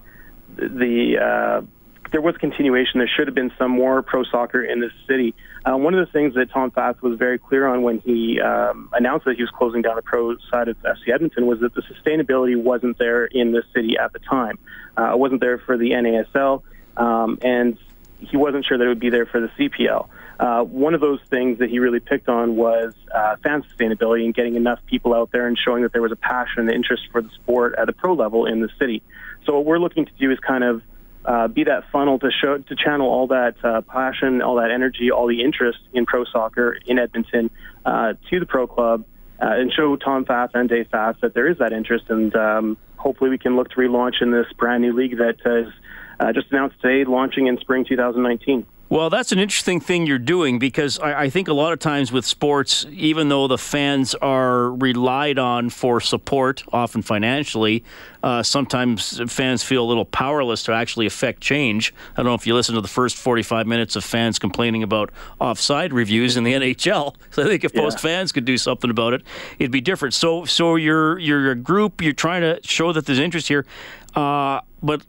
the 0.57 1.67
there 2.15 2.21
was 2.21 2.37
continuation. 2.37 3.01
There 3.01 3.09
should 3.09 3.27
have 3.27 3.35
been 3.35 3.51
some 3.59 3.73
more 3.73 4.01
pro 4.01 4.23
soccer 4.23 4.63
in 4.63 4.79
this 4.79 4.93
city. 5.09 5.35
Uh, 5.65 5.77
one 5.77 5.95
of 5.95 6.07
the 6.07 6.13
things 6.13 6.35
that 6.35 6.49
Tom 6.49 6.71
Fath 6.71 7.03
was 7.03 7.19
very 7.19 7.41
clear 7.41 7.67
on 7.67 7.83
when 7.83 7.99
he 7.99 8.41
um, 8.41 8.89
announced 8.93 9.25
that 9.25 9.35
he 9.35 9.43
was 9.43 9.51
closing 9.51 9.83
down 9.83 9.97
the 9.97 10.03
pro 10.03 10.37
side 10.49 10.69
of 10.69 10.81
FC 10.83 11.13
Edmonton 11.13 11.49
was 11.49 11.59
that 11.59 11.75
the 11.75 11.83
sustainability 11.83 12.57
wasn't 12.57 12.99
there 12.99 13.25
in 13.25 13.51
the 13.51 13.65
city 13.75 13.99
at 13.99 14.13
the 14.13 14.21
time. 14.21 14.61
Uh, 14.97 15.11
it 15.11 15.19
wasn't 15.19 15.41
there 15.41 15.59
for 15.59 15.77
the 15.77 15.91
NASL, 15.91 16.63
um, 16.97 17.37
and 17.43 17.79
he 18.21 18.37
wasn't 18.37 18.65
sure 18.65 18.79
that 18.79 18.85
it 18.85 18.89
would 18.89 19.01
be 19.01 19.11
there 19.11 19.27
for 19.27 19.41
the 19.41 19.49
CPL. 19.59 20.09
Uh, 20.39 20.63
one 20.63 20.95
of 20.95 21.01
those 21.01 21.21
things 21.31 21.59
that 21.59 21.69
he 21.69 21.81
really 21.81 21.99
picked 21.99 22.29
on 22.29 22.55
was 22.55 22.95
uh, 23.13 23.35
fan 23.43 23.65
sustainability 23.65 24.25
and 24.25 24.37
getting 24.37 24.55
enough 24.55 24.79
people 24.87 25.15
out 25.15 25.33
there 25.33 25.49
and 25.49 25.59
showing 25.59 25.83
that 25.83 25.93
there 25.93 26.03
was 26.03 26.13
a 26.13 26.17
passion 26.17 26.61
and 26.61 26.71
interest 26.71 27.09
for 27.11 27.23
the 27.23 27.31
sport 27.31 27.75
at 27.77 27.89
a 27.89 27.93
pro 27.93 28.15
level 28.15 28.47
in 28.47 28.61
the 28.61 28.69
city. 28.79 29.03
So 29.47 29.55
what 29.55 29.65
we're 29.65 29.81
looking 29.81 30.07
to 30.07 30.13
do 30.13 30.31
is 30.31 30.39
kind 30.39 30.63
of 30.63 30.81
uh, 31.25 31.49
be 31.49 31.65
that 31.65 31.85
funnel 31.91 32.19
to 32.19 32.31
show 32.31 32.59
to 32.59 32.77
channel 32.77 33.09
all 33.09 33.27
that 33.29 33.55
uh, 33.65 33.81
passion, 33.83 34.43
all 34.43 34.57
that 34.57 34.71
energy, 34.71 35.11
all 35.11 35.27
the 35.27 35.43
interest 35.43 35.79
in 35.93 36.07
pro 36.07 36.25
soccer 36.25 36.77
in 36.87 36.99
Edmonton 36.99 37.51
uh, 37.85 38.15
to 38.31 38.41
the 38.41 38.47
pro 38.47 38.67
club, 38.67 39.05
uh, 39.41 39.47
and 39.47 39.73
show 39.73 39.97
Tom 39.97 40.25
Fath 40.25 40.51
and 40.55 40.69
Dave 40.69 40.89
Fath 40.89 41.17
that 41.23 41.35
there 41.35 41.49
is 41.49 41.59
that 41.59 41.73
interest, 41.73 42.05
and 42.09 42.35
um, 42.37 42.77
hopefully 42.97 43.31
we 43.31 43.39
can 43.39 43.57
look 43.57 43.71
to 43.71 43.77
relaunch 43.77 44.21
in 44.21 44.31
this 44.31 44.47
brand 44.59 44.83
new 44.83 44.93
league 44.93 45.17
that 45.19 45.37
is 45.45 45.73
uh, 46.21 46.33
just 46.33 46.51
announced 46.51 46.81
today, 46.81 47.09
launching 47.09 47.47
in 47.47 47.59
spring 47.59 47.85
2019. 47.89 48.67
Well, 48.95 49.11
that's 49.11 49.33
an 49.33 49.41
interesting 49.41 49.81
thing 49.81 50.07
you're 50.07 50.21
doing 50.21 50.61
because 50.61 51.01
I, 51.01 51.23
I, 51.23 51.29
think 51.29 51.49
a 51.49 51.53
lot 51.53 51.73
of 51.73 51.81
times 51.81 52.13
with 52.13 52.25
sports, 52.25 52.87
even 52.93 53.29
though 53.29 53.49
the 53.49 53.59
fans 53.59 54.15
are 54.15 54.71
relied 54.71 55.37
on 55.37 55.71
for 55.71 56.01
support, 56.01 56.63
often 56.73 57.03
financially, 57.03 57.83
uh, 58.23 58.45
sometimes 58.45 59.21
fans 59.33 59.65
feel 59.65 59.83
a 59.83 59.89
little 59.89 60.05
powerless 60.05 60.63
to 60.63 60.73
actually 60.73 61.07
affect 61.07 61.41
change. 61.41 61.93
I 62.13 62.19
don't 62.19 62.27
know 62.27 62.35
if 62.35 62.47
you 62.47 62.55
listen 62.55 62.77
to 62.77 62.81
the 62.81 62.87
first 62.87 63.17
45 63.17 63.67
minutes 63.67 63.97
of 63.97 64.05
fans 64.05 64.39
complaining 64.39 64.85
about 64.85 65.11
offside 65.41 65.93
reviews 65.93 66.37
in 66.37 66.45
the 66.45 66.53
NHL. 66.55 67.17
So 67.33 67.43
I 67.43 67.47
think 67.47 67.65
if 67.65 67.75
yeah. 67.75 67.83
most 67.83 67.99
fans 67.99 68.31
could 68.31 68.45
do 68.45 68.57
something 68.57 68.91
about 68.91 69.13
it, 69.13 69.23
it'd 69.59 69.73
be 69.73 69.81
different. 69.81 70.15
So, 70.15 70.45
so 70.45 70.77
you're 70.77 71.19
you're 71.19 71.51
a 71.51 71.57
group. 71.57 72.01
You're 72.01 72.13
trying 72.13 72.43
to 72.43 72.61
show 72.63 72.93
that 72.93 73.07
there's 73.07 73.19
interest 73.19 73.49
here, 73.49 73.67
uh, 74.15 74.61
but 74.85 75.03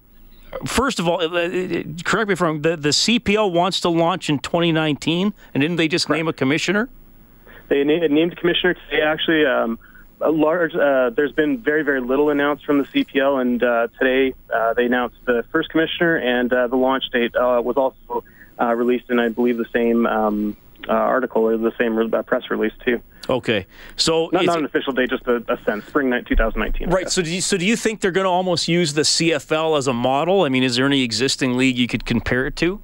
first 0.66 1.00
of 1.00 1.08
all, 1.08 1.22
uh, 1.22 1.28
uh, 1.28 1.84
correct 2.04 2.28
me 2.28 2.34
if 2.34 2.42
I'm 2.42 2.48
wrong. 2.48 2.62
The, 2.62 2.78
the 2.78 2.90
CPL 2.90 3.52
wants 3.52 3.80
to 3.82 3.90
launch 3.90 4.30
in 4.30 4.40
2019, 4.40 5.34
and 5.54 5.62
didn't 5.62 5.78
they 5.78 5.88
just 5.88 6.10
name 6.10 6.28
a 6.28 6.34
commissioner? 6.34 6.90
They 7.68 7.84
named 7.84 8.34
a 8.34 8.36
commissioner 8.36 8.76
today. 8.76 9.02
Actually, 9.02 9.46
um, 9.46 9.80
a 10.22 10.32
large. 10.32 10.76
Uh, 10.76 11.10
there's 11.10 11.32
been 11.32 11.58
very 11.58 11.84
very 11.84 12.02
little 12.02 12.30
announced 12.30 12.66
from 12.66 12.78
the 12.78 12.86
CPL, 12.86 13.42
and 13.42 13.64
uh, 13.64 13.88
today 14.00 14.36
uh, 14.54 14.74
they 14.74 14.86
announced 14.86 15.18
the 15.26 15.44
first 15.52 15.70
commissioner, 15.70 16.18
and 16.18 16.52
uh, 16.54 16.68
the 16.68 16.76
launch 16.76 17.04
date 17.12 17.34
was 17.36 17.76
also 17.76 18.24
released 18.76 19.10
in 19.10 19.20
I 19.20 19.30
believe 19.30 19.58
the 19.58 19.66
same 19.74 20.06
um, 20.06 20.58
uh, 20.88 20.92
article 20.92 21.44
or 21.44 21.58
the 21.58 21.72
same 21.78 21.98
uh, 22.14 22.22
press 22.24 22.44
release 22.50 22.74
too. 22.84 23.02
Okay, 23.30 23.66
so 23.96 24.30
not, 24.32 24.46
not 24.46 24.60
an 24.60 24.66
official 24.66 24.94
date, 24.94 25.10
just 25.10 25.26
a, 25.28 25.38
a 25.52 25.58
sense, 25.64 25.86
spring 25.86 26.12
2019. 26.12 26.90
Right. 26.90 27.10
So 27.10 27.22
do 27.22 27.34
you, 27.34 27.42
so 27.42 27.58
do 27.58 27.66
you 27.66 27.76
think 27.76 28.02
they're 28.02 28.12
going 28.12 28.26
to 28.26 28.30
almost 28.30 28.68
use 28.68 28.94
the 28.94 29.02
CFL 29.02 29.78
as 29.78 29.88
a 29.88 29.94
model? 29.94 30.44
I 30.44 30.50
mean, 30.50 30.64
is 30.64 30.76
there 30.76 30.86
any 30.86 31.04
existing 31.04 31.58
league 31.58 31.78
you 31.78 31.88
could 31.88 32.06
compare 32.06 32.46
it 32.46 32.56
to? 32.58 32.82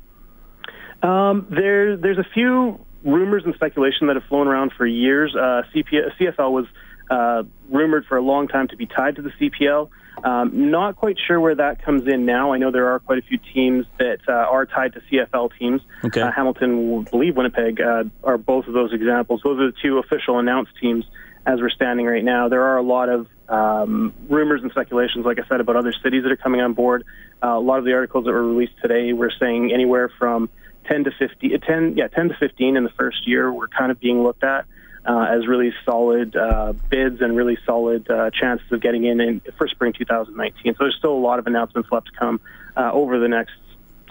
Um, 1.04 1.47
there, 1.49 1.97
there's 1.97 2.18
a 2.18 2.28
few 2.34 2.84
rumors 3.04 3.43
and 3.45 3.54
speculation 3.56 4.08
that 4.08 4.16
have 4.16 4.26
flown 4.26 4.47
around 4.47 4.72
for 4.78 4.86
years. 4.86 5.36
Uh, 5.36 5.64
CP, 5.74 6.12
CFL 6.20 6.52
was 6.52 6.66
uh, 7.10 7.43
rumored 7.70 8.06
for 8.06 8.18
a 8.18 8.22
long 8.22 8.47
time 8.47 8.68
to 8.70 8.76
be 8.76 8.86
tied 8.86 9.16
to 9.16 9.22
the 9.22 9.32
CPL. 9.32 9.89
Um, 10.24 10.72
not 10.72 10.95
quite 10.95 11.17
sure 11.28 11.39
where 11.39 11.55
that 11.55 11.84
comes 11.84 12.07
in 12.07 12.26
now. 12.26 12.53
I 12.53 12.57
know 12.57 12.72
there 12.72 12.93
are 12.93 12.99
quite 12.99 13.19
a 13.19 13.22
few 13.22 13.39
teams 13.53 13.86
that 13.97 14.19
uh, 14.28 14.32
are 14.32 14.65
tied 14.65 14.93
to 14.93 15.01
CFL 15.01 15.51
teams. 15.57 15.82
Okay. 16.03 16.22
Uh, 16.22 16.32
Hamilton, 16.32 17.03
believe 17.03 17.36
Winnipeg 17.36 17.82
uh, 17.82 18.03
are 18.24 18.38
both 18.38 18.67
of 18.67 18.74
those 18.74 18.93
examples. 18.93 19.41
Those 19.43 19.59
are 19.59 19.72
the 19.72 19.78
two 19.82 19.97
official 19.97 20.39
announced 20.39 20.74
teams 20.80 21.05
as 21.45 21.59
we're 21.59 21.69
standing 21.69 22.05
right 22.05 22.24
now. 22.24 22.49
There 22.49 22.63
are 22.63 22.78
a 22.78 22.84
lot 22.84 23.09
of 23.09 23.28
um, 23.49 24.13
rumors 24.30 24.61
and 24.61 24.72
speculations, 24.72 25.26
like 25.26 25.39
I 25.39 25.47
said, 25.47 25.59
about 25.59 25.76
other 25.76 25.93
cities 26.03 26.24
that 26.24 26.32
are 26.32 26.38
coming 26.38 26.61
on 26.61 26.74
board. 26.74 27.03
Uh, 27.43 27.57
a 27.57 27.59
lot 27.59 27.80
of 27.80 27.86
the 27.86 27.93
articles 27.93 28.26
that 28.26 28.32
were 28.32 28.45
released 28.47 28.74
today 28.82 29.13
were 29.13 29.32
saying 29.39 29.72
anywhere 29.74 30.11
from 30.19 30.49
10 30.86 31.05
to 31.05 31.11
50, 31.17 31.57
10, 31.57 31.97
yeah, 31.97 32.07
10 32.07 32.30
to 32.30 32.36
15 32.39 32.78
in 32.78 32.84
the 32.84 32.89
first 32.91 33.28
year 33.28 33.51
were 33.51 33.67
kind 33.67 33.91
of 33.91 33.99
being 33.99 34.24
looked 34.24 34.43
at 34.43 34.65
uh, 35.06 35.28
as 35.30 35.47
really 35.47 35.74
solid 35.86 36.36
uh, 36.36 36.74
bids 36.89 37.22
and 37.22 37.36
really 37.36 37.58
solid 37.66 38.10
uh, 38.10 38.30
chances 38.32 38.72
of 38.72 38.82
getting 38.82 39.06
in, 39.06 39.20
in 39.20 39.41
for 39.58 39.68
spring 39.68 39.93
2019. 39.93 40.74
So 40.74 40.84
there's 40.84 40.95
still 40.95 41.14
a 41.14 41.14
lot 41.14 41.39
of 41.39 41.47
announcements 41.47 41.91
left 41.91 42.08
to 42.08 42.12
come 42.14 42.39
uh, 42.78 42.91
over 42.91 43.20
the 43.20 43.28
next 43.28 43.54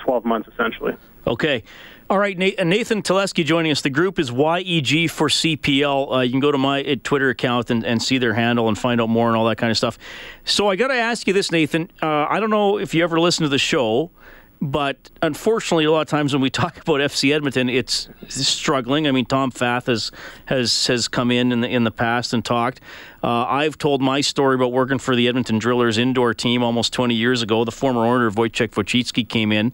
12 0.01 0.25
months, 0.25 0.49
essentially. 0.53 0.97
Okay. 1.27 1.63
All 2.09 2.19
right, 2.19 2.37
Nathan 2.37 3.03
Telesky 3.03 3.45
joining 3.45 3.71
us. 3.71 3.83
The 3.83 3.91
group 3.91 4.19
is 4.19 4.33
YEG 4.33 5.09
for 5.09 5.29
CPL. 5.29 6.13
Uh, 6.13 6.21
you 6.23 6.33
can 6.33 6.41
go 6.41 6.51
to 6.51 6.59
my 6.59 6.83
uh, 6.83 6.97
Twitter 7.05 7.29
account 7.29 7.71
and, 7.71 7.85
and, 7.85 8.03
see 8.03 8.19
their 8.19 8.35
handle 8.35 8.67
and 8.67 8.77
find 8.77 9.01
out 9.01 9.09
more 9.09 9.29
and 9.29 9.37
all 9.37 9.47
that 9.47 9.59
kind 9.59 9.71
of 9.71 9.77
stuff. 9.77 9.97
So 10.45 10.69
I 10.69 10.75
got 10.75 10.89
to 10.89 10.95
ask 10.95 11.29
you 11.29 11.33
this, 11.33 11.53
Nathan. 11.53 11.89
I 12.03 12.41
don't 12.41 12.51
know 12.51 12.81
if 12.81 12.95
you 12.95 13.05
ever 13.05 13.21
listen 13.21 13.45
to 13.45 13.49
the 13.49 13.59
show. 13.59 14.11
But 14.63 15.11
unfortunately, 15.23 15.87
a 15.87 15.91
lot 15.91 16.03
of 16.03 16.07
times 16.09 16.35
when 16.35 16.43
we 16.43 16.51
talk 16.51 16.77
about 16.81 17.01
FC 17.01 17.35
Edmonton, 17.35 17.69
it's 17.69 18.09
struggling. 18.29 19.07
I 19.07 19.13
mean, 19.13 19.25
Tom 19.25 19.51
Fath 19.51 19.87
has 19.87 20.11
has 20.47 20.87
has 20.87 21.09
come 21.09 21.31
in 21.31 21.53
in 21.53 21.61
the 21.63 21.69
in 21.69 21.85
the 21.85 21.91
past 21.91 22.33
and 22.35 22.45
talked. 22.45 22.81
Uh, 23.23 23.45
I've 23.45 23.79
told 23.79 24.03
my 24.03 24.21
story 24.21 24.55
about 24.55 24.73
working 24.73 24.99
for 24.99 25.17
the 25.17 25.29
Edmonton 25.29 25.59
Drillers 25.59 25.99
indoor 25.99 26.35
team 26.35 26.63
almost 26.63 26.93
20 26.93 27.15
years 27.15 27.43
ago. 27.43 27.65
The 27.65 27.73
former 27.73 28.07
owner 28.07 28.31
Wojciech 28.31 28.71
Wojcicki 28.71 29.29
came 29.29 29.53
in. 29.53 29.73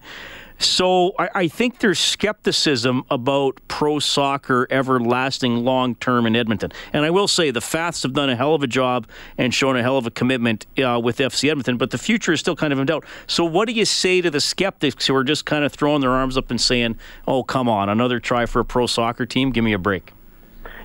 So 0.58 1.12
I, 1.18 1.28
I, 1.34 1.48
think 1.48 1.80
there's 1.80 1.98
skepticism 1.98 3.04
about 3.10 3.60
pro 3.68 3.98
soccer 3.98 4.66
ever 4.70 4.98
lasting 4.98 5.64
long 5.64 5.94
term 5.96 6.26
in 6.26 6.34
Edmonton. 6.34 6.72
And 6.92 7.04
I 7.04 7.10
will 7.10 7.28
say 7.28 7.50
the 7.50 7.60
Faths 7.60 8.02
have 8.04 8.14
done 8.14 8.30
a 8.30 8.36
hell 8.36 8.54
of 8.54 8.62
a 8.62 8.66
job 8.66 9.06
and 9.36 9.52
shown 9.52 9.76
a 9.76 9.82
hell 9.82 9.98
of 9.98 10.06
a 10.06 10.10
commitment 10.10 10.66
uh, 10.78 10.98
with 11.02 11.18
FC 11.18 11.50
Edmonton, 11.50 11.76
but 11.76 11.90
the 11.90 11.98
future 11.98 12.32
is 12.32 12.40
still 12.40 12.56
kind 12.56 12.72
of 12.72 12.78
in 12.78 12.86
doubt. 12.86 13.04
So 13.26 13.44
what 13.44 13.68
do 13.68 13.74
you 13.74 13.84
say 13.84 14.22
to 14.22 14.30
the 14.30 14.40
skeptics 14.40 15.06
who 15.06 15.14
are 15.14 15.24
just 15.24 15.44
kind 15.44 15.64
of 15.64 15.72
throwing 15.72 16.00
their 16.00 16.10
arms 16.10 16.38
up 16.38 16.50
and 16.50 16.60
saying, 16.60 16.96
"Oh, 17.26 17.42
come 17.42 17.68
on, 17.68 17.88
another 17.88 18.18
try 18.18 18.46
for 18.46 18.60
a 18.60 18.64
pro 18.64 18.86
soccer 18.86 19.26
team? 19.26 19.50
Give 19.50 19.64
me 19.64 19.74
a 19.74 19.78
break." 19.78 20.12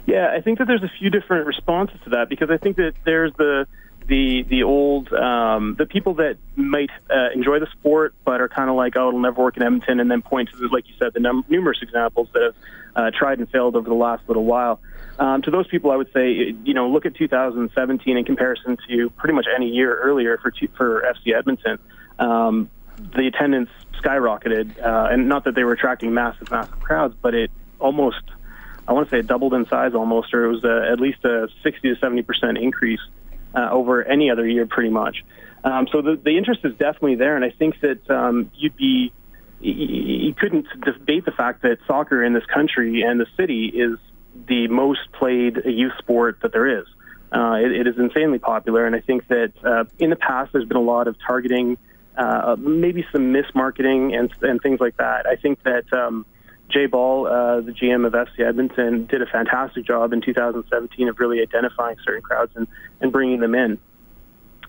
Yeah, 0.06 0.34
I 0.36 0.42
think 0.42 0.58
that 0.58 0.68
there's 0.68 0.84
a 0.84 0.92
few 1.00 1.10
different 1.10 1.46
responses 1.46 2.00
to 2.04 2.10
that 2.12 2.28
because 2.28 2.50
I 2.50 2.58
think 2.58 2.76
that 2.78 2.94
there's 3.06 3.32
the 3.38 3.68
the 4.08 4.44
the 4.44 4.64
old 4.64 5.12
um, 5.14 5.76
the 5.78 5.86
people 5.86 6.16
that 6.16 6.38
might 6.56 6.90
uh, 7.10 7.30
enjoy 7.34 7.60
the 7.60 7.68
sport 7.68 8.14
but 8.26 8.42
are 8.42 8.50
kind 8.50 8.70
of 8.70 8.76
like 8.76 8.96
oh 8.96 9.10
it'll 9.10 9.20
never 9.20 9.42
work 9.42 9.58
in 9.58 9.64
Edmonton 9.64 10.00
and 10.00 10.10
then 10.10 10.22
point 10.22 10.50
to 10.50 10.68
like 10.68 10.88
you 10.88 10.94
said 11.00 11.14
the 11.14 11.20
num- 11.20 11.46
numerous 11.50 11.80
examples 11.82 12.30
that 12.34 12.42
have 12.42 12.56
uh, 12.96 13.12
tried 13.18 13.40
and 13.40 13.50
failed 13.50 13.76
over 13.76 13.88
the 13.88 13.96
last 13.96 14.24
little 14.28 14.46
while. 14.46 14.80
Um, 15.20 15.42
to 15.44 15.52
those 15.52 15.68
people, 15.68 15.92
I 15.92 15.96
would 15.96 16.12
say 16.14 16.56
you 16.64 16.74
know 16.74 16.90
look 16.90 17.06
at 17.06 17.16
2017 17.16 18.18
in 18.18 18.26
comparison 18.26 18.78
to 18.90 19.10
pretty 19.12 19.34
much 19.34 19.46
any 19.54 19.70
year 19.70 19.98
earlier 20.00 20.38
for 20.38 20.52
for 20.76 21.02
FC 21.02 21.36
Edmonton. 21.38 21.80
Um, 22.20 22.70
the 22.98 23.28
attendance 23.28 23.70
skyrocketed, 24.02 24.84
uh, 24.84 25.10
and 25.12 25.28
not 25.28 25.46
that 25.46 25.56
they 25.56 25.64
were 25.64 25.74
attracting 25.74 26.14
massive, 26.14 26.52
massive 26.52 26.80
crowds, 26.80 27.16
but 27.22 27.34
it 27.34 27.52
almost, 27.80 28.22
I 28.88 28.94
want 28.94 29.10
to 29.10 29.16
say, 29.16 29.20
it 29.20 29.28
doubled 29.28 29.54
in 29.54 29.66
size 29.68 29.94
almost, 29.96 30.34
or 30.34 30.46
it 30.46 30.52
was 30.52 30.64
a, 30.64 30.92
at 30.92 31.00
least 31.00 31.24
a 31.26 31.48
60 31.64 31.94
to 31.94 32.00
70 32.00 32.22
percent 32.24 32.58
increase 32.58 33.00
uh, 33.56 33.70
over 33.72 34.04
any 34.04 34.30
other 34.30 34.48
year, 34.48 34.66
pretty 34.66 34.90
much. 34.90 35.24
Um, 35.64 35.88
so 35.92 36.02
the, 36.02 36.20
the 36.24 36.38
interest 36.38 36.62
is 36.64 36.72
definitely 36.74 37.16
there, 37.16 37.36
and 37.36 37.46
I 37.46 37.52
think 37.52 37.80
that 37.82 38.10
um, 38.10 38.52
you'd 38.56 38.76
be 38.76 39.14
you 39.64 40.34
couldn't 40.34 40.66
debate 40.84 41.24
the 41.24 41.32
fact 41.32 41.62
that 41.62 41.78
soccer 41.86 42.24
in 42.24 42.34
this 42.34 42.46
country 42.46 43.04
and 43.04 43.20
the 43.20 43.28
city 43.38 43.68
is 43.68 44.00
the 44.48 44.68
most 44.68 45.12
played 45.12 45.62
youth 45.66 45.94
sport 46.00 46.40
that 46.42 46.52
there 46.52 46.80
is. 46.80 46.86
Uh, 47.32 47.58
it, 47.64 47.72
it 47.72 47.88
is 47.88 47.98
insanely 47.98 48.40
popular, 48.40 48.86
and 48.86 48.96
I 48.96 49.02
think 49.02 49.28
that 49.28 49.54
uh, 49.64 49.84
in 50.00 50.10
the 50.10 50.16
past 50.16 50.52
there's 50.52 50.66
been 50.66 50.78
a 50.78 50.82
lot 50.82 51.08
of 51.08 51.16
targeting, 51.26 51.78
uh, 52.18 52.56
maybe 52.60 53.06
some 53.12 53.34
mismarketing 53.34 54.18
and, 54.18 54.34
and 54.42 54.62
things 54.62 54.80
like 54.80 54.98
that. 54.98 55.28
I 55.28 55.36
think 55.36 55.62
that 55.64 55.86
um, 55.94 56.26
Jay 56.72 56.86
Ball, 56.86 57.28
uh, 57.28 57.62
the 57.62 57.72
GM 57.72 58.06
of 58.06 58.14
FC 58.14 58.40
Edmonton, 58.48 59.06
did 59.06 59.22
a 59.22 59.26
fantastic 59.26 59.86
job 59.86 60.14
in 60.14 60.22
2017 60.22 61.10
of 61.10 61.20
really 61.20 61.42
identifying 61.42 61.98
certain 62.04 62.22
crowds 62.22 62.52
and, 62.56 62.68
and 63.00 63.12
bringing 63.12 63.40
them 63.40 63.56
in. 63.56 63.78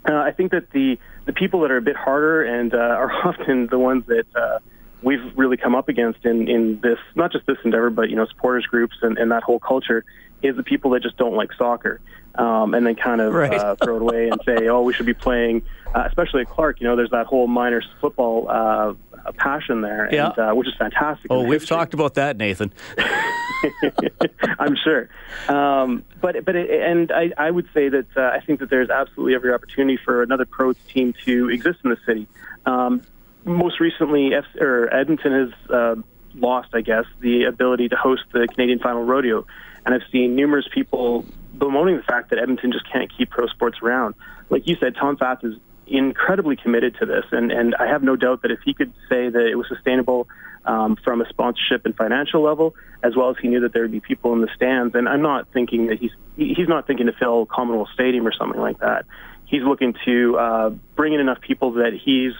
Uh, 0.08 0.14
I 0.14 0.32
think 0.32 0.50
that 0.50 0.70
the, 0.70 0.98
the 1.26 1.32
people 1.32 1.60
that 1.60 1.70
are 1.70 1.76
a 1.76 1.82
bit 1.82 1.96
harder 1.96 2.42
and 2.42 2.74
uh, 2.74 2.78
are 2.78 3.12
often 3.26 3.68
the 3.68 3.78
ones 3.78 4.04
that 4.06 4.26
uh, 4.34 4.58
we've 5.02 5.36
really 5.36 5.56
come 5.56 5.74
up 5.74 5.88
against 5.88 6.24
in, 6.24 6.48
in 6.48 6.80
this, 6.80 6.98
not 7.14 7.32
just 7.32 7.46
this 7.46 7.58
endeavor, 7.64 7.90
but, 7.90 8.10
you 8.10 8.16
know, 8.16 8.26
supporters 8.26 8.66
groups 8.66 8.96
and, 9.02 9.18
and 9.18 9.30
that 9.30 9.42
whole 9.42 9.58
culture 9.58 10.04
is 10.42 10.56
the 10.56 10.62
people 10.62 10.90
that 10.90 11.02
just 11.02 11.16
don't 11.16 11.34
like 11.34 11.52
soccer 11.54 12.00
um, 12.34 12.74
and 12.74 12.86
then 12.86 12.94
kind 12.94 13.20
of 13.20 13.34
right. 13.34 13.52
uh, 13.52 13.76
throw 13.76 13.96
it 13.96 14.02
away 14.02 14.28
and 14.28 14.40
say, 14.44 14.68
oh, 14.68 14.82
we 14.82 14.92
should 14.92 15.06
be 15.06 15.14
playing, 15.14 15.62
uh, 15.94 16.04
especially 16.06 16.42
at 16.42 16.48
Clarke, 16.48 16.80
you 16.80 16.86
know, 16.86 16.96
there's 16.96 17.10
that 17.10 17.26
whole 17.26 17.46
minor 17.46 17.82
football 18.00 18.48
uh, 18.48 18.94
passion 19.36 19.82
there, 19.82 20.06
and, 20.06 20.38
uh, 20.38 20.52
which 20.52 20.68
is 20.68 20.74
fantastic. 20.78 21.26
Oh, 21.30 21.44
we've 21.44 21.66
talked 21.66 21.94
about 21.94 22.14
that, 22.14 22.36
Nathan. 22.36 22.72
I'm 24.58 24.76
sure, 24.82 25.08
um, 25.48 26.04
but 26.20 26.44
but 26.44 26.56
it, 26.56 26.70
and 26.82 27.12
I, 27.12 27.32
I 27.38 27.50
would 27.50 27.68
say 27.72 27.88
that 27.88 28.06
uh, 28.16 28.22
I 28.22 28.40
think 28.40 28.60
that 28.60 28.70
there's 28.70 28.90
absolutely 28.90 29.34
every 29.34 29.52
opportunity 29.52 29.98
for 30.04 30.22
another 30.22 30.44
pro 30.44 30.72
team 30.72 31.14
to 31.24 31.48
exist 31.50 31.78
in 31.84 31.90
the 31.90 31.98
city. 32.04 32.26
Um, 32.66 33.02
most 33.44 33.80
recently, 33.80 34.34
F- 34.34 34.60
or 34.60 34.92
Edmonton 34.92 35.32
has 35.32 35.70
uh, 35.70 35.94
lost, 36.34 36.70
I 36.74 36.80
guess, 36.80 37.04
the 37.20 37.44
ability 37.44 37.88
to 37.88 37.96
host 37.96 38.22
the 38.32 38.46
Canadian 38.48 38.78
Final 38.78 39.04
Rodeo, 39.04 39.46
and 39.84 39.94
I've 39.94 40.08
seen 40.10 40.36
numerous 40.36 40.66
people 40.72 41.24
bemoaning 41.56 41.96
the 41.96 42.02
fact 42.02 42.30
that 42.30 42.38
Edmonton 42.38 42.72
just 42.72 42.90
can't 42.90 43.10
keep 43.16 43.30
pro 43.30 43.46
sports 43.48 43.78
around. 43.82 44.14
Like 44.48 44.66
you 44.66 44.76
said, 44.80 44.94
Tom 44.96 45.16
Fath 45.16 45.44
is 45.44 45.54
incredibly 45.86 46.56
committed 46.56 46.96
to 47.00 47.06
this, 47.06 47.24
and 47.32 47.50
and 47.50 47.74
I 47.74 47.86
have 47.86 48.02
no 48.02 48.16
doubt 48.16 48.42
that 48.42 48.50
if 48.50 48.60
he 48.64 48.74
could 48.74 48.92
say 49.08 49.28
that 49.28 49.46
it 49.46 49.56
was 49.56 49.66
sustainable 49.68 50.28
um, 50.64 50.96
from 51.02 51.20
a 51.20 51.28
sponsorship 51.28 51.84
and 51.84 51.96
financial 51.96 52.42
level, 52.42 52.74
as 53.02 53.16
well 53.16 53.30
as 53.30 53.36
he 53.40 53.48
knew 53.48 53.60
that 53.60 53.72
there 53.72 53.82
would 53.82 53.92
be 53.92 54.00
people 54.00 54.32
in 54.32 54.40
the 54.40 54.48
stands, 54.54 54.94
and 54.94 55.08
I'm 55.08 55.22
not 55.22 55.48
thinking 55.52 55.86
that 55.86 55.98
he's 55.98 56.12
he's 56.36 56.68
not 56.68 56.86
thinking 56.86 57.06
to 57.06 57.12
fill 57.12 57.46
Commonwealth 57.46 57.90
Stadium 57.94 58.26
or 58.26 58.32
something 58.32 58.60
like 58.60 58.78
that. 58.78 59.04
He's 59.46 59.62
looking 59.62 59.94
to 60.06 60.38
uh, 60.38 60.70
bring 60.96 61.12
in 61.12 61.20
enough 61.20 61.40
people 61.40 61.72
that 61.72 61.92
he's 61.92 62.32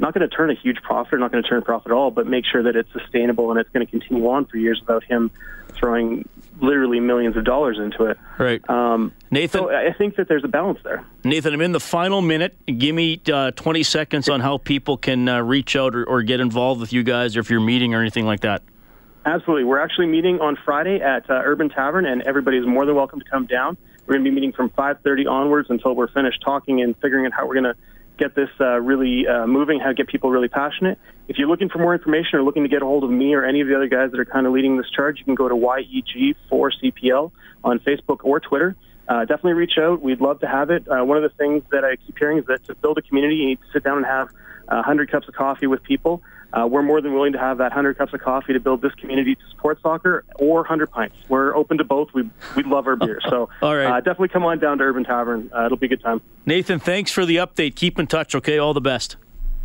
not 0.00 0.14
going 0.14 0.28
to 0.28 0.34
turn 0.34 0.50
a 0.50 0.54
huge 0.54 0.78
profit, 0.82 1.14
or 1.14 1.18
not 1.18 1.30
going 1.30 1.42
to 1.42 1.48
turn 1.48 1.58
a 1.58 1.62
profit 1.62 1.92
at 1.92 1.94
all, 1.94 2.10
but 2.10 2.26
make 2.26 2.44
sure 2.44 2.62
that 2.62 2.74
it's 2.74 2.90
sustainable 2.92 3.50
and 3.50 3.60
it's 3.60 3.70
going 3.70 3.86
to 3.86 3.90
continue 3.90 4.28
on 4.28 4.46
for 4.46 4.56
years 4.56 4.80
without 4.80 5.04
him 5.04 5.30
throwing 5.78 6.28
literally 6.60 7.00
millions 7.00 7.36
of 7.36 7.44
dollars 7.44 7.78
into 7.78 8.04
it. 8.04 8.18
Right. 8.38 8.68
Um, 8.68 9.12
Nathan, 9.30 9.60
so 9.60 9.70
I 9.70 9.92
think 9.92 10.16
that 10.16 10.28
there's 10.28 10.44
a 10.44 10.48
balance 10.48 10.78
there. 10.84 11.04
Nathan, 11.24 11.54
I'm 11.54 11.60
in 11.60 11.72
the 11.72 11.80
final 11.80 12.20
minute. 12.20 12.56
Give 12.66 12.94
me 12.94 13.20
uh, 13.32 13.52
20 13.52 13.82
seconds 13.82 14.28
on 14.28 14.40
how 14.40 14.58
people 14.58 14.96
can 14.96 15.28
uh, 15.28 15.40
reach 15.40 15.76
out 15.76 15.94
or, 15.94 16.04
or, 16.04 16.22
get 16.22 16.40
involved 16.40 16.80
with 16.80 16.92
you 16.92 17.02
guys, 17.02 17.36
or 17.36 17.40
if 17.40 17.50
you're 17.50 17.60
meeting 17.60 17.94
or 17.94 18.00
anything 18.00 18.26
like 18.26 18.40
that. 18.40 18.62
Absolutely. 19.24 19.64
We're 19.64 19.80
actually 19.80 20.06
meeting 20.06 20.40
on 20.40 20.56
Friday 20.64 21.00
at 21.00 21.28
uh, 21.30 21.42
Urban 21.44 21.68
Tavern, 21.68 22.06
and 22.06 22.22
everybody 22.22 22.58
is 22.58 22.66
more 22.66 22.86
than 22.86 22.94
welcome 22.94 23.20
to 23.20 23.26
come 23.30 23.46
down. 23.46 23.76
We're 24.06 24.14
going 24.14 24.24
to 24.24 24.30
be 24.30 24.34
meeting 24.34 24.52
from 24.52 24.70
5:30 24.70 25.30
onwards 25.30 25.70
until 25.70 25.94
we're 25.94 26.08
finished 26.08 26.42
talking 26.42 26.82
and 26.82 26.96
figuring 26.98 27.26
out 27.26 27.32
how 27.32 27.46
we're 27.46 27.60
going 27.60 27.74
to 27.74 27.76
get 28.20 28.34
this 28.34 28.50
uh, 28.60 28.78
really 28.78 29.26
uh, 29.26 29.46
moving, 29.46 29.80
how 29.80 29.88
to 29.88 29.94
get 29.94 30.06
people 30.06 30.30
really 30.30 30.48
passionate. 30.48 30.98
If 31.26 31.38
you're 31.38 31.48
looking 31.48 31.70
for 31.70 31.78
more 31.78 31.94
information 31.94 32.38
or 32.38 32.42
looking 32.42 32.62
to 32.64 32.68
get 32.68 32.82
a 32.82 32.84
hold 32.84 33.02
of 33.02 33.10
me 33.10 33.34
or 33.34 33.44
any 33.44 33.62
of 33.62 33.68
the 33.68 33.74
other 33.74 33.88
guys 33.88 34.10
that 34.10 34.20
are 34.20 34.26
kind 34.26 34.46
of 34.46 34.52
leading 34.52 34.76
this 34.76 34.90
charge, 34.90 35.18
you 35.18 35.24
can 35.24 35.34
go 35.34 35.48
to 35.48 35.54
YEG4CPL 35.54 37.32
on 37.64 37.80
Facebook 37.80 38.18
or 38.22 38.38
Twitter. 38.38 38.76
Uh, 39.08 39.20
definitely 39.20 39.54
reach 39.54 39.78
out. 39.78 40.02
We'd 40.02 40.20
love 40.20 40.40
to 40.40 40.46
have 40.46 40.70
it. 40.70 40.86
Uh, 40.86 41.02
one 41.04 41.16
of 41.16 41.22
the 41.22 41.36
things 41.36 41.64
that 41.72 41.84
I 41.84 41.96
keep 41.96 42.18
hearing 42.18 42.38
is 42.38 42.46
that 42.46 42.64
to 42.66 42.74
build 42.74 42.98
a 42.98 43.02
community, 43.02 43.36
you 43.36 43.46
need 43.46 43.60
to 43.60 43.66
sit 43.72 43.82
down 43.82 43.96
and 43.96 44.06
have 44.06 44.28
100 44.66 45.10
cups 45.10 45.26
of 45.26 45.34
coffee 45.34 45.66
with 45.66 45.82
people. 45.82 46.22
Uh, 46.52 46.66
we're 46.66 46.82
more 46.82 47.00
than 47.00 47.14
willing 47.14 47.32
to 47.32 47.38
have 47.38 47.58
that 47.58 47.70
100 47.70 47.98
cups 47.98 48.12
of 48.12 48.20
coffee 48.20 48.52
to 48.52 48.60
build 48.60 48.82
this 48.82 48.94
community 48.94 49.34
to 49.34 49.42
support 49.50 49.80
soccer 49.82 50.24
or 50.36 50.56
100 50.56 50.90
pints. 50.90 51.16
We're 51.28 51.54
open 51.54 51.78
to 51.78 51.84
both. 51.84 52.12
We, 52.12 52.28
we 52.56 52.62
love 52.62 52.86
our 52.86 52.96
beer. 52.96 53.20
So 53.28 53.48
All 53.62 53.76
right. 53.76 53.86
Uh, 53.86 53.96
definitely 54.00 54.28
come 54.28 54.44
on 54.44 54.58
down 54.58 54.78
to 54.78 54.84
Urban 54.84 55.04
Tavern. 55.04 55.50
Uh, 55.54 55.66
it'll 55.66 55.76
be 55.78 55.86
a 55.86 55.90
good 55.90 56.02
time. 56.02 56.20
Nathan, 56.46 56.80
thanks 56.80 57.10
for 57.10 57.24
the 57.24 57.36
update. 57.36 57.76
Keep 57.76 57.98
in 57.98 58.06
touch, 58.06 58.34
okay? 58.34 58.58
All 58.58 58.74
the 58.74 58.80
best. 58.80 59.16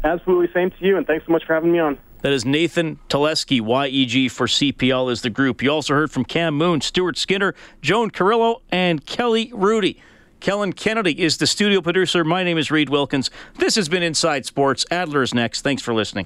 Absolutely. 0.04 0.52
Same 0.54 0.70
to 0.72 0.86
you, 0.86 0.98
and 0.98 1.08
thanks 1.08 1.26
so 1.26 1.32
much 1.32 1.46
for 1.46 1.54
having 1.54 1.72
me 1.72 1.80
on. 1.80 1.98
That 2.22 2.34
is 2.34 2.44
Nathan 2.44 2.98
Teleski, 3.08 3.62
YEG 3.62 4.32
for 4.32 4.48
CPL 4.48 5.12
is 5.12 5.22
the 5.22 5.30
group. 5.30 5.62
You 5.62 5.70
also 5.70 5.94
heard 5.94 6.12
from 6.12 6.26
Cam 6.26 6.56
Moon, 6.56 6.82
Stuart 6.82 7.18
Skinner, 7.18 7.54
Joan 7.82 8.10
Carrillo, 8.10 8.62
and 8.72 9.06
Kelly 9.06 9.52
Rudy. 9.54 10.02
Kellen 10.40 10.74
Kennedy 10.74 11.22
is 11.22 11.38
the 11.38 11.48
studio 11.48 11.82
producer. 11.82 12.24
My 12.24 12.44
name 12.44 12.58
is 12.58 12.70
Reed 12.72 12.90
Wilkins. 12.90 13.30
This 13.58 13.76
has 13.76 13.90
been 13.90 14.04
Inside 14.04 14.46
Sports. 14.46 14.86
Adler 14.92 15.22
is 15.22 15.34
next. 15.34 15.62
Thanks 15.62 15.82
for 15.82 15.94
listening. 15.94 16.26